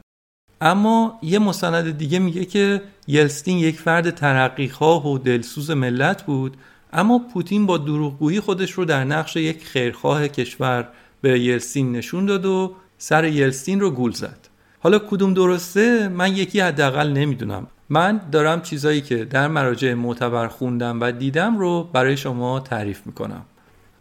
اما 0.62 1.20
یه 1.22 1.40
مستند 1.40 1.98
دیگه 1.98 2.20
میگه 2.20 2.46
که 2.46 2.82
یلستین 3.12 3.58
یک 3.58 3.80
فرد 3.80 4.10
ترقیخواه 4.10 5.08
و 5.08 5.18
دلسوز 5.18 5.72
ملت 5.72 6.26
بود 6.26 6.58
اما 6.94 7.22
پوتین 7.34 7.66
با 7.66 7.78
دروغگویی 7.78 8.40
خودش 8.40 8.72
رو 8.72 8.86
در 8.86 9.04
نقش 9.04 9.36
یک 9.36 9.64
خیرخواه 9.64 10.28
کشور 10.28 10.88
به 11.22 11.40
یلستین 11.40 11.92
نشون 11.92 12.26
داد 12.26 12.46
و 12.46 12.76
سر 12.98 13.26
یلستین 13.26 13.80
رو 13.80 13.92
گول 13.92 14.12
زد. 14.12 14.48
حالا 14.80 15.00
کدوم 15.00 15.34
درسته؟ 15.34 16.08
من 16.08 16.36
یکی 16.36 16.60
حداقل 16.60 17.10
نمی‌دونم. 17.10 17.68
من 17.90 18.22
دارم 18.32 18.62
چیزایی 18.62 19.02
که 19.02 19.26
در 19.26 19.48
مراجع 19.48 19.94
معتبر 19.94 20.48
خوندم 20.48 21.02
و 21.02 21.12
دیدم 21.12 21.58
رو 21.58 21.90
برای 21.94 22.18
شما 22.18 22.60
تعریف 22.60 23.02
می‌کنم. 23.06 23.46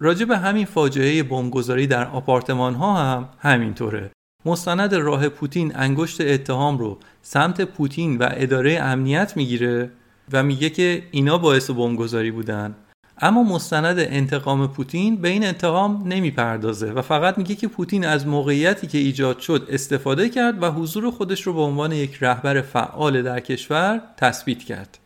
راجع 0.01 0.25
به 0.25 0.39
همین 0.39 0.67
فاجعه 0.67 1.23
بمبگذاری 1.23 1.87
در 1.87 2.09
آپارتمان 2.09 2.75
ها 2.75 2.97
هم 2.97 3.29
همینطوره. 3.39 4.11
مستند 4.49 4.95
راه 4.95 5.29
پوتین 5.29 5.73
انگشت 5.77 6.21
اتهام 6.21 6.79
رو 6.79 6.99
سمت 7.23 7.61
پوتین 7.61 8.19
و 8.19 8.29
اداره 8.31 8.79
امنیت 8.83 9.37
می‌گیره 9.37 9.91
و 10.33 10.43
میگه 10.43 10.71
که 10.71 11.03
اینا 11.11 11.39
باعث 11.39 11.71
بمبگذاری 11.71 12.31
بودن. 12.31 12.75
اما 13.21 13.43
مستند 13.43 13.99
انتقام 13.99 14.67
پوتین 14.67 15.17
به 15.17 15.29
این 15.29 15.47
اتهام 15.47 16.03
نمی‌پردازه 16.07 16.93
و 16.93 17.03
فقط 17.03 17.39
میگه 17.39 17.55
که 17.55 17.69
پوتین 17.69 18.07
از 18.07 18.27
موقعیتی 18.27 18.87
که 18.87 18.99
ایجاد 18.99 19.39
شد 19.39 19.69
استفاده 19.71 20.29
کرد 20.29 20.63
و 20.63 20.71
حضور 20.71 21.11
خودش 21.11 21.43
رو 21.43 21.53
به 21.53 21.61
عنوان 21.61 21.93
یک 21.93 22.19
رهبر 22.21 22.61
فعال 22.61 23.23
در 23.23 23.41
کشور 23.41 24.01
تثبیت 24.17 24.59
کرد. 24.59 24.99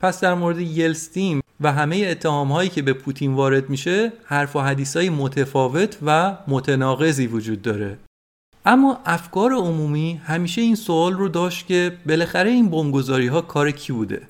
پس 0.00 0.20
در 0.20 0.34
مورد 0.34 0.58
یلستین 0.58 1.40
و 1.60 1.72
همه 1.72 2.06
اتهام 2.10 2.52
هایی 2.52 2.68
که 2.68 2.82
به 2.82 2.92
پوتین 2.92 3.34
وارد 3.34 3.70
میشه 3.70 4.12
حرف 4.24 4.56
و 4.56 4.60
حدیث 4.60 4.96
های 4.96 5.10
متفاوت 5.10 5.98
و 6.06 6.36
متناقضی 6.48 7.26
وجود 7.26 7.62
داره. 7.62 7.98
اما 8.68 8.98
افکار 9.06 9.52
عمومی 9.52 10.20
همیشه 10.24 10.60
این 10.60 10.74
سوال 10.74 11.12
رو 11.12 11.28
داشت 11.28 11.66
که 11.66 11.96
بالاخره 12.06 12.50
این 12.50 12.68
بمبگذاری 12.70 13.26
ها 13.26 13.40
کار 13.40 13.70
کی 13.70 13.92
بوده؟ 13.92 14.22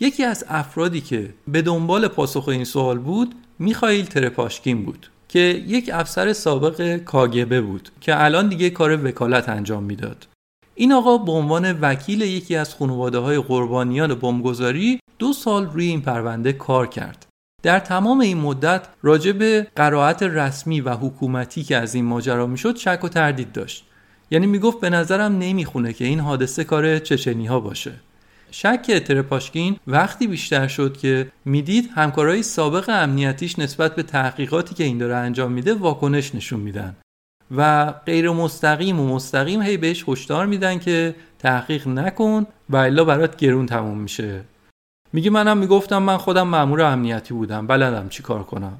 یکی 0.00 0.24
از 0.24 0.44
افرادی 0.48 1.00
که 1.00 1.34
به 1.48 1.62
دنبال 1.62 2.08
پاسخ 2.08 2.48
این 2.48 2.64
سوال 2.64 2.98
بود 2.98 3.34
میخائیل 3.58 4.04
ترپاشکین 4.04 4.84
بود 4.84 5.10
که 5.28 5.64
یک 5.66 5.90
افسر 5.92 6.32
سابق 6.32 6.96
کاگبه 6.96 7.60
بود 7.60 7.88
که 8.00 8.24
الان 8.24 8.48
دیگه 8.48 8.70
کار 8.70 9.06
وکالت 9.06 9.48
انجام 9.48 9.82
می‌داد. 9.82 10.26
این 10.74 10.92
آقا 10.92 11.18
به 11.18 11.32
عنوان 11.32 11.78
وکیل 11.80 12.22
یکی 12.22 12.56
از 12.56 12.74
خانواده 12.74 13.18
های 13.18 13.38
قربانیان 13.38 14.14
بمبگذاری 14.14 15.00
دو 15.18 15.32
سال 15.32 15.66
روی 15.66 15.86
این 15.86 16.00
پرونده 16.00 16.52
کار 16.52 16.86
کرد. 16.86 17.27
در 17.62 17.78
تمام 17.78 18.20
این 18.20 18.38
مدت 18.38 18.86
راجع 19.02 19.32
به 19.32 19.66
قرائت 19.76 20.22
رسمی 20.22 20.80
و 20.80 20.94
حکومتی 20.94 21.62
که 21.62 21.76
از 21.76 21.94
این 21.94 22.04
ماجرا 22.04 22.46
می‌شد 22.46 22.76
شک 22.76 23.00
و 23.04 23.08
تردید 23.08 23.52
داشت. 23.52 23.84
یعنی 24.30 24.46
می‌گفت 24.46 24.80
به 24.80 24.90
نظرم 24.90 25.38
نمی‌خونه 25.38 25.92
که 25.92 26.04
این 26.04 26.20
حادثه 26.20 26.64
کار 26.64 26.98
چچنی 26.98 27.46
ها 27.46 27.60
باشه. 27.60 27.92
شک 28.50 29.02
ترپاشکین 29.06 29.76
وقتی 29.86 30.26
بیشتر 30.26 30.68
شد 30.68 30.96
که 30.96 31.32
می‌دید 31.44 31.90
همکارای 31.94 32.42
سابق 32.42 32.88
امنیتیش 32.88 33.58
نسبت 33.58 33.94
به 33.94 34.02
تحقیقاتی 34.02 34.74
که 34.74 34.84
این 34.84 34.98
داره 34.98 35.16
انجام 35.16 35.52
میده 35.52 35.74
واکنش 35.74 36.34
نشون 36.34 36.60
میدن. 36.60 36.96
و 37.56 37.92
غیر 38.06 38.30
مستقیم 38.30 39.00
و 39.00 39.14
مستقیم 39.14 39.62
هی 39.62 39.76
بهش 39.76 40.04
هشدار 40.08 40.46
میدن 40.46 40.78
که 40.78 41.14
تحقیق 41.38 41.88
نکن 41.88 42.46
و 42.70 42.76
الا 42.76 43.04
برات 43.04 43.36
گرون 43.36 43.66
تموم 43.66 43.98
میشه. 43.98 44.40
میگه 45.12 45.30
منم 45.30 45.58
می‌گفتم 45.58 46.02
من 46.02 46.16
خودم 46.16 46.48
مأمور 46.48 46.82
امنیتی 46.82 47.34
بودم 47.34 47.66
بلدم 47.66 48.08
چی 48.08 48.22
کار 48.22 48.42
کنم. 48.42 48.72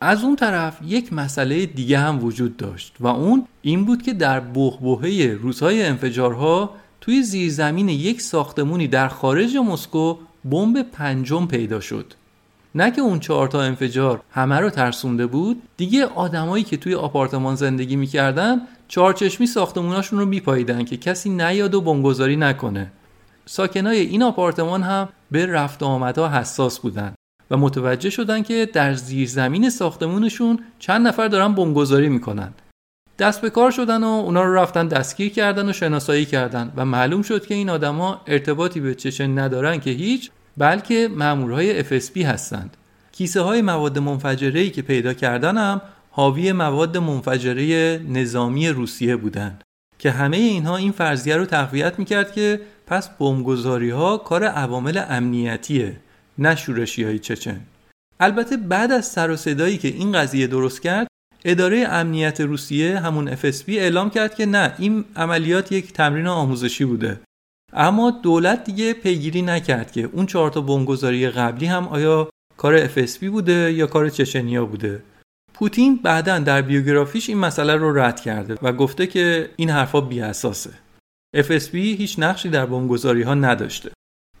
از 0.00 0.24
اون 0.24 0.36
طرف 0.36 0.78
یک 0.86 1.12
مسئله 1.12 1.66
دیگه 1.66 1.98
هم 1.98 2.24
وجود 2.24 2.56
داشت 2.56 2.94
و 3.00 3.06
اون 3.06 3.46
این 3.62 3.84
بود 3.84 4.02
که 4.02 4.12
در 4.12 4.40
بحبوحه 4.40 5.34
روزهای 5.34 5.86
انفجارها 5.86 6.70
توی 7.00 7.22
زیرزمین 7.22 7.88
یک 7.88 8.20
ساختمونی 8.20 8.88
در 8.88 9.08
خارج 9.08 9.56
مسکو 9.56 10.16
بمب 10.50 10.82
پنجم 10.82 11.46
پیدا 11.46 11.80
شد. 11.80 12.14
نه 12.74 12.90
که 12.90 13.00
اون 13.00 13.20
چهار 13.20 13.48
تا 13.48 13.62
انفجار 13.62 14.20
همه 14.30 14.56
رو 14.56 14.70
ترسونده 14.70 15.26
بود 15.26 15.62
دیگه 15.76 16.04
آدمایی 16.04 16.64
که 16.64 16.76
توی 16.76 16.94
آپارتمان 16.94 17.54
زندگی 17.54 17.96
می‌کردن 17.96 18.60
چهارچشمی 18.88 19.46
ساختموناشون 19.46 20.18
رو 20.18 20.26
میپاییدن 20.26 20.84
که 20.84 20.96
کسی 20.96 21.30
نیاد 21.30 21.74
و 21.74 21.80
بمبگذاری 21.80 22.36
نکنه. 22.36 22.92
ساکنای 23.46 24.00
این 24.00 24.22
آپارتمان 24.22 24.82
هم 24.82 25.08
به 25.30 25.46
رفت 25.46 25.82
آمدها 25.82 26.28
حساس 26.28 26.78
بودن 26.78 27.14
و 27.50 27.56
متوجه 27.56 28.10
شدن 28.10 28.42
که 28.42 28.68
در 28.72 28.94
زیرزمین 28.94 29.70
ساختمونشون 29.70 30.58
چند 30.78 31.06
نفر 31.06 31.28
دارن 31.28 31.54
بمبگذاری 31.54 32.08
می‌کنن. 32.08 32.52
دست 33.18 33.40
به 33.40 33.50
کار 33.50 33.70
شدن 33.70 34.04
و 34.04 34.06
اونا 34.06 34.42
رو 34.42 34.54
رفتن 34.54 34.88
دستگیر 34.88 35.32
کردن 35.32 35.68
و 35.68 35.72
شناسایی 35.72 36.24
کردن 36.24 36.72
و 36.76 36.84
معلوم 36.84 37.22
شد 37.22 37.46
که 37.46 37.54
این 37.54 37.70
آدما 37.70 38.20
ارتباطی 38.26 38.80
به 38.80 38.94
چچن 38.94 39.38
ندارن 39.38 39.80
که 39.80 39.90
هیچ 39.90 40.30
بلکه 40.56 41.08
مامورهای 41.16 41.84
FSB 41.84 42.16
هستند. 42.16 42.76
کیسه 43.12 43.40
های 43.40 43.62
مواد 43.62 43.98
منفجره 43.98 44.60
ای 44.60 44.70
که 44.70 44.82
پیدا 44.82 45.14
کردن 45.14 45.56
هم 45.56 45.80
حاوی 46.10 46.52
مواد 46.52 46.96
منفجره 46.96 47.98
نظامی 48.08 48.68
روسیه 48.68 49.16
بودند 49.16 49.64
که 49.98 50.10
همه 50.10 50.36
اینها 50.36 50.76
این 50.76 50.92
فرضیه 50.92 51.36
رو 51.36 51.46
تقویت 51.46 51.98
می‌کرد 51.98 52.32
که 52.32 52.60
پس 52.92 53.08
بمبگذاری 53.08 53.90
ها 53.90 54.18
کار 54.18 54.44
عوامل 54.44 55.02
امنیتیه 55.08 55.96
نه 56.38 56.54
شورشی 56.54 57.04
های 57.04 57.18
چچن. 57.18 57.60
البته 58.20 58.56
بعد 58.56 58.92
از 58.92 59.06
سر 59.06 59.30
و 59.30 59.36
صدایی 59.36 59.78
که 59.78 59.88
این 59.88 60.12
قضیه 60.12 60.46
درست 60.46 60.82
کرد 60.82 61.06
اداره 61.44 61.86
امنیت 61.88 62.40
روسیه 62.40 62.98
همون 62.98 63.36
FSB 63.36 63.68
اعلام 63.68 64.10
کرد 64.10 64.34
که 64.34 64.46
نه 64.46 64.74
این 64.78 65.04
عملیات 65.16 65.72
یک 65.72 65.92
تمرین 65.92 66.26
آموزشی 66.26 66.84
بوده. 66.84 67.20
اما 67.72 68.10
دولت 68.10 68.64
دیگه 68.64 68.92
پیگیری 68.92 69.42
نکرد 69.42 69.92
که 69.92 70.08
اون 70.12 70.26
چهار 70.26 70.50
تا 70.50 70.60
بمبگذاری 70.60 71.28
قبلی 71.28 71.66
هم 71.66 71.88
آیا 71.88 72.30
کار 72.56 72.88
FSB 72.88 73.24
بوده 73.24 73.72
یا 73.72 73.86
کار 73.86 74.08
چچنیا 74.08 74.64
بوده. 74.66 75.02
پوتین 75.54 75.96
بعدا 75.96 76.38
در 76.38 76.62
بیوگرافیش 76.62 77.28
این 77.28 77.38
مسئله 77.38 77.74
رو 77.76 77.98
رد 77.98 78.20
کرده 78.20 78.54
و 78.62 78.72
گفته 78.72 79.06
که 79.06 79.50
این 79.56 79.70
حرفا 79.70 80.00
بی 80.00 80.20
اساسه 80.20 80.81
FSB 81.36 81.74
هیچ 81.74 82.18
نقشی 82.18 82.48
در 82.48 82.66
بمبگذاری 82.66 83.22
ها 83.22 83.34
نداشته. 83.34 83.90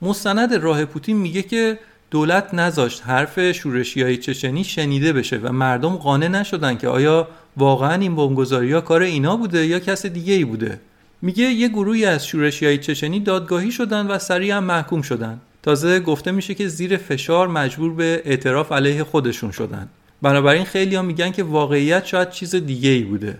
مستند 0.02 0.54
راه 0.54 0.84
پوتین 0.84 1.16
میگه 1.16 1.42
که 1.42 1.78
دولت 2.10 2.54
نذاشت 2.54 3.02
حرف 3.06 3.52
شورشی 3.52 4.02
های 4.02 4.16
چچنی 4.16 4.64
شنیده 4.64 5.12
بشه 5.12 5.36
و 5.36 5.52
مردم 5.52 5.96
قانع 5.96 6.28
نشدن 6.28 6.76
که 6.76 6.88
آیا 6.88 7.28
واقعا 7.56 7.94
این 7.94 8.16
بمبگذاری 8.16 8.72
ها 8.72 8.80
کار 8.80 9.02
اینا 9.02 9.36
بوده 9.36 9.66
یا 9.66 9.78
کس 9.78 10.06
دیگه 10.06 10.34
ای 10.34 10.44
بوده. 10.44 10.80
میگه 11.22 11.44
یه 11.44 11.68
گروهی 11.68 12.04
از 12.04 12.26
شورشی 12.26 12.66
های 12.66 12.78
چچنی 12.78 13.20
دادگاهی 13.20 13.70
شدن 13.70 14.06
و 14.06 14.18
سریع 14.18 14.56
هم 14.56 14.64
محکوم 14.64 15.02
شدن. 15.02 15.40
تازه 15.62 16.00
گفته 16.00 16.32
میشه 16.32 16.54
که 16.54 16.68
زیر 16.68 16.96
فشار 16.96 17.48
مجبور 17.48 17.94
به 17.94 18.22
اعتراف 18.24 18.72
علیه 18.72 19.04
خودشون 19.04 19.50
شدن. 19.50 19.88
بنابراین 20.22 20.64
خیلی 20.64 20.94
ها 20.94 21.02
میگن 21.02 21.30
که 21.30 21.42
واقعیت 21.42 22.06
شاید 22.06 22.30
چیز 22.30 22.54
دیگه 22.54 22.90
ای 22.90 23.02
بوده. 23.02 23.38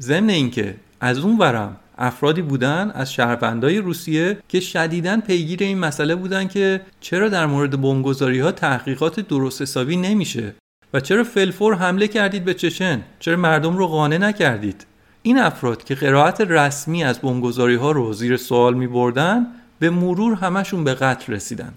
ضمن 0.00 0.30
اینکه 0.30 0.74
از 1.00 1.18
اون 1.18 1.38
ورم 1.38 1.76
افرادی 1.98 2.42
بودن 2.42 2.90
از 2.94 3.12
شهروندای 3.12 3.78
روسیه 3.78 4.38
که 4.48 4.60
شدیداً 4.60 5.16
پیگیر 5.16 5.62
این 5.62 5.78
مسئله 5.78 6.14
بودن 6.14 6.48
که 6.48 6.80
چرا 7.00 7.28
در 7.28 7.46
مورد 7.46 7.80
بمبگذاری 7.80 8.38
ها 8.38 8.52
تحقیقات 8.52 9.20
درست 9.20 9.62
حسابی 9.62 9.96
نمیشه 9.96 10.54
و 10.94 11.00
چرا 11.00 11.24
فلفور 11.24 11.74
حمله 11.74 12.08
کردید 12.08 12.44
به 12.44 12.54
چچن؟ 12.54 13.02
چرا 13.20 13.36
مردم 13.36 13.76
رو 13.76 13.86
قانع 13.86 14.18
نکردید؟ 14.18 14.86
این 15.22 15.38
افراد 15.38 15.84
که 15.84 15.94
قرائت 15.94 16.40
رسمی 16.40 17.04
از 17.04 17.20
بمبگذاری 17.20 17.74
ها 17.74 17.90
رو 17.90 18.12
زیر 18.12 18.36
سوال 18.36 18.74
می 18.74 18.86
بردن 18.86 19.46
به 19.78 19.90
مرور 19.90 20.34
همشون 20.34 20.84
به 20.84 20.94
قتل 20.94 21.32
رسیدن. 21.32 21.72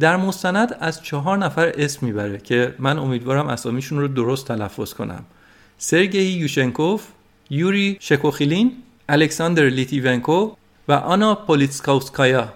در 0.00 0.16
مستند 0.16 0.76
از 0.80 1.02
چهار 1.02 1.38
نفر 1.38 1.72
اسم 1.76 2.06
می‌بره 2.06 2.38
که 2.38 2.74
من 2.78 2.98
امیدوارم 2.98 3.46
اسامیشون 3.46 3.98
رو 3.98 4.08
درست 4.08 4.48
تلفظ 4.48 4.94
کنم. 4.94 5.24
سرگئی 5.78 6.26
یوشنکوف 6.26 7.06
یوری 7.50 7.96
شکوخیلین 8.00 8.72
الکساندر 9.08 9.68
لیتیونکو 9.68 10.50
و 10.88 10.92
آنا 10.92 11.34
پولیتسکاوسکایا 11.34 12.48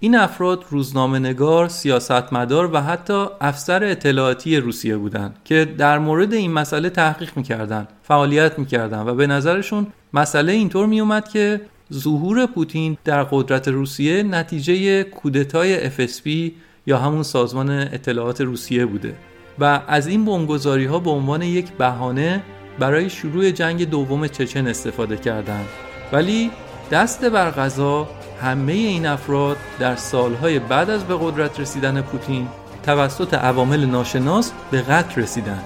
این 0.00 0.16
افراد 0.16 0.64
روزنامه 0.70 1.18
نگار، 1.18 1.68
سیاستمدار 1.68 2.70
و 2.72 2.80
حتی 2.80 3.26
افسر 3.40 3.84
اطلاعاتی 3.84 4.56
روسیه 4.56 4.96
بودند 4.96 5.36
که 5.44 5.64
در 5.78 5.98
مورد 5.98 6.34
این 6.34 6.52
مسئله 6.52 6.90
تحقیق 6.90 7.36
می‌کردند، 7.36 7.88
فعالیت 8.02 8.58
می‌کردند 8.58 9.08
و 9.08 9.14
به 9.14 9.26
نظرشون 9.26 9.86
مسئله 10.12 10.52
اینطور 10.52 10.86
میومد 10.86 11.28
که 11.28 11.60
ظهور 11.92 12.46
پوتین 12.46 12.96
در 13.04 13.22
قدرت 13.22 13.68
روسیه 13.68 14.22
نتیجه 14.22 15.02
کودتای 15.02 15.90
FSB 15.90 16.52
یا 16.86 16.98
همون 16.98 17.22
سازمان 17.22 17.70
اطلاعات 17.70 18.40
روسیه 18.40 18.86
بوده 18.86 19.14
و 19.58 19.80
از 19.88 20.06
این 20.06 20.24
بمبگذاری 20.24 20.84
ها 20.84 20.98
به 20.98 21.10
عنوان 21.10 21.42
یک 21.42 21.72
بهانه 21.72 22.42
برای 22.78 23.10
شروع 23.10 23.50
جنگ 23.50 23.90
دوم 23.90 24.26
چچن 24.26 24.66
استفاده 24.66 25.16
کردند. 25.16 25.89
ولی 26.12 26.50
دست 26.90 27.24
بر 27.24 27.50
غذا 27.50 28.08
همه 28.42 28.72
این 28.72 29.06
افراد 29.06 29.56
در 29.78 29.96
سالهای 29.96 30.58
بعد 30.58 30.90
از 30.90 31.04
به 31.04 31.16
قدرت 31.20 31.60
رسیدن 31.60 32.00
پوتین 32.00 32.48
توسط 32.86 33.34
عوامل 33.34 33.84
ناشناس 33.84 34.52
به 34.70 34.82
قتل 34.82 35.22
رسیدن 35.22 35.62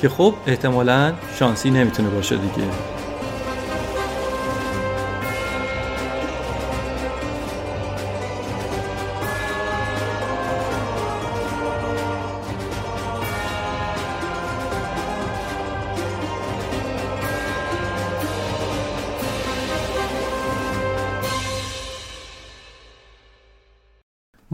که 0.00 0.08
خب 0.08 0.34
احتمالا 0.46 1.12
شانسی 1.38 1.70
نمی‌تونه 1.70 2.08
باشه 2.08 2.36
دیگه. 2.36 2.95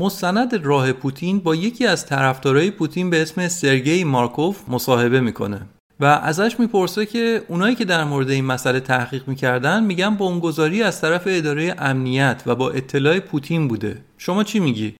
مستند 0.02 0.66
راه 0.66 0.92
پوتین 0.92 1.38
با 1.38 1.54
یکی 1.54 1.86
از 1.86 2.06
طرفدارای 2.06 2.70
پوتین 2.70 3.10
به 3.10 3.22
اسم 3.22 3.48
سرگئی 3.48 4.04
مارکوف 4.04 4.68
مصاحبه 4.68 5.20
می‌کنه 5.20 5.60
و 6.00 6.04
ازش 6.04 6.60
می‌پرسه 6.60 7.06
که 7.06 7.42
اونایی 7.48 7.74
که 7.74 7.84
در 7.84 8.04
مورد 8.04 8.30
این 8.30 8.44
مسئله 8.44 8.80
تحقیق 8.80 9.28
می‌کردن 9.28 9.84
میگن 9.84 10.14
بمبگذاری 10.14 10.82
از 10.82 11.00
طرف 11.00 11.22
اداره 11.26 11.74
امنیت 11.78 12.42
و 12.46 12.54
با 12.54 12.70
اطلاع 12.70 13.20
پوتین 13.20 13.68
بوده. 13.68 13.98
شما 14.18 14.44
چی 14.44 14.60
میگی؟ 14.60 14.94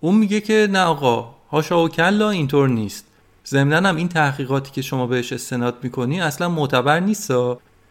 اون 0.00 0.14
میگه 0.14 0.40
که 0.40 0.68
نه 0.70 0.82
آقا 0.82 1.34
هاشا 1.50 1.84
و 1.84 1.88
کلا 1.88 2.30
اینطور 2.30 2.68
نیست. 2.68 3.06
ضمنا 3.46 3.88
هم 3.88 3.96
این 3.96 4.08
تحقیقاتی 4.08 4.70
که 4.72 4.82
شما 4.82 5.06
بهش 5.06 5.32
استناد 5.32 5.74
می‌کنی 5.82 6.20
اصلا 6.20 6.48
معتبر 6.48 7.00
نیست 7.00 7.32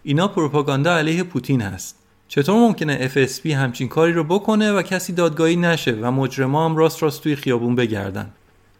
اینا 0.03 0.27
پروپاگاندا 0.27 0.97
علیه 0.97 1.23
پوتین 1.23 1.61
هست. 1.61 2.02
چطور 2.35 2.55
ممکنه 2.55 3.09
FSB 3.09 3.45
همچین 3.45 3.87
کاری 3.87 4.13
رو 4.13 4.23
بکنه 4.23 4.71
و 4.71 4.81
کسی 4.81 5.13
دادگاهی 5.13 5.55
نشه 5.55 5.91
و 5.91 6.11
مجرما 6.11 6.65
هم 6.65 6.75
راست 6.77 7.03
راست 7.03 7.23
توی 7.23 7.35
خیابون 7.35 7.75
بگردن؟ 7.75 8.29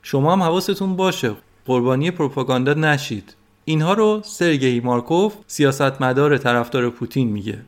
شما 0.04 0.32
هم 0.34 0.43
حواستون 0.43 0.95
باشه. 0.95 1.32
قربانی 1.66 2.12
پروپاگاندا 2.12 2.74
نشید. 2.74 3.36
اینها 3.66 3.93
رو 3.93 4.22
سرگئی 4.26 4.80
مارکوف 4.80 5.34
سیاستمدار 5.47 6.38
طرفدار 6.38 6.89
پوتین 6.89 7.30
میگه. 7.30 7.60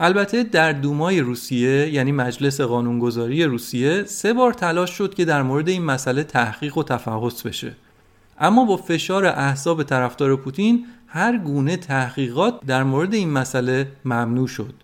البته 0.00 0.42
در 0.42 0.72
دومای 0.72 1.20
روسیه 1.20 1.88
یعنی 1.88 2.12
مجلس 2.12 2.60
قانونگذاری 2.60 3.44
روسیه 3.44 4.04
سه 4.04 4.32
بار 4.32 4.52
تلاش 4.52 4.90
شد 4.90 5.14
که 5.14 5.24
در 5.24 5.42
مورد 5.42 5.68
این 5.68 5.84
مسئله 5.84 6.24
تحقیق 6.24 6.78
و 6.78 6.82
تفحص 6.82 7.42
بشه. 7.42 7.76
اما 8.38 8.64
با 8.64 8.76
فشار 8.76 9.26
احزاب 9.26 9.82
طرفدار 9.82 10.36
پوتین 10.36 10.86
هر 11.06 11.38
گونه 11.38 11.76
تحقیقات 11.76 12.60
در 12.66 12.82
مورد 12.82 13.14
این 13.14 13.30
مسئله 13.30 13.88
ممنوع 14.04 14.46
شد. 14.48 14.74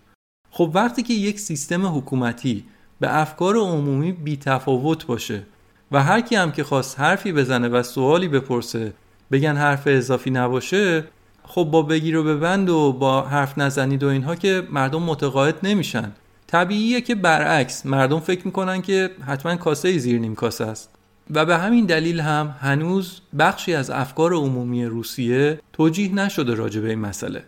خب 0.57 0.71
وقتی 0.73 1.03
که 1.03 1.13
یک 1.13 1.39
سیستم 1.39 1.97
حکومتی 1.97 2.63
به 2.99 3.17
افکار 3.17 3.55
عمومی 3.57 4.11
بی 4.11 4.37
تفاوت 4.37 5.05
باشه 5.05 5.43
و 5.91 6.03
هر 6.03 6.21
کی 6.21 6.35
هم 6.35 6.51
که 6.51 6.63
خواست 6.63 6.99
حرفی 6.99 7.33
بزنه 7.33 7.67
و 7.67 7.83
سوالی 7.83 8.27
بپرسه 8.27 8.93
بگن 9.31 9.55
حرف 9.55 9.83
اضافی 9.85 10.29
نباشه 10.29 11.03
خب 11.43 11.63
با 11.63 11.81
بگیر 11.81 12.17
و 12.17 12.23
ببند 12.23 12.69
و 12.69 12.93
با 12.93 13.21
حرف 13.21 13.57
نزنید 13.57 14.03
و 14.03 14.07
اینها 14.07 14.35
که 14.35 14.67
مردم 14.71 15.03
متقاعد 15.03 15.55
نمیشن. 15.63 16.11
طبیعیه 16.47 17.01
که 17.01 17.15
برعکس 17.15 17.85
مردم 17.85 18.19
فکر 18.19 18.45
می‌کنن 18.45 18.81
که 18.81 19.11
حتما 19.27 19.55
کاسه 19.55 19.97
زیر 19.97 20.19
نیم 20.19 20.35
کاسه 20.35 20.65
است. 20.65 20.89
و 21.33 21.45
به 21.45 21.57
همین 21.57 21.85
دلیل 21.85 22.19
هم 22.19 22.55
هنوز 22.59 23.21
بخشی 23.39 23.73
از 23.73 23.89
افکار 23.89 24.33
عمومی 24.33 24.85
روسیه 24.85 25.59
توجیه 25.73 26.13
نشده 26.13 26.53
راجع 26.53 26.81
به 26.81 26.89
این 26.89 26.99
مسئله. 26.99 27.43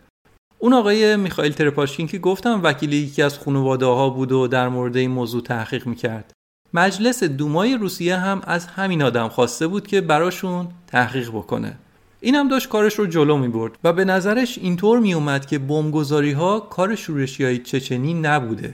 اون 0.62 0.74
آقای 0.74 1.16
میخائیل 1.16 1.51
ترپاشکین 1.51 2.07
که 2.07 2.18
گفتم 2.18 2.60
وکیل 2.64 2.93
یکی 2.93 3.22
از 3.22 3.39
خانواده 3.39 3.86
ها 3.86 4.10
بود 4.10 4.32
و 4.32 4.47
در 4.47 4.70
مورد 4.70 4.97
این 4.97 5.12
موضوع 5.12 5.41
تحقیق 5.41 5.88
می‌کرد. 5.88 6.34
مجلس 6.74 7.24
دومای 7.24 7.78
روسیه 7.78 8.16
هم 8.16 8.41
از 8.43 8.66
همین 8.66 9.01
آدم 9.01 9.28
خواسته 9.28 9.68
بود 9.68 9.88
که 9.88 10.01
براشون 10.01 10.68
تحقیق 10.88 11.30
بکنه. 11.30 11.78
این 12.22 12.36
هم 12.36 12.47
داشت 12.47 12.70
کارش 12.70 12.99
رو 12.99 13.05
جلو 13.05 13.38
می 13.38 13.47
برد 13.47 13.72
و 13.84 13.93
به 13.93 14.05
نظرش 14.05 14.57
اینطور 14.57 14.99
می 14.99 15.14
اومد 15.14 15.45
که 15.45 15.60
بمبگذاری 15.60 16.32
ها 16.32 16.60
کار 16.60 16.95
شورشی 16.95 17.43
های 17.43 17.57
چچنی 17.57 18.14
نبوده. 18.14 18.74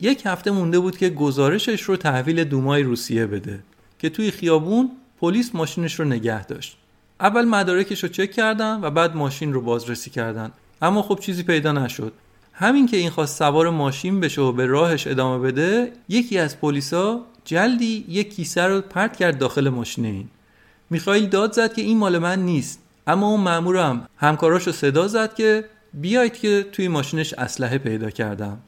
یک 0.00 0.22
هفته 0.26 0.50
مونده 0.50 0.78
بود 0.78 0.96
که 0.96 1.10
گزارشش 1.10 1.82
رو 1.82 1.96
تحویل 1.96 2.44
دومای 2.44 2.82
روسیه 2.82 3.26
بده 3.26 3.62
که 3.98 4.10
توی 4.10 4.30
خیابون 4.30 4.90
پلیس 5.20 5.54
ماشینش 5.54 6.00
رو 6.00 6.04
نگه 6.04 6.46
داشت. 6.46 6.76
اول 7.20 7.44
مدارکش 7.44 8.02
رو 8.02 8.08
چک 8.08 8.30
کردن 8.30 8.80
و 8.82 8.90
بعد 8.90 9.16
ماشین 9.16 9.52
رو 9.52 9.60
بازرسی 9.60 10.10
کردن. 10.10 10.52
اما 10.82 11.02
خب 11.02 11.18
چیزی 11.18 11.42
پیدا 11.42 11.72
نشد. 11.72 12.12
همین 12.52 12.86
که 12.86 12.96
این 12.96 13.10
خواست 13.10 13.38
سوار 13.38 13.70
ماشین 13.70 14.20
بشه 14.20 14.40
و 14.40 14.52
به 14.52 14.66
راهش 14.66 15.06
ادامه 15.06 15.38
بده 15.38 15.92
یکی 16.08 16.38
از 16.38 16.60
پلیسا 16.60 17.20
جلدی 17.44 18.04
یک 18.08 18.34
کیسه 18.34 18.62
رو 18.62 18.80
پرت 18.80 19.16
کرد 19.16 19.38
داخل 19.38 19.68
ماشین 19.68 20.04
این. 20.04 20.28
میخائیل 20.90 21.26
داد 21.26 21.52
زد 21.52 21.72
که 21.72 21.82
این 21.82 21.98
مال 21.98 22.18
من 22.18 22.38
نیست 22.38 22.82
اما 23.06 23.26
اون 23.26 23.40
مامورم 23.40 24.06
همکاراش 24.16 24.66
رو 24.66 24.72
صدا 24.72 25.08
زد 25.08 25.34
که 25.34 25.64
بیایید 25.94 26.34
که 26.34 26.66
توی 26.72 26.88
ماشینش 26.88 27.32
اسلحه 27.32 27.78
پیدا 27.78 28.10
کردم. 28.10 28.58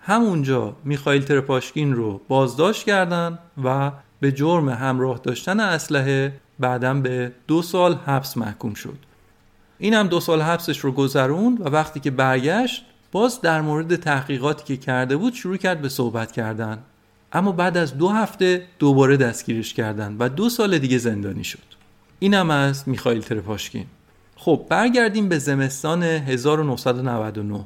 همونجا 0.00 0.76
میخائیل 0.84 1.22
ترپاشکین 1.22 1.94
رو 1.94 2.20
بازداشت 2.28 2.84
کردن 2.84 3.38
و 3.64 3.92
به 4.20 4.32
جرم 4.32 4.68
همراه 4.68 5.20
داشتن 5.22 5.60
اسلحه 5.60 6.32
بعدا 6.58 6.94
به 6.94 7.32
دو 7.46 7.62
سال 7.62 7.94
حبس 7.94 8.36
محکوم 8.36 8.74
شد. 8.74 8.98
این 9.82 9.94
هم 9.94 10.06
دو 10.06 10.20
سال 10.20 10.42
حبسش 10.42 10.78
رو 10.78 10.92
گذروند 10.92 11.60
و 11.60 11.64
وقتی 11.64 12.00
که 12.00 12.10
برگشت 12.10 12.84
باز 13.12 13.40
در 13.40 13.60
مورد 13.60 13.96
تحقیقاتی 13.96 14.64
که 14.64 14.76
کرده 14.76 15.16
بود 15.16 15.34
شروع 15.34 15.56
کرد 15.56 15.82
به 15.82 15.88
صحبت 15.88 16.32
کردن. 16.32 16.78
اما 17.32 17.52
بعد 17.52 17.76
از 17.76 17.98
دو 17.98 18.08
هفته 18.08 18.66
دوباره 18.78 19.16
دستگیرش 19.16 19.74
کردن 19.74 20.16
و 20.18 20.28
دو 20.28 20.48
سال 20.48 20.78
دیگه 20.78 20.98
زندانی 20.98 21.44
شد. 21.44 21.58
اینم 22.18 22.50
از 22.50 22.88
میخائیل 22.88 23.22
ترپاشکین. 23.22 23.86
خب 24.36 24.66
برگردیم 24.68 25.28
به 25.28 25.38
زمستان 25.38 26.02
1999 26.02 27.64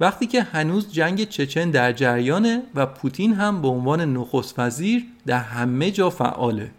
وقتی 0.00 0.26
که 0.26 0.42
هنوز 0.42 0.92
جنگ 0.92 1.24
چچن 1.28 1.70
در 1.70 1.92
جریانه 1.92 2.62
و 2.74 2.86
پوتین 2.86 3.34
هم 3.34 3.62
به 3.62 3.68
عنوان 3.68 4.00
نخست 4.16 4.58
وزیر 4.58 5.04
در 5.26 5.38
همه 5.38 5.90
جا 5.90 6.10
فعاله. 6.10 6.70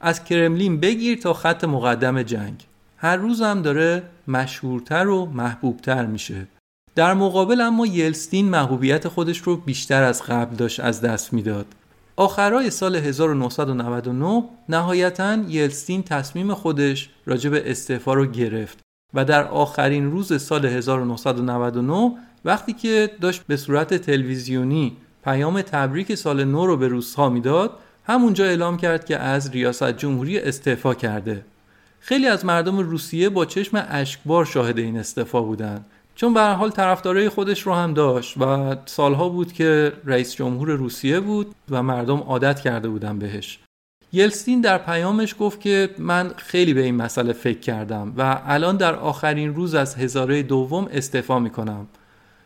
از 0.00 0.24
کرملین 0.24 0.80
بگیر 0.80 1.18
تا 1.18 1.32
خط 1.32 1.64
مقدم 1.64 2.22
جنگ. 2.22 2.66
هر 2.96 3.16
روز 3.16 3.42
هم 3.42 3.62
داره 3.62 4.02
مشهورتر 4.28 5.08
و 5.08 5.26
محبوبتر 5.26 6.06
میشه. 6.06 6.46
در 6.94 7.14
مقابل 7.14 7.60
اما 7.60 7.86
یلستین 7.86 8.48
محبوبیت 8.48 9.08
خودش 9.08 9.38
رو 9.38 9.56
بیشتر 9.56 10.02
از 10.02 10.22
قبل 10.22 10.56
داشت 10.56 10.80
از 10.80 11.00
دست 11.00 11.32
می‌داد. 11.32 11.66
آخرای 12.16 12.70
سال 12.70 12.96
1999 12.96 14.44
نهایتا 14.68 15.38
یلستین 15.48 16.02
تصمیم 16.02 16.54
خودش 16.54 17.10
راجع 17.26 17.50
به 17.50 17.70
استعفا 17.70 18.14
رو 18.14 18.26
گرفت 18.26 18.78
و 19.14 19.24
در 19.24 19.44
آخرین 19.44 20.10
روز 20.10 20.42
سال 20.42 20.66
1999 20.66 22.12
وقتی 22.44 22.72
که 22.72 23.10
داشت 23.20 23.42
به 23.46 23.56
صورت 23.56 23.94
تلویزیونی 23.94 24.96
پیام 25.24 25.62
تبریک 25.62 26.14
سال 26.14 26.44
نو 26.44 26.66
رو 26.66 26.76
به 26.76 26.88
روسها 26.88 27.28
می‌داد 27.28 27.70
همونجا 28.04 28.44
اعلام 28.44 28.76
کرد 28.76 29.04
که 29.04 29.18
از 29.18 29.50
ریاست 29.50 29.90
جمهوری 29.90 30.38
استعفا 30.38 30.94
کرده. 30.94 31.44
خیلی 32.06 32.26
از 32.26 32.44
مردم 32.44 32.78
روسیه 32.78 33.28
با 33.28 33.44
چشم 33.44 33.86
اشکبار 33.90 34.44
شاهد 34.44 34.78
این 34.78 34.98
استعفا 34.98 35.42
بودند 35.42 35.86
چون 36.14 36.34
به 36.34 36.42
حال 36.42 36.70
طرفدارای 36.70 37.28
خودش 37.28 37.62
رو 37.62 37.74
هم 37.74 37.94
داشت 37.94 38.38
و 38.38 38.76
سالها 38.86 39.28
بود 39.28 39.52
که 39.52 39.92
رئیس 40.04 40.34
جمهور 40.34 40.70
روسیه 40.70 41.20
بود 41.20 41.54
و 41.70 41.82
مردم 41.82 42.16
عادت 42.16 42.60
کرده 42.60 42.88
بودن 42.88 43.18
بهش. 43.18 43.58
یلستین 44.12 44.60
در 44.60 44.78
پیامش 44.78 45.34
گفت 45.38 45.60
که 45.60 45.90
من 45.98 46.30
خیلی 46.36 46.74
به 46.74 46.82
این 46.82 46.94
مسئله 46.94 47.32
فکر 47.32 47.60
کردم 47.60 48.12
و 48.16 48.42
الان 48.46 48.76
در 48.76 48.94
آخرین 48.94 49.54
روز 49.54 49.74
از 49.74 49.94
هزاره 49.94 50.42
دوم 50.42 50.88
استعفا 50.92 51.38
می‌کنم. 51.38 51.86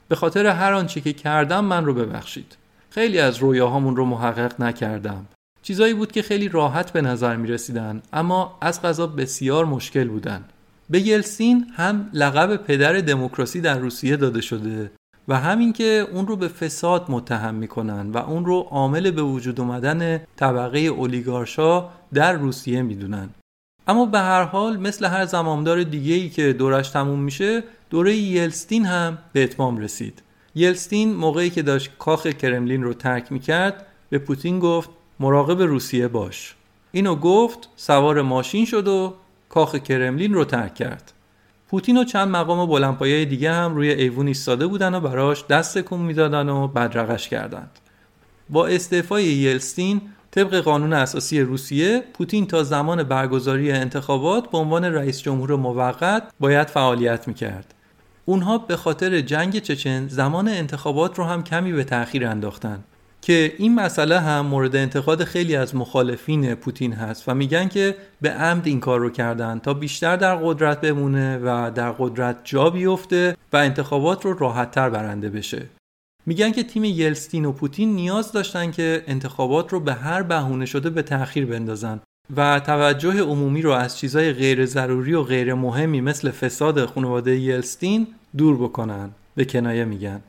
به 0.08 0.16
خاطر 0.16 0.46
هر 0.46 0.72
آنچه 0.72 1.00
که 1.00 1.12
کردم 1.12 1.64
من 1.64 1.84
رو 1.84 1.94
ببخشید. 1.94 2.56
خیلی 2.90 3.18
از 3.18 3.38
رویاهامون 3.38 3.96
رو 3.96 4.04
محقق 4.04 4.60
نکردم. 4.60 5.26
چیزایی 5.62 5.94
بود 5.94 6.12
که 6.12 6.22
خیلی 6.22 6.48
راحت 6.48 6.92
به 6.92 7.00
نظر 7.00 7.36
می 7.36 7.48
رسیدن 7.48 8.02
اما 8.12 8.58
از 8.60 8.82
غذا 8.82 9.06
بسیار 9.06 9.64
مشکل 9.64 10.08
بودن. 10.08 10.44
به 10.90 11.00
یلسین 11.00 11.66
هم 11.76 12.10
لقب 12.12 12.56
پدر 12.56 12.92
دموکراسی 12.92 13.60
در 13.60 13.78
روسیه 13.78 14.16
داده 14.16 14.40
شده 14.40 14.90
و 15.28 15.38
همین 15.38 15.72
که 15.72 16.06
اون 16.12 16.26
رو 16.26 16.36
به 16.36 16.48
فساد 16.48 17.06
متهم 17.08 17.54
می‌کنن 17.54 18.10
و 18.10 18.18
اون 18.18 18.44
رو 18.44 18.60
عامل 18.60 19.10
به 19.10 19.22
وجود 19.22 19.60
اومدن 19.60 20.20
طبقه 20.36 20.78
اولیگارشا 20.78 21.88
در 22.14 22.32
روسیه 22.32 22.82
می‌دونن. 22.82 23.28
اما 23.88 24.06
به 24.06 24.18
هر 24.18 24.42
حال 24.42 24.76
مثل 24.76 25.04
هر 25.04 25.24
زمامدار 25.26 25.82
دیگه 25.82 26.14
ای 26.14 26.28
که 26.28 26.52
دورش 26.52 26.90
تموم 26.90 27.20
میشه 27.20 27.62
دوره 27.90 28.16
یلستین 28.16 28.86
هم 28.86 29.18
به 29.32 29.44
اتمام 29.44 29.78
رسید. 29.78 30.22
یلستین 30.54 31.14
موقعی 31.14 31.50
که 31.50 31.62
داشت 31.62 31.90
کاخ 31.98 32.26
کرملین 32.26 32.82
رو 32.82 32.94
ترک 32.94 33.32
می‌کرد 33.32 33.86
به 34.10 34.18
پوتین 34.18 34.58
گفت 34.58 34.90
مراقب 35.20 35.62
روسیه 35.62 36.08
باش. 36.08 36.54
اینو 36.92 37.16
گفت 37.16 37.68
سوار 37.76 38.22
ماشین 38.22 38.64
شد 38.64 38.88
و 38.88 39.14
کاخ 39.48 39.74
کرملین 39.74 40.34
رو 40.34 40.44
ترک 40.44 40.74
کرد. 40.74 41.12
پوتین 41.68 41.96
و 41.96 42.04
چند 42.04 42.28
مقام 42.28 42.66
بلندپایه 42.66 43.24
دیگه 43.24 43.52
هم 43.52 43.74
روی 43.74 43.90
ایوون 43.90 44.26
ایستاده 44.26 44.66
بودن 44.66 44.94
و 44.94 45.00
براش 45.00 45.46
دست 45.46 45.78
کن 45.78 45.98
می‌دادن 45.98 46.48
و 46.48 46.68
بدرقش 46.68 47.28
کردند. 47.28 47.70
با 48.50 48.66
استعفای 48.66 49.24
یلستین 49.24 50.00
طبق 50.30 50.54
قانون 50.54 50.92
اساسی 50.92 51.40
روسیه 51.40 52.04
پوتین 52.14 52.46
تا 52.46 52.62
زمان 52.62 53.02
برگزاری 53.02 53.72
انتخابات 53.72 54.50
به 54.50 54.58
عنوان 54.58 54.84
رئیس 54.84 55.22
جمهور 55.22 55.56
موقت 55.56 56.22
باید 56.40 56.68
فعالیت 56.68 57.28
می‌کرد. 57.28 57.74
اونها 58.24 58.58
به 58.58 58.76
خاطر 58.76 59.20
جنگ 59.20 59.58
چچن 59.58 60.08
زمان 60.08 60.48
انتخابات 60.48 61.18
رو 61.18 61.24
هم 61.24 61.44
کمی 61.44 61.72
به 61.72 61.84
تأخیر 61.84 62.26
انداختن. 62.26 62.84
که 63.22 63.54
این 63.58 63.74
مسئله 63.74 64.20
هم 64.20 64.46
مورد 64.46 64.76
انتقاد 64.76 65.24
خیلی 65.24 65.56
از 65.56 65.76
مخالفین 65.76 66.54
پوتین 66.54 66.92
هست 66.92 67.28
و 67.28 67.34
میگن 67.34 67.68
که 67.68 67.96
به 68.20 68.30
عمد 68.30 68.66
این 68.66 68.80
کار 68.80 69.00
رو 69.00 69.10
کردن 69.10 69.58
تا 69.58 69.74
بیشتر 69.74 70.16
در 70.16 70.36
قدرت 70.36 70.80
بمونه 70.80 71.38
و 71.38 71.70
در 71.74 71.92
قدرت 71.92 72.36
جا 72.44 72.70
بیفته 72.70 73.36
و 73.52 73.56
انتخابات 73.56 74.24
رو 74.24 74.38
راحتتر 74.38 74.90
برنده 74.90 75.30
بشه. 75.30 75.66
میگن 76.26 76.52
که 76.52 76.62
تیم 76.62 76.84
یلستین 76.84 77.44
و 77.44 77.52
پوتین 77.52 77.94
نیاز 77.94 78.32
داشتن 78.32 78.70
که 78.70 79.04
انتخابات 79.06 79.72
رو 79.72 79.80
به 79.80 79.94
هر 79.94 80.22
بهونه 80.22 80.66
شده 80.66 80.90
به 80.90 81.02
تأخیر 81.02 81.46
بندازن 81.46 82.00
و 82.36 82.60
توجه 82.60 83.20
عمومی 83.20 83.62
رو 83.62 83.70
از 83.70 83.98
چیزهای 83.98 84.32
غیر 84.32 84.66
ضروری 84.66 85.14
و 85.14 85.22
غیر 85.22 85.54
مهمی 85.54 86.00
مثل 86.00 86.30
فساد 86.30 86.86
خانواده 86.86 87.36
یلستین 87.36 88.06
دور 88.36 88.56
بکنن. 88.56 89.10
به 89.34 89.44
کنایه 89.44 89.84
میگن. 89.84 90.20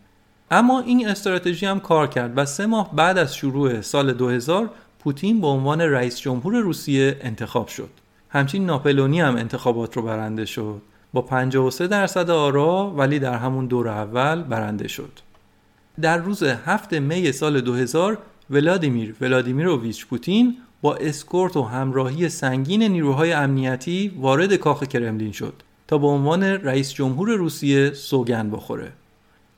اما 0.52 0.80
این 0.80 1.08
استراتژی 1.08 1.66
هم 1.66 1.80
کار 1.80 2.08
کرد 2.08 2.34
و 2.36 2.46
سه 2.46 2.66
ماه 2.66 2.96
بعد 2.96 3.18
از 3.18 3.36
شروع 3.36 3.82
سال 3.82 4.14
2000 4.14 4.70
پوتین 5.00 5.42
به 5.42 5.48
عنوان 5.48 5.82
رئیس 5.82 6.20
جمهور 6.20 6.56
روسیه 6.56 7.18
انتخاب 7.22 7.68
شد. 7.68 7.90
همچنین 8.30 8.66
ناپلونی 8.66 9.22
هم 9.22 9.36
انتخابات 9.36 9.98
رو 9.98 10.02
برنده 10.02 10.46
شد. 10.46 10.82
با 11.14 11.22
53 11.22 11.88
درصد 11.88 12.30
آرا 12.30 12.94
ولی 12.98 13.20
در 13.20 13.34
همون 13.34 13.66
دور 13.66 13.88
اول 13.88 14.44
برنده 14.44 14.88
شد. 14.88 15.12
در 16.02 16.18
روز 16.18 16.44
7 16.44 16.94
می 16.94 17.32
سال 17.32 17.62
2000 17.62 18.18
ولادیمیر 18.50 19.16
ولادیمیروویچ 19.22 20.06
پوتین 20.06 20.58
با 20.82 20.96
اسکورت 20.96 21.58
و 21.58 21.64
همراهی 21.64 22.30
سنگین 22.30 22.84
نیروهای 22.84 23.34
امنیتی 23.34 24.12
وارد 24.20 24.56
کاخ 24.56 24.84
کرملین 24.84 25.32
شد 25.32 25.54
تا 25.88 25.98
به 25.98 26.08
عنوان 26.08 26.44
رئیس 26.44 26.94
جمهور 26.94 27.30
روسیه 27.30 27.94
سوگند 27.94 28.52
بخوره. 28.52 28.92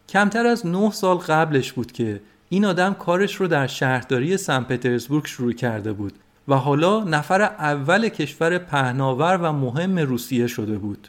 کمتر 0.10 0.46
از 0.46 0.66
9 0.66 0.92
سال 0.92 1.18
قبلش 1.18 1.74
بود 1.74 1.92
که 1.92 2.22
این 2.50 2.66
آدم 2.66 2.94
کارش 2.94 3.36
رو 3.36 3.48
در 3.48 3.68
شهرداری 3.68 4.38
سن 4.38 4.64
پترزبورگ 4.64 5.26
شروع 5.26 5.54
کرده 5.54 5.94
بود 5.94 6.14
و 6.48 6.56
حالا 6.56 7.04
نفر 7.04 7.42
اول 7.42 8.10
کشور 8.10 8.58
پهناور 8.58 9.40
و 9.42 9.52
مهم 9.52 10.00
روسیه 10.00 10.48
شده 10.48 10.78
بود. 10.78 11.08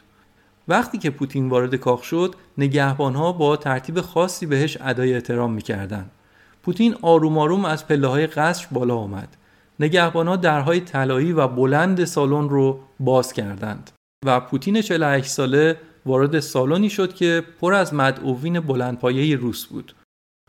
وقتی 0.67 0.97
که 0.97 1.09
پوتین 1.09 1.49
وارد 1.49 1.75
کاخ 1.75 2.03
شد، 2.03 2.35
نگهبانها 2.57 3.31
با 3.31 3.57
ترتیب 3.57 4.01
خاصی 4.01 4.45
بهش 4.45 4.77
ادای 4.81 5.13
احترام 5.13 5.53
می‌کردن. 5.53 6.05
پوتین 6.63 6.95
آروم 7.01 7.37
آروم 7.37 7.65
از 7.65 7.87
پله 7.87 8.07
های 8.07 8.27
قصر 8.27 8.67
بالا 8.71 8.95
آمد. 8.95 9.37
نگهبانها 9.79 10.35
درهای 10.35 10.79
طلایی 10.79 11.31
و 11.31 11.47
بلند 11.47 12.05
سالن 12.05 12.49
رو 12.49 12.79
باز 12.99 13.33
کردند 13.33 13.91
و 14.25 14.39
پوتین 14.39 14.81
48 14.81 15.29
ساله 15.29 15.77
وارد 16.05 16.39
سالنی 16.39 16.89
شد 16.89 17.13
که 17.13 17.43
پر 17.61 17.73
از 17.73 17.93
مدعوین 17.93 18.59
بلندپایه 18.59 19.35
روس 19.35 19.65
بود. 19.65 19.95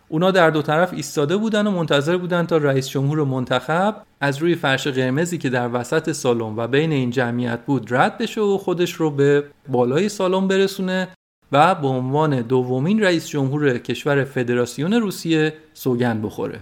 اونا 0.09 0.30
در 0.30 0.50
دو 0.50 0.62
طرف 0.62 0.92
ایستاده 0.92 1.36
بودن 1.36 1.66
و 1.66 1.70
منتظر 1.70 2.16
بودن 2.16 2.46
تا 2.46 2.57
رئیس 2.57 2.88
جمهور 2.88 3.24
منتخب 3.24 3.96
از 4.20 4.38
روی 4.38 4.54
فرش 4.54 4.86
قرمزی 4.86 5.38
که 5.38 5.50
در 5.50 5.68
وسط 5.72 6.12
سالن 6.12 6.57
و 6.57 6.66
بین 6.68 6.92
این 6.92 7.11
جمعیت 7.11 7.61
بود 7.66 7.94
رد 7.94 8.18
بشه 8.18 8.40
و 8.40 8.59
خودش 8.59 8.92
رو 8.92 9.11
به 9.11 9.44
بالای 9.68 10.09
سالن 10.09 10.48
برسونه 10.48 11.09
و 11.52 11.74
به 11.74 11.86
عنوان 11.86 12.40
دومین 12.40 13.02
رئیس 13.02 13.28
جمهور 13.28 13.78
کشور 13.78 14.24
فدراسیون 14.24 14.92
روسیه 14.92 15.54
سوگند 15.74 16.22
بخوره. 16.22 16.61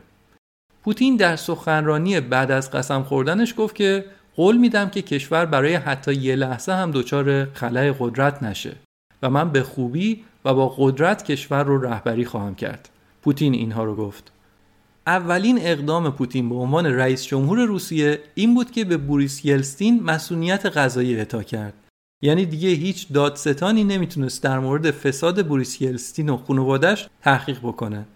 پوتین 0.85 1.17
در 1.17 1.37
سخنرانی 1.37 2.21
بعد 2.21 2.51
از 2.51 2.71
قسم 2.71 3.03
خوردنش 3.03 3.55
گفت 3.59 3.75
که 3.75 4.05
قول 4.37 4.57
میدم 4.57 4.91
که 4.91 5.03
کشور 5.03 5.47
برای 5.47 5.75
حتی 5.75 6.15
یه 6.15 6.37
لحظه 6.37 6.73
هم 6.73 6.91
دچار 6.91 7.45
خلای 7.45 7.95
قدرت 7.99 8.43
نشه 8.43 8.77
و 9.25 9.31
من 9.31 9.51
به 9.51 9.63
خوبی 9.63 10.25
و 10.45 10.55
با 10.55 10.75
قدرت 10.79 11.25
کشور 11.25 11.65
رو 11.65 11.81
رهبری 11.81 12.25
خواهم 12.25 12.55
کرد. 12.55 12.89
پوتین 13.23 13.55
اینها 13.55 13.85
رو 13.85 13.97
گفت. 13.97 14.33
اولین 15.07 15.59
اقدام 15.61 16.11
پوتین 16.11 16.49
به 16.49 16.55
عنوان 16.55 16.87
رئیس 16.87 17.25
جمهور 17.25 17.65
روسیه 17.65 18.21
این 18.35 18.55
بود 18.55 18.71
که 18.71 18.85
به 18.85 18.97
بوریس 18.97 19.45
یلستین 19.45 20.03
مسئولیت 20.03 20.67
قضایی 20.67 21.17
اعطا 21.17 21.43
کرد. 21.43 21.75
یعنی 22.23 22.47
دیگه 22.47 22.69
هیچ 22.69 23.13
دادستانی 23.13 23.85
نمی‌تونست 23.85 24.43
در 24.43 24.59
مورد 24.59 24.91
فساد 24.91 25.47
بوریس 25.47 25.81
یلستین 25.81 26.29
و 26.29 26.37
خانوادش 26.37 27.09
تحقیق 27.23 27.59
بکنه. 27.59 28.07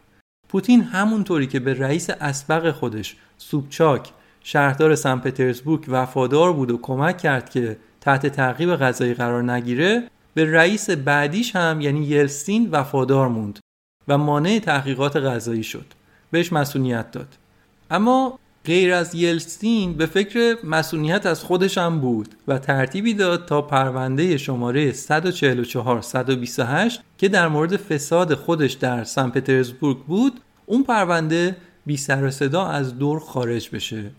پوتین 0.49 0.83
همونطوری 0.83 1.47
که 1.47 1.61
به 1.61 1.75
رئیس 1.75 2.11
اسبق 2.11 2.71
خودش 2.71 3.17
سوبچاک 3.39 4.11
شهردار 4.41 4.95
سن 4.95 5.19
پترزبورگ 5.19 5.85
وفادار 5.89 6.53
بود 6.53 6.71
و 6.71 6.79
کمک 6.79 7.19
کرد 7.19 7.51
که 7.51 7.77
تحت 8.01 8.27
تعقیب 8.27 8.77
قضایی 8.77 9.15
قرار 9.15 9.53
نگیره 9.53 10.09
به 10.39 10.53
رئیس 10.53 10.91
بعدیش 10.91 11.57
هم 11.57 11.80
یعنی 11.80 12.07
یلستین 12.07 12.68
وفادار 12.70 13.28
موند 13.28 13.59
و 14.09 14.18
مانع 14.18 14.59
تحقیقات 14.59 15.16
قضایی 15.16 15.62
شد. 15.62 15.84
بهش 16.30 16.53
مسئولیت 16.53 17.11
داد. 17.11 17.26
اما 17.91 18.39
غیر 18.64 18.93
از 18.93 19.14
یلستین 19.14 19.95
به 19.95 20.07
فکر 20.07 20.57
مسئولیت 20.64 21.26
از 21.26 21.43
خودش 21.45 21.78
هم 21.78 22.01
بود 22.01 22.34
و 22.49 22.59
ترتیبی 22.59 23.14
داد 23.14 23.47
تا 23.47 23.62
پرونده 23.62 24.36
شماره 24.36 24.93
144 24.93 26.03
128 26.03 27.01
که 27.18 27.28
در 27.28 27.49
مورد 27.49 27.76
فساد 27.76 28.34
خودش 28.34 28.72
در 28.72 29.05
سن 29.05 29.30
پترزبورگ 29.30 29.99
بود 29.99 30.41
اون 30.66 30.82
پرونده 30.82 31.57
بی 31.86 31.97
سر 31.97 32.30
صدا 32.30 32.66
از 32.66 32.99
دور 32.99 33.20
خارج 33.20 33.70
بشه. 33.72 34.11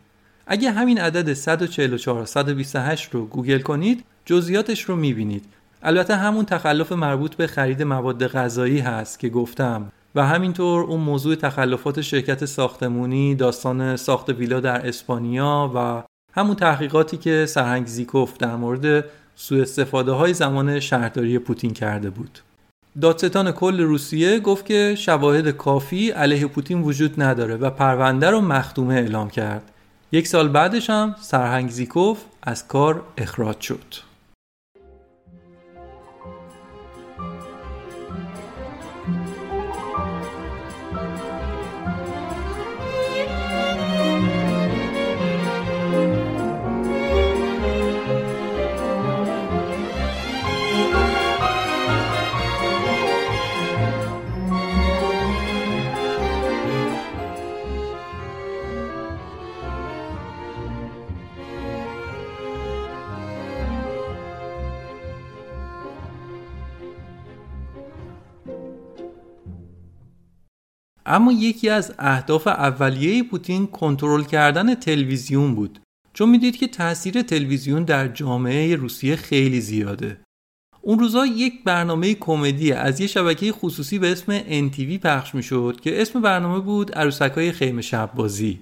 اگه 0.47 0.71
همین 0.71 0.97
عدد 0.97 1.33
144 1.33 2.25
128 2.25 3.09
رو 3.11 3.25
گوگل 3.25 3.59
کنید 3.59 4.03
جزئیاتش 4.25 4.81
رو 4.81 4.95
می‌بینید. 4.95 5.45
البته 5.83 6.15
همون 6.15 6.45
تخلف 6.45 6.91
مربوط 6.91 7.35
به 7.35 7.47
خرید 7.47 7.83
مواد 7.83 8.27
غذایی 8.27 8.79
هست 8.79 9.19
که 9.19 9.29
گفتم 9.29 9.91
و 10.15 10.25
همینطور 10.25 10.83
اون 10.83 10.99
موضوع 10.99 11.35
تخلفات 11.35 12.01
شرکت 12.01 12.45
ساختمونی 12.45 13.35
داستان 13.35 13.95
ساخت 13.95 14.29
ویلا 14.29 14.59
در 14.59 14.87
اسپانیا 14.87 15.71
و 15.75 16.03
همون 16.33 16.55
تحقیقاتی 16.55 17.17
که 17.17 17.45
سرهنگ 17.45 17.87
زیکوف 17.87 18.37
در 18.37 18.55
مورد 18.55 19.05
سوء 19.35 19.61
استفاده 19.61 20.11
های 20.11 20.33
زمان 20.33 20.79
شهرداری 20.79 21.39
پوتین 21.39 21.73
کرده 21.73 22.09
بود. 22.09 22.39
دادستان 23.01 23.51
کل 23.51 23.81
روسیه 23.81 24.39
گفت 24.39 24.65
که 24.65 24.95
شواهد 24.97 25.49
کافی 25.49 26.09
علیه 26.09 26.47
پوتین 26.47 26.81
وجود 26.81 27.21
نداره 27.21 27.55
و 27.55 27.69
پرونده 27.69 28.29
رو 28.29 28.41
مختومه 28.41 28.93
اعلام 28.93 29.29
کرد. 29.29 29.71
یک 30.11 30.27
سال 30.27 30.47
بعدش 30.47 30.89
هم 30.89 31.15
سرهنگ 31.21 31.69
زیکوف 31.69 32.23
از 32.43 32.67
کار 32.67 33.03
اخراج 33.17 33.59
شد. 33.59 34.08
اما 71.09 71.31
یکی 71.31 71.69
از 71.69 71.93
اهداف 71.99 72.47
اولیه 72.47 73.23
پوتین 73.23 73.67
کنترل 73.67 74.23
کردن 74.23 74.75
تلویزیون 74.75 75.55
بود. 75.55 75.79
چون 76.13 76.29
می‌دید 76.29 76.57
که 76.57 76.67
تاثیر 76.67 77.21
تلویزیون 77.21 77.83
در 77.83 78.07
جامعه 78.07 78.75
روسیه 78.75 79.15
خیلی 79.15 79.61
زیاده. 79.61 80.17
اون 80.81 80.99
روزا 80.99 81.25
یک 81.25 81.63
برنامه 81.63 82.13
کمدی 82.13 82.71
از 82.71 83.01
یه 83.01 83.07
شبکه 83.07 83.51
خصوصی 83.51 83.99
به 83.99 84.11
اسم 84.11 84.39
NTV 84.39 84.97
پخش 84.97 85.35
می‌شد 85.35 85.79
که 85.81 86.01
اسم 86.01 86.21
برنامه 86.21 86.59
بود 86.59 86.95
عروسکای 86.95 87.51
خیمه 87.51 87.81
شب 87.81 88.11
بازی 88.15 88.59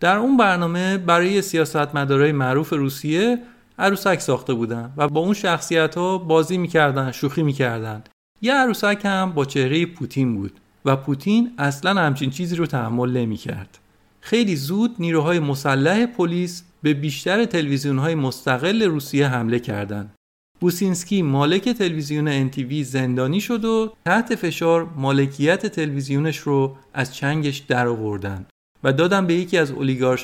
در 0.00 0.16
اون 0.16 0.36
برنامه 0.36 0.98
برای 0.98 1.42
سیاستمدارای 1.42 2.32
معروف 2.32 2.72
روسیه 2.72 3.38
عروسک 3.78 4.20
ساخته 4.20 4.54
بودن 4.54 4.92
و 4.96 5.08
با 5.08 5.20
اون 5.20 5.34
شخصیت 5.34 5.94
ها 5.94 6.18
بازی 6.18 6.58
می‌کردن 6.58 7.12
شوخی 7.12 7.42
می‌کردن. 7.42 8.04
یه 8.42 8.54
عروسک 8.54 9.00
هم 9.04 9.32
با 9.32 9.44
چهره 9.44 9.86
پوتین 9.86 10.34
بود. 10.34 10.60
و 10.84 10.96
پوتین 10.96 11.52
اصلا 11.58 12.00
همچین 12.00 12.30
چیزی 12.30 12.56
رو 12.56 12.66
تحمل 12.66 13.10
نمی 13.10 13.36
کرد. 13.36 13.78
خیلی 14.20 14.56
زود 14.56 14.96
نیروهای 14.98 15.38
مسلح 15.38 16.06
پلیس 16.06 16.62
به 16.82 16.94
بیشتر 16.94 17.44
تلویزیون 17.44 17.98
های 17.98 18.14
مستقل 18.14 18.82
روسیه 18.82 19.28
حمله 19.28 19.58
کردند. 19.58 20.14
بوسینسکی 20.60 21.22
مالک 21.22 21.68
تلویزیون 21.68 22.50
NTV 22.50 22.82
زندانی 22.82 23.40
شد 23.40 23.64
و 23.64 23.92
تحت 24.04 24.34
فشار 24.34 24.88
مالکیت 24.96 25.66
تلویزیونش 25.66 26.38
رو 26.38 26.76
از 26.94 27.14
چنگش 27.14 27.58
در 27.58 27.86
آوردن 27.86 28.46
و 28.84 28.92
دادن 28.92 29.26
به 29.26 29.34
یکی 29.34 29.58
از 29.58 29.70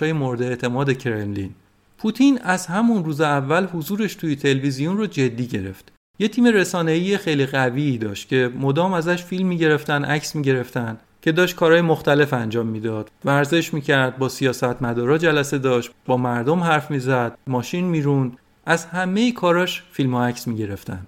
های 0.01 0.13
مورد 0.13 0.43
اعتماد 0.43 0.99
کرملین. 0.99 1.51
پوتین 1.99 2.39
از 2.43 2.67
همون 2.67 3.05
روز 3.05 3.21
اول 3.21 3.67
حضورش 3.67 4.15
توی 4.15 4.37
تلویزیون 4.37 4.97
رو 4.97 5.07
جدی 5.07 5.47
گرفت 5.47 5.93
یه 6.21 6.29
تیم 6.29 6.45
رسانه‌ای 6.45 7.19
خیلی 7.19 7.47
قوی 7.47 7.99
داشت 7.99 8.29
که 8.29 8.51
مدام 8.61 8.93
ازش 8.93 9.25
فیلم 9.25 9.47
می‌گرفتن 9.47 10.05
عکس 10.05 10.37
می‌گرفتن 10.37 10.99
که 11.23 11.33
داشت 11.33 11.57
کارهای 11.57 11.81
مختلف 11.81 12.33
انجام 12.33 12.67
می‌داد. 12.67 13.11
ورزش 13.25 13.75
می‌کرد 13.75 14.19
با 14.19 14.29
سیاست 14.29 14.83
مدارا 14.83 15.19
جلسه 15.19 15.59
داشت 15.59 15.91
با 16.07 16.17
مردم 16.17 16.61
حرف 16.61 16.91
می‌زد 16.91 17.39
ماشین 17.47 17.85
می‌روند. 17.85 18.37
از 18.67 18.85
همه 18.85 19.33
کاراش 19.33 19.83
فیلم 19.93 20.15
و 20.15 20.21
عکس 20.21 20.49
می‌گرفتن. 20.49 21.07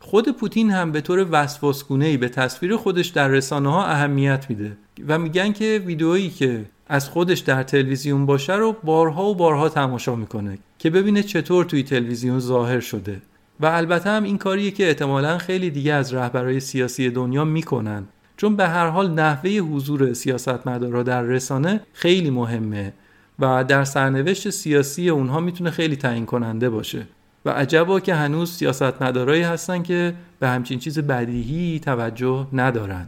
خود 0.00 0.28
پوتین 0.28 0.70
هم 0.70 0.92
به 0.92 1.00
طور 1.00 1.26
وسواسگونه 1.30 2.16
به 2.16 2.28
تصویر 2.28 2.76
خودش 2.76 3.06
در 3.06 3.28
رسانه 3.28 3.72
ها 3.72 3.84
اهمیت 3.84 4.46
میده 4.48 4.76
و 5.08 5.18
میگن 5.18 5.52
که 5.52 5.82
ویدئویی 5.86 6.30
که 6.30 6.64
از 6.88 7.08
خودش 7.08 7.38
در 7.38 7.62
تلویزیون 7.62 8.26
باشه 8.26 8.54
رو 8.54 8.76
بارها 8.84 9.24
و 9.24 9.34
بارها 9.34 9.68
تماشا 9.68 10.16
می‌کنه 10.16 10.58
که 10.78 10.90
ببینه 10.90 11.22
چطور 11.22 11.64
توی 11.64 11.82
تلویزیون 11.82 12.38
ظاهر 12.38 12.80
شده. 12.80 13.20
و 13.60 13.66
البته 13.66 14.10
هم 14.10 14.22
این 14.22 14.38
کاریه 14.38 14.70
که 14.70 14.88
احتمالا 14.88 15.38
خیلی 15.38 15.70
دیگه 15.70 15.92
از 15.92 16.14
رهبرهای 16.14 16.60
سیاسی 16.60 17.10
دنیا 17.10 17.44
می‌کنن. 17.44 18.04
چون 18.36 18.56
به 18.56 18.68
هر 18.68 18.86
حال 18.88 19.10
نحوه 19.10 19.50
حضور 19.50 20.12
سیاستمدارا 20.12 21.02
در 21.02 21.22
رسانه 21.22 21.80
خیلی 21.92 22.30
مهمه 22.30 22.92
و 23.38 23.64
در 23.64 23.84
سرنوشت 23.84 24.50
سیاسی 24.50 25.08
اونها 25.08 25.40
می‌تونه 25.40 25.70
خیلی 25.70 25.96
تعیین 25.96 26.26
کننده 26.26 26.70
باشه. 26.70 27.06
و 27.44 27.50
عجبا 27.50 28.00
که 28.00 28.14
هنوز 28.14 28.52
سیاستمدارایی 28.52 29.42
هستن 29.42 29.82
که 29.82 30.14
به 30.40 30.48
همچین 30.48 30.78
چیز 30.78 30.98
بدیهی 30.98 31.80
توجه 31.80 32.46
ندارن. 32.52 33.06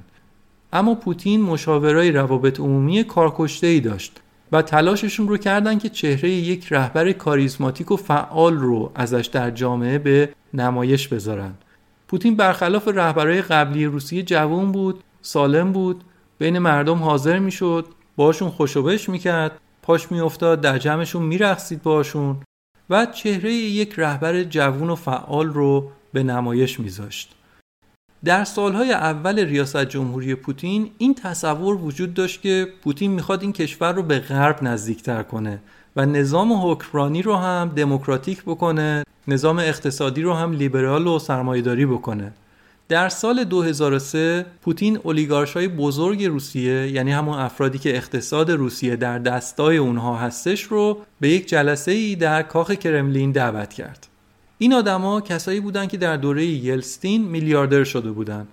اما 0.72 0.94
پوتین 0.94 1.42
مشاورای 1.42 2.12
روابط 2.12 2.60
عمومی 2.60 3.04
کارکشته 3.04 3.66
ای 3.66 3.80
داشت. 3.80 4.20
و 4.52 4.62
تلاششون 4.62 5.28
رو 5.28 5.36
کردن 5.36 5.78
که 5.78 5.88
چهره 5.88 6.30
یک 6.30 6.66
رهبر 6.72 7.12
کاریزماتیک 7.12 7.90
و 7.90 7.96
فعال 7.96 8.56
رو 8.56 8.92
ازش 8.94 9.26
در 9.32 9.50
جامعه 9.50 9.98
به 9.98 10.28
نمایش 10.54 11.08
بذارن. 11.08 11.54
پوتین 12.08 12.36
برخلاف 12.36 12.88
رهبرهای 12.88 13.42
قبلی 13.42 13.84
روسیه 13.84 14.22
جوان 14.22 14.72
بود 14.72 15.04
سالم 15.22 15.72
بود 15.72 16.04
بین 16.38 16.58
مردم 16.58 16.98
حاضر 16.98 17.38
می‌شد 17.38 17.86
باشون 18.16 18.50
خوشوبش 18.50 19.08
می‌کرد 19.08 19.60
پاش 19.82 20.12
میافتاد 20.12 20.60
در 20.60 20.78
جمعشون 20.78 21.22
میرقصید 21.22 21.82
باشون 21.82 22.36
و 22.90 23.06
چهره 23.06 23.52
یک 23.52 23.94
رهبر 23.96 24.42
جوون 24.42 24.90
و 24.90 24.94
فعال 24.94 25.46
رو 25.46 25.90
به 26.12 26.22
نمایش 26.22 26.80
میذاشت. 26.80 27.34
در 28.24 28.44
سالهای 28.44 28.92
اول 28.92 29.38
ریاست 29.38 29.84
جمهوری 29.84 30.34
پوتین 30.34 30.90
این 30.98 31.14
تصور 31.14 31.76
وجود 31.76 32.14
داشت 32.14 32.42
که 32.42 32.68
پوتین 32.84 33.10
می‌خواد 33.10 33.42
این 33.42 33.52
کشور 33.52 33.92
رو 33.92 34.02
به 34.02 34.18
غرب 34.18 34.62
نزدیکتر 34.62 35.22
کنه 35.22 35.58
و 35.96 36.06
نظام 36.06 36.52
حکمرانی 36.52 37.22
رو 37.22 37.36
هم 37.36 37.72
دموکراتیک 37.76 38.42
بکنه 38.42 39.02
نظام 39.28 39.58
اقتصادی 39.58 40.22
رو 40.22 40.34
هم 40.34 40.52
لیبرال 40.52 41.06
و 41.06 41.18
سرمایهداری 41.18 41.86
بکنه. 41.86 42.32
در 42.88 43.08
سال 43.08 43.44
2003 43.44 44.46
پوتین 44.62 44.98
اولیگارشای 45.02 45.68
بزرگ 45.68 46.24
روسیه 46.24 46.88
یعنی 46.90 47.12
همون 47.12 47.38
افرادی 47.38 47.78
که 47.78 47.96
اقتصاد 47.96 48.50
روسیه 48.50 48.96
در 48.96 49.18
دستای 49.18 49.76
اونها 49.76 50.16
هستش 50.16 50.62
رو 50.62 50.98
به 51.20 51.28
یک 51.28 51.48
جلسه 51.48 51.92
ای 51.92 52.16
در 52.16 52.42
کاخ 52.42 52.70
کرملین 52.70 53.32
دعوت 53.32 53.74
کرد. 53.74 54.08
این 54.58 54.74
آدما 54.74 55.20
کسایی 55.20 55.60
بودن 55.60 55.86
که 55.86 55.96
در 55.96 56.16
دوره 56.16 56.46
یلستین 56.46 57.24
میلیاردر 57.28 57.84
شده 57.84 58.10
بودن 58.10 58.48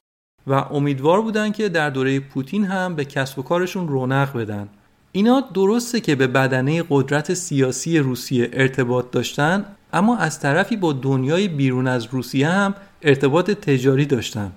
و 0.47 0.53
امیدوار 0.53 1.22
بودن 1.22 1.51
که 1.51 1.70
در 1.70 1.89
دوره 1.89 2.20
پوتین 2.20 2.66
هم 2.66 2.95
به 2.95 3.06
کسب 3.06 3.39
و 3.39 3.43
کارشون 3.43 3.88
رونق 3.88 4.38
بدن. 4.38 4.70
اینا 5.12 5.39
درسته 5.53 5.99
که 5.99 6.16
به 6.16 6.28
بدنه 6.28 6.84
قدرت 6.89 7.34
سیاسی 7.34 7.99
روسیه 7.99 8.49
ارتباط 8.53 9.12
داشتن 9.12 9.66
اما 9.93 10.18
از 10.18 10.39
طرفی 10.39 10.76
با 10.76 10.93
دنیای 10.93 11.47
بیرون 11.47 11.88
از 11.88 12.08
روسیه 12.12 12.49
هم 12.49 12.74
ارتباط 13.01 13.51
تجاری 13.51 14.06
داشتن 14.06 14.51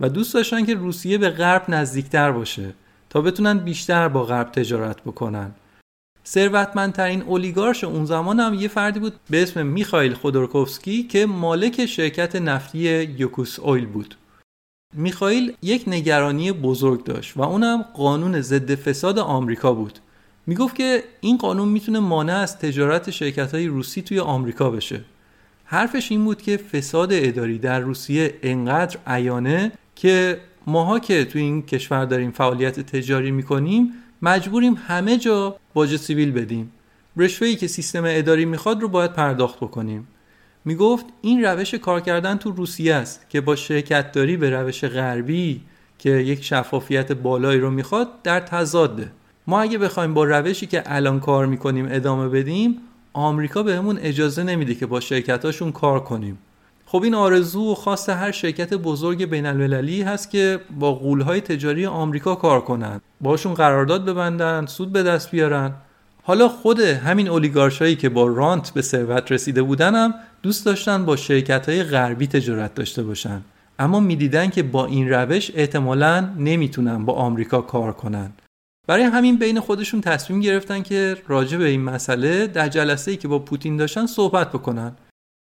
و 0.00 0.08
دوست 0.08 0.34
داشتن 0.34 0.64
که 0.64 0.74
روسیه 0.74 1.18
به 1.18 1.30
غرب 1.30 1.64
نزدیکتر 1.68 2.32
باشه 2.32 2.74
تا 3.10 3.20
بتونن 3.20 3.58
بیشتر 3.58 4.08
با 4.08 4.24
غرب 4.24 4.52
تجارت 4.52 5.00
بکنن. 5.00 5.50
ثروتمندترین 6.26 7.22
اولیگارش 7.22 7.84
اون 7.84 8.04
زمان 8.04 8.40
هم 8.40 8.54
یه 8.54 8.68
فردی 8.68 9.00
بود 9.00 9.12
به 9.30 9.42
اسم 9.42 9.66
میخائیل 9.66 10.14
خودورکوفسکی 10.14 11.02
که 11.02 11.26
مالک 11.26 11.86
شرکت 11.86 12.36
نفتی 12.36 13.02
یوکوس 13.18 13.58
اویل 13.60 13.86
بود. 13.86 14.14
میخائیل 14.94 15.52
یک 15.62 15.84
نگرانی 15.86 16.52
بزرگ 16.52 17.04
داشت 17.04 17.36
و 17.36 17.42
اونم 17.42 17.82
قانون 17.82 18.40
ضد 18.40 18.74
فساد 18.74 19.18
آمریکا 19.18 19.72
بود. 19.72 19.98
می‌گفت 20.46 20.74
که 20.74 21.04
این 21.20 21.36
قانون 21.36 21.68
می‌تونه 21.68 21.98
مانع 21.98 22.36
از 22.36 22.58
تجارت 22.58 23.10
شرکت 23.10 23.54
های 23.54 23.66
روسی 23.66 24.02
توی 24.02 24.20
آمریکا 24.20 24.70
بشه. 24.70 25.00
حرفش 25.64 26.12
این 26.12 26.24
بود 26.24 26.42
که 26.42 26.56
فساد 26.56 27.08
اداری 27.12 27.58
در 27.58 27.80
روسیه 27.80 28.34
انقدر 28.42 28.98
عیانه 29.06 29.72
که 29.96 30.40
ماها 30.66 30.98
که 30.98 31.24
توی 31.24 31.42
این 31.42 31.62
کشور 31.62 32.04
داریم 32.04 32.30
فعالیت 32.30 32.80
تجاری 32.80 33.30
می‌کنیم 33.30 33.92
مجبوریم 34.22 34.74
همه 34.86 35.18
جا 35.18 35.56
باج 35.74 35.96
سیویل 35.96 36.32
بدیم. 36.32 36.72
رشوه‌ای 37.16 37.56
که 37.56 37.66
سیستم 37.66 38.02
اداری 38.06 38.44
می‌خواد 38.44 38.82
رو 38.82 38.88
باید 38.88 39.12
پرداخت 39.12 39.56
بکنیم. 39.56 40.08
می‌گفت 40.64 41.06
این 41.22 41.44
روش 41.44 41.74
کار 41.74 42.00
کردن 42.00 42.36
تو 42.36 42.50
روسیه 42.50 42.94
است 42.94 43.30
که 43.30 43.40
با 43.40 43.56
شرکت 43.56 44.12
داری 44.12 44.36
به 44.36 44.50
روش 44.50 44.84
غربی 44.84 45.60
که 45.98 46.10
یک 46.10 46.44
شفافیت 46.44 47.12
بالایی 47.12 47.60
رو 47.60 47.70
می‌خواد 47.70 48.22
در 48.22 48.40
تضاده. 48.40 49.12
ما 49.46 49.60
اگه 49.60 49.78
بخوایم 49.78 50.14
با 50.14 50.24
روشی 50.24 50.66
که 50.66 50.82
الان 50.86 51.20
کار 51.20 51.46
می‌کنیم 51.46 51.86
ادامه 51.90 52.28
بدیم 52.28 52.78
آمریکا 53.12 53.62
بهمون 53.62 53.98
اجازه 53.98 54.42
نمیده 54.42 54.74
که 54.74 54.86
با 54.86 55.00
شرکتاشون 55.00 55.72
کار 55.72 56.00
کنیم. 56.00 56.38
خب 56.92 57.02
این 57.02 57.14
آرزو 57.14 57.72
و 57.72 57.74
خواست 57.74 58.08
هر 58.08 58.30
شرکت 58.30 58.74
بزرگ 58.74 59.24
بین 59.24 59.46
المللی 59.46 60.02
هست 60.02 60.30
که 60.30 60.60
با 60.78 60.94
قولهای 60.94 61.40
تجاری 61.40 61.86
آمریکا 61.86 62.34
کار 62.34 62.60
کنند 62.60 63.02
باشون 63.20 63.54
قرارداد 63.54 64.04
ببندن 64.04 64.66
سود 64.66 64.92
به 64.92 65.02
دست 65.02 65.30
بیارن. 65.30 65.72
حالا 66.22 66.48
خود 66.48 66.80
همین 66.80 67.28
اولیگارشایی 67.28 67.96
که 67.96 68.08
با 68.08 68.26
رانت 68.26 68.70
به 68.70 68.82
ثروت 68.82 69.32
رسیده 69.32 69.62
بودن 69.62 69.94
هم 69.94 70.14
دوست 70.42 70.66
داشتن 70.66 71.04
با 71.04 71.16
شرکت 71.16 71.68
های 71.68 71.82
غربی 71.82 72.26
تجارت 72.26 72.74
داشته 72.74 73.02
باشن. 73.02 73.40
اما 73.78 74.00
می‌دیدن 74.00 74.50
که 74.50 74.62
با 74.62 74.86
این 74.86 75.10
روش 75.10 75.50
احتمالا 75.54 76.28
نمی‌تونن 76.38 77.04
با 77.04 77.12
آمریکا 77.12 77.60
کار 77.60 77.92
کنن. 77.92 78.32
برای 78.88 79.02
همین 79.02 79.38
بین 79.38 79.60
خودشون 79.60 80.00
تصمیم 80.00 80.40
گرفتن 80.40 80.82
که 80.82 81.16
راجع 81.28 81.58
به 81.58 81.68
این 81.68 81.82
مسئله 81.82 82.46
در 82.46 82.68
جلسه 82.68 83.10
ای 83.10 83.16
که 83.16 83.28
با 83.28 83.38
پوتین 83.38 83.76
داشتن 83.76 84.06
صحبت 84.06 84.48
بکنن. 84.48 84.92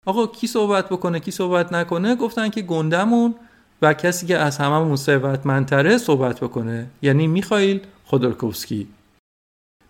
آقا 0.05 0.27
کی 0.27 0.47
صحبت 0.47 0.89
بکنه 0.89 1.19
کی 1.19 1.31
صحبت 1.31 1.73
نکنه؟ 1.73 2.15
گفتن 2.15 2.49
که 2.49 2.61
گندمون 2.61 3.35
و 3.81 3.93
کسی 3.93 4.27
که 4.27 4.37
از 4.37 4.57
هممون 4.57 4.95
ثروتمندتره 4.95 5.97
صحبت 5.97 6.39
بکنه. 6.39 6.89
یعنی 7.01 7.27
میخائیل 7.27 7.79
خودورکوفسکی 8.05 8.87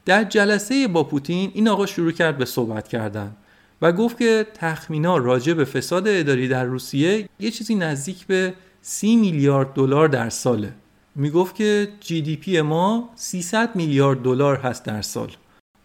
در 0.06 0.24
جلسه 0.24 0.88
با 0.88 1.04
پوتین 1.04 1.52
این 1.54 1.68
آقا 1.68 1.86
شروع 1.86 2.12
کرد 2.12 2.38
به 2.38 2.46
صحبت 2.46 2.88
کردن 2.88 3.36
و 3.82 3.92
گفت 3.92 4.18
که 4.18 4.48
تخمینا 4.54 5.18
راجع 5.18 5.54
به 5.54 5.66
فساد 5.66 6.08
اداری 6.08 6.48
در 6.48 6.64
روسیه 6.64 7.30
یه 7.40 7.52
چیزی 7.52 7.76
نزدیک 7.76 8.28
به 8.28 8.54
30 8.82 9.16
میلیارد 9.16 9.74
دلار 9.74 10.08
در 10.08 10.30
ساله. 10.30 10.74
می‌گفت 11.16 11.56
که 11.56 11.88
جی 12.00 12.22
دی 12.22 12.36
پی 12.36 12.62
ما 12.62 13.10
300 13.16 13.76
میلیارد 13.76 14.22
دلار 14.22 14.56
هست 14.56 14.86
در 14.86 15.02
سال. 15.02 15.32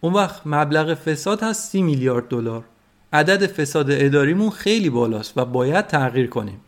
اون 0.01 0.13
وقت 0.13 0.41
مبلغ 0.45 0.93
فساد 0.93 1.43
هست 1.43 1.71
30 1.71 1.81
میلیارد 1.81 2.27
دلار. 2.27 2.63
عدد 3.15 3.45
فساد 3.45 3.91
اداریمون 3.91 4.49
خیلی 4.49 4.89
بالاست 4.89 5.37
و 5.37 5.45
باید 5.45 5.87
تغییر 5.87 6.27
کنیم. 6.27 6.59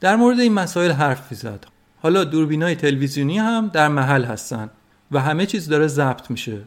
در 0.00 0.16
مورد 0.16 0.40
این 0.40 0.52
مسائل 0.52 0.90
حرف 0.90 1.34
زد 1.34 1.66
حالا 2.02 2.24
دوربینای 2.24 2.74
تلویزیونی 2.74 3.38
هم 3.38 3.70
در 3.72 3.88
محل 3.88 4.24
هستن 4.24 4.70
و 5.12 5.20
همه 5.20 5.46
چیز 5.46 5.68
داره 5.68 5.86
ضبط 5.86 6.30
میشه. 6.30 6.58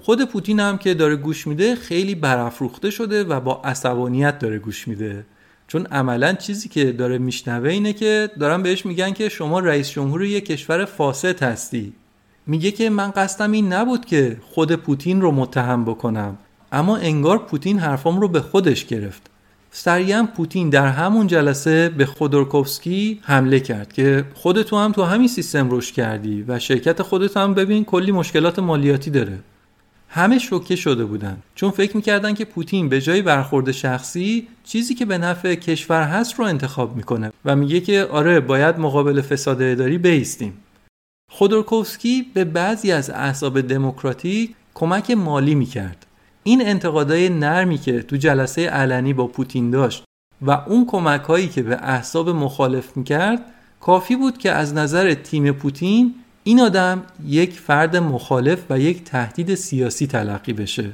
خود 0.00 0.24
پوتین 0.24 0.60
هم 0.60 0.78
که 0.78 0.94
داره 0.94 1.16
گوش 1.16 1.46
میده 1.46 1.74
خیلی 1.74 2.14
برافروخته 2.14 2.90
شده 2.90 3.24
و 3.24 3.40
با 3.40 3.62
عصبانیت 3.64 4.38
داره 4.38 4.58
گوش 4.58 4.88
میده. 4.88 5.26
چون 5.68 5.86
عملا 5.86 6.32
چیزی 6.32 6.68
که 6.68 6.92
داره 6.92 7.18
میشنوه 7.18 7.70
اینه 7.70 7.92
که 7.92 8.30
دارن 8.40 8.62
بهش 8.62 8.86
میگن 8.86 9.12
که 9.12 9.28
شما 9.28 9.60
رئیس 9.60 9.90
جمهور 9.90 10.24
یک 10.24 10.46
کشور 10.46 10.84
فاسد 10.84 11.42
هستی. 11.42 11.92
میگه 12.46 12.70
که 12.70 12.90
من 12.90 13.10
قصدم 13.10 13.52
این 13.52 13.72
نبود 13.72 14.04
که 14.04 14.36
خود 14.42 14.72
پوتین 14.72 15.20
رو 15.20 15.30
متهم 15.30 15.84
بکنم. 15.84 16.38
اما 16.74 16.96
انگار 16.96 17.38
پوتین 17.38 17.78
حرفام 17.78 18.20
رو 18.20 18.28
به 18.28 18.40
خودش 18.40 18.86
گرفت. 18.86 19.22
سریعا 19.70 20.28
پوتین 20.36 20.70
در 20.70 20.86
همون 20.88 21.26
جلسه 21.26 21.88
به 21.88 22.06
خودورکوفسکی 22.06 23.20
حمله 23.22 23.60
کرد 23.60 23.92
که 23.92 24.24
خودتو 24.34 24.76
هم 24.76 24.92
تو 24.92 25.02
همین 25.02 25.28
سیستم 25.28 25.70
روش 25.70 25.92
کردی 25.92 26.44
و 26.48 26.58
شرکت 26.58 27.02
خودت 27.02 27.36
هم 27.36 27.54
ببین 27.54 27.84
کلی 27.84 28.12
مشکلات 28.12 28.58
مالیاتی 28.58 29.10
داره. 29.10 29.38
همه 30.08 30.38
شوکه 30.38 30.76
شده 30.76 31.04
بودن. 31.04 31.38
چون 31.54 31.70
فکر 31.70 31.96
می‌کردن 31.96 32.34
که 32.34 32.44
پوتین 32.44 32.88
به 32.88 33.00
جای 33.00 33.22
برخورد 33.22 33.72
شخصی 33.72 34.48
چیزی 34.64 34.94
که 34.94 35.04
به 35.04 35.18
نفع 35.18 35.54
کشور 35.54 36.02
هست 36.02 36.34
رو 36.34 36.44
انتخاب 36.44 36.96
می‌کنه 36.96 37.32
و 37.44 37.56
میگه 37.56 37.80
که 37.80 38.04
آره 38.04 38.40
باید 38.40 38.78
مقابل 38.78 39.20
فساد 39.20 39.62
اداری 39.62 39.98
بیستیم. 39.98 40.52
خودورکوفسکی 41.30 42.26
به 42.34 42.44
بعضی 42.44 42.92
از 42.92 43.10
احزاب 43.10 43.60
دموکراتیک 43.60 44.54
کمک 44.74 45.10
مالی 45.10 45.54
می‌کرد. 45.54 46.03
این 46.44 46.66
انتقادای 46.66 47.28
نرمی 47.28 47.78
که 47.78 48.02
تو 48.02 48.16
جلسه 48.16 48.66
علنی 48.66 49.12
با 49.12 49.26
پوتین 49.26 49.70
داشت 49.70 50.04
و 50.42 50.50
اون 50.50 50.86
کمک 50.86 51.20
هایی 51.20 51.48
که 51.48 51.62
به 51.62 51.78
احزاب 51.82 52.28
مخالف 52.28 52.96
می‌کرد 52.96 53.40
کافی 53.80 54.16
بود 54.16 54.38
که 54.38 54.52
از 54.52 54.74
نظر 54.74 55.14
تیم 55.14 55.52
پوتین 55.52 56.14
این 56.44 56.60
آدم 56.60 57.02
یک 57.26 57.52
فرد 57.52 57.96
مخالف 57.96 58.64
و 58.70 58.78
یک 58.78 59.04
تهدید 59.04 59.54
سیاسی 59.54 60.06
تلقی 60.06 60.52
بشه. 60.52 60.90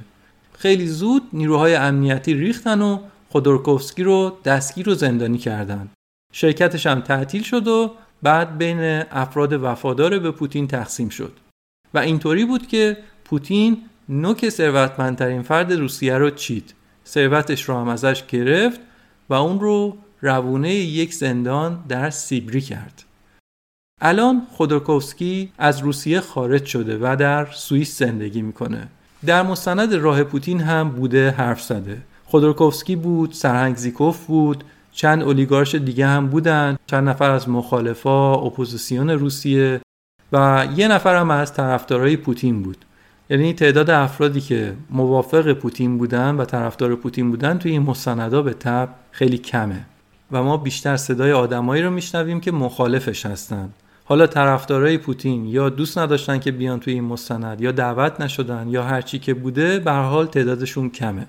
خیلی 0.59 0.87
زود 0.87 1.23
نیروهای 1.33 1.75
امنیتی 1.75 2.35
ریختن 2.35 2.83
و 2.83 2.99
خودورکوفسکی 3.29 4.03
رو 4.03 4.39
دستگیر 4.45 4.89
و 4.89 4.95
زندانی 4.95 5.39
کردن. 5.39 5.89
شرکتش 6.33 6.87
هم 6.87 7.01
تعطیل 7.01 7.43
شد 7.43 7.69
و 7.69 7.95
بعد 8.23 8.59
بین 8.59 9.03
افراد 9.11 9.53
وفادار 9.53 10.19
به 10.19 10.31
پوتین 10.31 10.67
تقسیم 10.67 11.09
شد. 11.09 11.33
و 11.95 11.99
اینطوری 11.99 12.45
بود 12.45 12.67
که 12.67 12.97
پوتین 13.25 13.79
نوک 14.13 14.49
ثروتمندترین 14.49 15.43
فرد 15.43 15.73
روسیه 15.73 16.19
رو 16.19 16.31
چید. 16.31 16.75
ثروتش 17.07 17.63
رو 17.63 17.77
هم 17.77 17.89
ازش 17.89 18.27
گرفت 18.27 18.81
و 19.29 19.35
اون 19.35 19.61
رو 19.61 19.97
روونه 20.21 20.75
یک 20.75 21.15
زندان 21.15 21.85
در 21.89 22.11
سیبری 22.11 22.61
کرد. 22.61 23.03
الان 24.01 24.47
خودورکوفسکی 24.53 25.53
از 25.59 25.79
روسیه 25.79 26.21
خارج 26.21 26.65
شده 26.65 26.99
و 27.03 27.17
در 27.17 27.47
سوئیس 27.47 27.99
زندگی 27.99 28.43
می‌کنه. 28.43 28.89
در 29.27 29.43
مستند 29.43 29.95
راه 29.95 30.25
پوتین 30.25 30.61
هم 30.61 30.91
بوده 30.91 31.31
حرف 31.31 31.63
زده. 31.63 32.03
خودورکوفسکی 32.25 32.97
بود 32.97 33.33
سرهنگ 33.33 33.77
زیکوف 33.77 34.27
بود 34.27 34.65
چند 34.93 35.23
اولیگارش 35.23 35.75
دیگه 35.75 36.07
هم 36.07 36.29
بودن 36.29 36.77
چند 36.87 37.09
نفر 37.09 37.31
از 37.31 37.49
مخالفا 37.49 38.35
اپوزیسیون 38.35 39.11
روسیه 39.11 39.81
و 40.33 40.69
یه 40.77 40.89
نفر 40.89 41.17
هم 41.17 41.31
از 41.31 41.55
طرفدارای 41.55 42.17
پوتین 42.17 42.63
بود. 42.63 42.85
یعنی 43.31 43.53
تعداد 43.53 43.91
افرادی 43.91 44.41
که 44.41 44.73
موافق 44.91 45.53
پوتین 45.53 45.99
بودن 45.99 46.35
و 46.35 46.45
طرفدار 46.45 46.95
پوتین 46.95 47.31
بودن 47.31 47.59
توی 47.59 47.73
این 47.73 47.83
مستندا 47.83 48.43
بالطبع 48.43 48.89
خیلی 49.11 49.39
کمه. 49.39 49.87
و 50.33 50.43
ما 50.43 50.57
بیشتر 50.57 50.97
صدای 50.97 51.33
آدمایی 51.33 51.83
رو 51.83 51.91
میشنویم 51.91 52.41
که 52.41 52.53
مخالفش 52.53 53.27
هستن. 53.27 53.71
حالا 54.05 54.27
طرفدارای 54.27 54.99
پوتین 54.99 55.47
یا 55.47 55.69
دوست 55.69 55.99
نداشتن 55.99 56.39
که 56.39 56.53
بیان 56.53 56.81
توی 56.81 56.93
این 56.93 57.05
مستند 57.05 57.61
یا 57.61 57.73
دعوت 57.73 58.21
نشدن 58.21 58.69
یا 58.69 58.83
هرچی 58.83 59.19
که 59.19 59.35
بوده 59.35 59.79
به 59.79 59.93
حال 59.93 60.27
تعدادشون 60.27 60.91
کمه. 60.91 61.27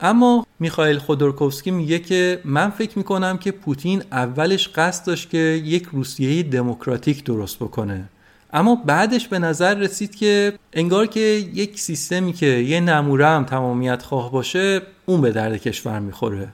اما 0.00 0.46
میخائیل 0.60 0.98
خودورکوفسکی 0.98 1.70
میگه 1.70 1.98
که 1.98 2.40
من 2.44 2.70
فکر 2.70 2.98
می‌کنم 2.98 3.38
که 3.38 3.50
پوتین 3.50 4.02
اولش 4.12 4.68
قصد 4.68 5.06
داشت 5.06 5.30
که 5.30 5.38
یک 5.38 5.88
روسیه 5.92 6.42
دموکراتیک 6.42 7.24
درست 7.24 7.56
بکنه. 7.56 8.08
اما 8.52 8.74
بعدش 8.74 9.28
به 9.28 9.38
نظر 9.38 9.74
رسید 9.74 10.14
که 10.14 10.52
انگار 10.72 11.06
که 11.06 11.20
یک 11.54 11.80
سیستمی 11.80 12.32
که 12.32 12.46
یه 12.46 12.80
نموره 12.80 13.26
هم 13.26 13.44
تمامیت 13.44 14.02
خواه 14.02 14.32
باشه 14.32 14.82
اون 15.06 15.20
به 15.20 15.30
درد 15.30 15.56
کشور 15.56 15.98
می‌خوره. 15.98 16.48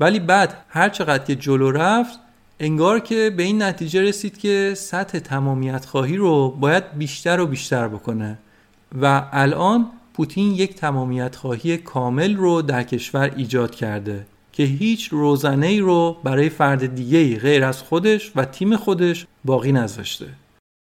ولی 0.00 0.20
بعد 0.20 0.56
هر 0.68 0.88
چقدر 0.88 1.24
که 1.24 1.34
جلو 1.34 1.70
رفت 1.70 2.18
انگار 2.60 3.00
که 3.00 3.32
به 3.36 3.42
این 3.42 3.62
نتیجه 3.62 4.02
رسید 4.02 4.38
که 4.38 4.74
سطح 4.76 5.18
تمامیت 5.18 5.84
خواهی 5.84 6.16
رو 6.16 6.50
باید 6.50 6.84
بیشتر 6.98 7.40
و 7.40 7.46
بیشتر 7.46 7.88
بکنه. 7.88 8.38
و 9.02 9.24
الان 9.32 9.86
پوتین 10.14 10.52
یک 10.54 10.74
تمامیت 10.74 11.36
خواهی 11.36 11.76
کامل 11.76 12.36
رو 12.36 12.62
در 12.62 12.82
کشور 12.82 13.32
ایجاد 13.36 13.74
کرده 13.74 14.26
که 14.52 14.62
هیچ 14.62 15.08
روزنه 15.08 15.66
ای 15.66 15.80
رو 15.80 16.16
برای 16.24 16.48
فرد 16.48 16.94
دیگه 16.94 17.38
غیر 17.38 17.64
از 17.64 17.82
خودش 17.82 18.32
و 18.36 18.44
تیم 18.44 18.76
خودش 18.76 19.26
باقی 19.44 19.72
نذاشته. 19.72 20.26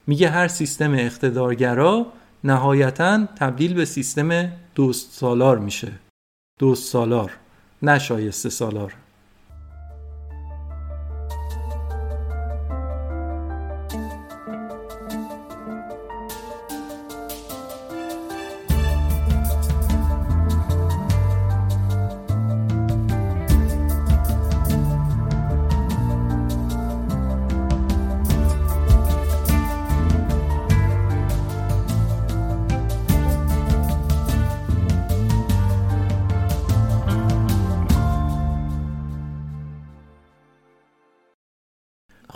میگه 0.07 0.29
هر 0.29 0.47
سیستم 0.47 0.93
اقتدارگرا 0.93 2.05
نهایتا 2.43 3.25
تبدیل 3.25 3.73
به 3.73 3.85
سیستم 3.85 4.51
دوست 4.75 5.11
سالار 5.11 5.57
میشه. 5.57 5.91
دوست 6.59 6.91
سالار 6.91 7.31
نه 7.81 7.99
شایسته 7.99 8.49
سالار. 8.49 8.93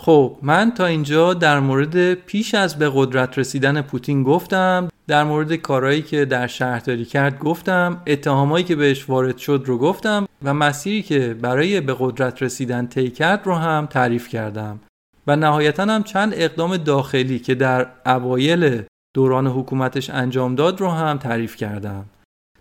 خب 0.06 0.36
من 0.42 0.70
تا 0.70 0.86
اینجا 0.86 1.34
در 1.34 1.60
مورد 1.60 2.14
پیش 2.14 2.54
از 2.54 2.78
به 2.78 2.90
قدرت 2.94 3.38
رسیدن 3.38 3.82
پوتین 3.82 4.22
گفتم 4.22 4.88
در 5.06 5.24
مورد 5.24 5.54
کارهایی 5.54 6.02
که 6.02 6.24
در 6.24 6.46
شهرداری 6.46 7.04
کرد 7.04 7.38
گفتم 7.38 8.02
اتهامایی 8.06 8.64
که 8.64 8.76
بهش 8.76 9.10
وارد 9.10 9.38
شد 9.38 9.62
رو 9.66 9.78
گفتم 9.78 10.28
و 10.42 10.54
مسیری 10.54 11.02
که 11.02 11.34
برای 11.34 11.80
به 11.80 11.96
قدرت 11.98 12.42
رسیدن 12.42 12.86
طی 12.86 13.10
کرد 13.10 13.46
رو 13.46 13.54
هم 13.54 13.86
تعریف 13.86 14.28
کردم. 14.28 14.80
و 15.26 15.36
نهایتا 15.36 15.84
هم 15.84 16.02
چند 16.02 16.32
اقدام 16.36 16.76
داخلی 16.76 17.38
که 17.38 17.54
در 17.54 17.86
اوایل 18.06 18.82
دوران 19.14 19.46
حکومتش 19.46 20.10
انجام 20.10 20.54
داد 20.54 20.80
رو 20.80 20.90
هم 20.90 21.18
تعریف 21.18 21.56
کردم. 21.56 22.04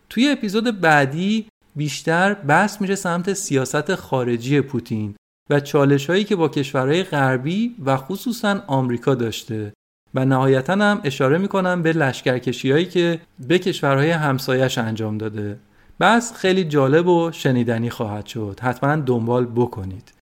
توی 0.10 0.30
اپیزود 0.30 0.82
بعدی 0.82 1.48
بیشتر 1.76 2.34
بحث 2.34 2.82
میشه 2.82 2.96
سمت 2.96 3.34
سیاست 3.34 3.96
خارجی 3.96 4.62
پوتین. 4.62 5.16
و 5.50 5.60
چالش 5.60 6.10
هایی 6.10 6.24
که 6.24 6.36
با 6.36 6.50
کشورهای 6.50 7.04
غربی 7.04 7.76
و 7.86 7.98
خصوصا 7.98 8.64
آمریکا 8.68 9.16
داشته. 9.16 9.74
و 10.14 10.26
نهایتا 10.26 10.74
هم 10.74 11.02
اشاره 11.04 11.38
می‌کنم 11.38 11.82
به 11.82 11.94
لشکرکشی 11.94 12.72
هایی 12.72 12.86
که 12.86 13.20
به 13.48 13.60
کشورهای 13.60 14.12
همسایش 14.12 14.78
انجام 14.78 15.18
داده. 15.18 15.58
بس 16.00 16.34
خیلی 16.34 16.64
جالب 16.64 17.08
و 17.08 17.32
شنیدنی 17.32 17.90
خواهد 17.90 18.26
شد. 18.26 18.60
حتما 18.62 18.96
دنبال 18.96 19.46
بکنید. 19.46 20.14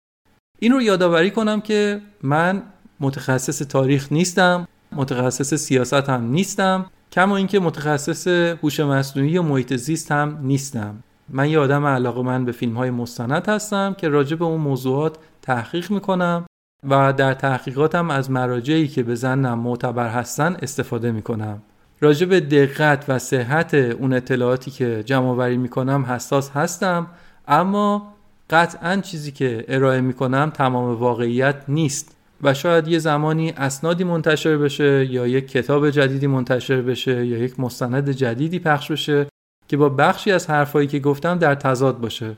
این 0.58 0.72
رو 0.72 0.82
یادآوری 0.82 1.30
کنم 1.30 1.60
که 1.60 2.00
من 2.22 2.62
متخصص 3.00 3.58
تاریخ 3.58 4.12
نیستم 4.12 4.68
متخصص 4.92 5.54
سیاست 5.54 5.94
هم 6.08 6.24
نیستم 6.24 6.86
کما 7.12 7.36
اینکه 7.36 7.60
متخصص 7.60 8.26
هوش 8.62 8.80
مصنوعی 8.80 9.38
و 9.38 9.42
محیط 9.42 9.74
زیست 9.76 10.12
هم 10.12 10.38
نیستم. 10.42 11.03
من 11.28 11.50
یه 11.50 11.58
آدم 11.58 11.86
علاقه 11.86 12.22
من 12.22 12.44
به 12.44 12.52
فیلم 12.52 12.74
های 12.74 12.90
مستند 12.90 13.48
هستم 13.48 13.94
که 13.98 14.08
راجع 14.08 14.36
به 14.36 14.44
اون 14.44 14.60
موضوعات 14.60 15.16
تحقیق 15.42 15.90
می‌کنم 15.90 16.46
و 16.88 17.12
در 17.12 17.34
تحقیقاتم 17.34 18.10
از 18.10 18.30
مراجعی 18.30 18.88
که 18.88 19.02
به 19.02 19.14
زنم 19.14 19.58
معتبر 19.58 20.08
هستن 20.08 20.56
استفاده 20.62 21.12
می‌کنم. 21.12 21.62
راجع 22.00 22.26
به 22.26 22.40
دقت 22.40 23.04
و 23.08 23.18
صحت 23.18 23.74
اون 23.74 24.12
اطلاعاتی 24.12 24.70
که 24.70 25.02
جمع 25.06 25.26
آوری 25.26 25.56
می‌کنم 25.56 26.04
حساس 26.08 26.50
هستم 26.50 27.06
اما 27.48 28.14
قطعا 28.50 28.96
چیزی 28.96 29.32
که 29.32 29.64
ارائه 29.68 30.00
می‌کنم 30.00 30.50
تمام 30.54 30.94
واقعیت 30.94 31.56
نیست 31.68 32.16
و 32.42 32.54
شاید 32.54 32.88
یه 32.88 32.98
زمانی 32.98 33.50
اسنادی 33.50 34.04
منتشر 34.04 34.56
بشه 34.56 35.06
یا 35.10 35.26
یک 35.26 35.48
کتاب 35.48 35.90
جدیدی 35.90 36.26
منتشر 36.26 36.82
بشه 36.82 37.26
یا 37.26 37.38
یک 37.38 37.60
مستند 37.60 38.10
جدیدی 38.10 38.58
پخش 38.58 38.92
بشه. 38.92 39.26
که 39.68 39.76
با 39.76 39.88
بخشی 39.88 40.32
از 40.32 40.50
حرفایی 40.50 40.86
که 40.86 40.98
گفتم 40.98 41.38
در 41.38 41.54
تضاد 41.54 42.00
باشه. 42.00 42.36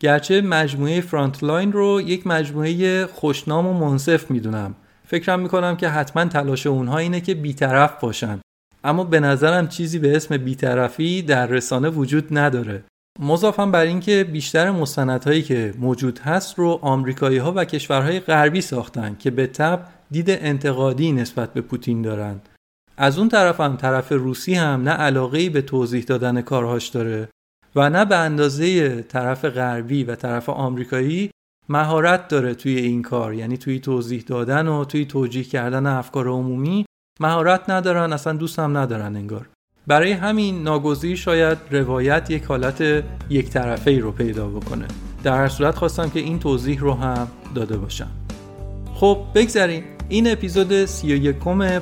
گرچه 0.00 0.40
مجموعه 0.40 1.00
فرانتلاین 1.00 1.72
رو 1.72 2.00
یک 2.00 2.26
مجموعه 2.26 3.06
خوشنام 3.06 3.66
و 3.66 3.72
منصف 3.72 4.30
می‌دونم. 4.30 4.74
فکرم 5.06 5.40
می‌کنم 5.40 5.76
که 5.76 5.88
حتما 5.88 6.24
تلاش 6.24 6.66
اونها 6.66 6.98
اینه 6.98 7.20
که 7.20 7.34
بیطرف 7.34 8.00
باشن. 8.00 8.40
اما 8.84 9.04
به 9.04 9.20
نظرم 9.20 9.68
چیزی 9.68 9.98
به 9.98 10.16
اسم 10.16 10.36
بیطرفی 10.36 11.22
در 11.22 11.46
رسانه 11.46 11.88
وجود 11.88 12.38
نداره. 12.38 12.84
مضافم 13.20 13.70
بر 13.70 13.84
اینکه 13.84 14.24
بیشتر 14.24 14.70
مستندهایی 14.70 15.42
که 15.42 15.74
موجود 15.78 16.18
هست 16.18 16.58
رو 16.58 16.78
آمریکایی 16.82 17.38
ها 17.38 17.52
و 17.56 17.64
کشورهای 17.64 18.20
غربی 18.20 18.60
ساختن 18.60 19.16
که 19.18 19.30
به 19.30 19.46
تب 19.46 19.86
دید 20.10 20.30
انتقادی 20.30 21.12
نسبت 21.12 21.52
به 21.52 21.60
پوتین 21.60 22.02
دارند 22.02 22.48
از 22.96 23.18
اون 23.18 23.28
طرف 23.28 23.60
هم 23.60 23.76
طرف 23.76 24.12
روسی 24.12 24.54
هم 24.54 24.82
نه 24.82 24.90
علاقه 24.90 25.50
به 25.50 25.62
توضیح 25.62 26.04
دادن 26.04 26.40
کارهاش 26.40 26.88
داره 26.88 27.28
و 27.76 27.90
نه 27.90 28.04
به 28.04 28.16
اندازه 28.16 29.02
طرف 29.02 29.44
غربی 29.44 30.04
و 30.04 30.14
طرف 30.14 30.48
آمریکایی 30.48 31.30
مهارت 31.68 32.28
داره 32.28 32.54
توی 32.54 32.76
این 32.76 33.02
کار. 33.02 33.34
یعنی 33.34 33.56
توی 33.56 33.80
توضیح 33.80 34.24
دادن 34.26 34.68
و 34.68 34.84
توی 34.84 35.04
توجیه 35.04 35.44
کردن 35.44 35.86
افکار 35.86 36.28
عمومی 36.28 36.86
مهارت 37.20 37.70
ندارن 37.70 38.12
اصلا 38.12 38.32
دوست 38.32 38.58
هم 38.58 38.76
ندارن 38.76 39.16
انگار. 39.16 39.48
برای 39.86 40.12
همین 40.12 40.62
ناگزیر 40.62 41.16
شاید 41.16 41.58
روایت 41.70 42.30
یک 42.30 42.44
حالت 42.44 43.04
یک 43.30 43.50
طرفه 43.50 43.90
ای 43.90 44.00
رو 44.00 44.12
پیدا 44.12 44.48
بکنه. 44.48 44.86
در 45.22 45.36
هر 45.36 45.48
صورت 45.48 45.74
خواستم 45.74 46.10
که 46.10 46.20
این 46.20 46.38
توضیح 46.38 46.80
رو 46.80 46.94
هم 46.94 47.28
داده 47.54 47.76
باشم. 47.76 48.10
خب 48.94 49.18
بگذاریم 49.34 49.84
این 50.12 50.32
اپیزود 50.32 50.84
31 50.84 51.36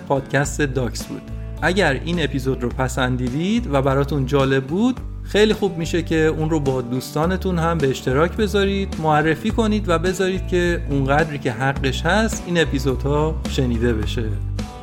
پادکست 0.08 0.62
داکس 0.62 1.04
بود. 1.06 1.22
اگر 1.62 2.00
این 2.04 2.22
اپیزود 2.24 2.62
رو 2.62 2.68
پسندیدید 2.68 3.74
و 3.74 3.82
براتون 3.82 4.26
جالب 4.26 4.64
بود 4.64 5.00
خیلی 5.22 5.54
خوب 5.54 5.78
میشه 5.78 6.02
که 6.02 6.16
اون 6.16 6.50
رو 6.50 6.60
با 6.60 6.82
دوستانتون 6.82 7.58
هم 7.58 7.78
به 7.78 7.90
اشتراک 7.90 8.36
بذارید 8.36 8.96
معرفی 9.02 9.50
کنید 9.50 9.88
و 9.88 9.98
بذارید 9.98 10.48
که 10.48 10.82
اونقدری 10.90 11.38
که 11.38 11.52
حقش 11.52 12.02
هست 12.02 12.42
این 12.46 12.60
اپیزودها 12.60 13.40
شنیده 13.48 13.92
بشه. 13.92 14.24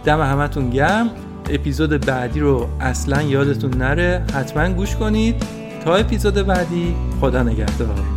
دم 0.06 0.22
همتون 0.22 0.70
گرم. 0.70 1.10
اپیزود 1.50 2.06
بعدی 2.06 2.39
رو 2.39 2.68
اصلا 2.80 3.22
یادتون 3.22 3.74
نره. 3.74 4.26
حتما 4.34 4.70
گوش 4.70 4.95
کنید. 4.95 5.36
تا 5.86 5.95
اپیزود 5.95 6.34
بعدی 6.34 6.95
خدا 7.22 7.43
نگهدار. 7.43 8.16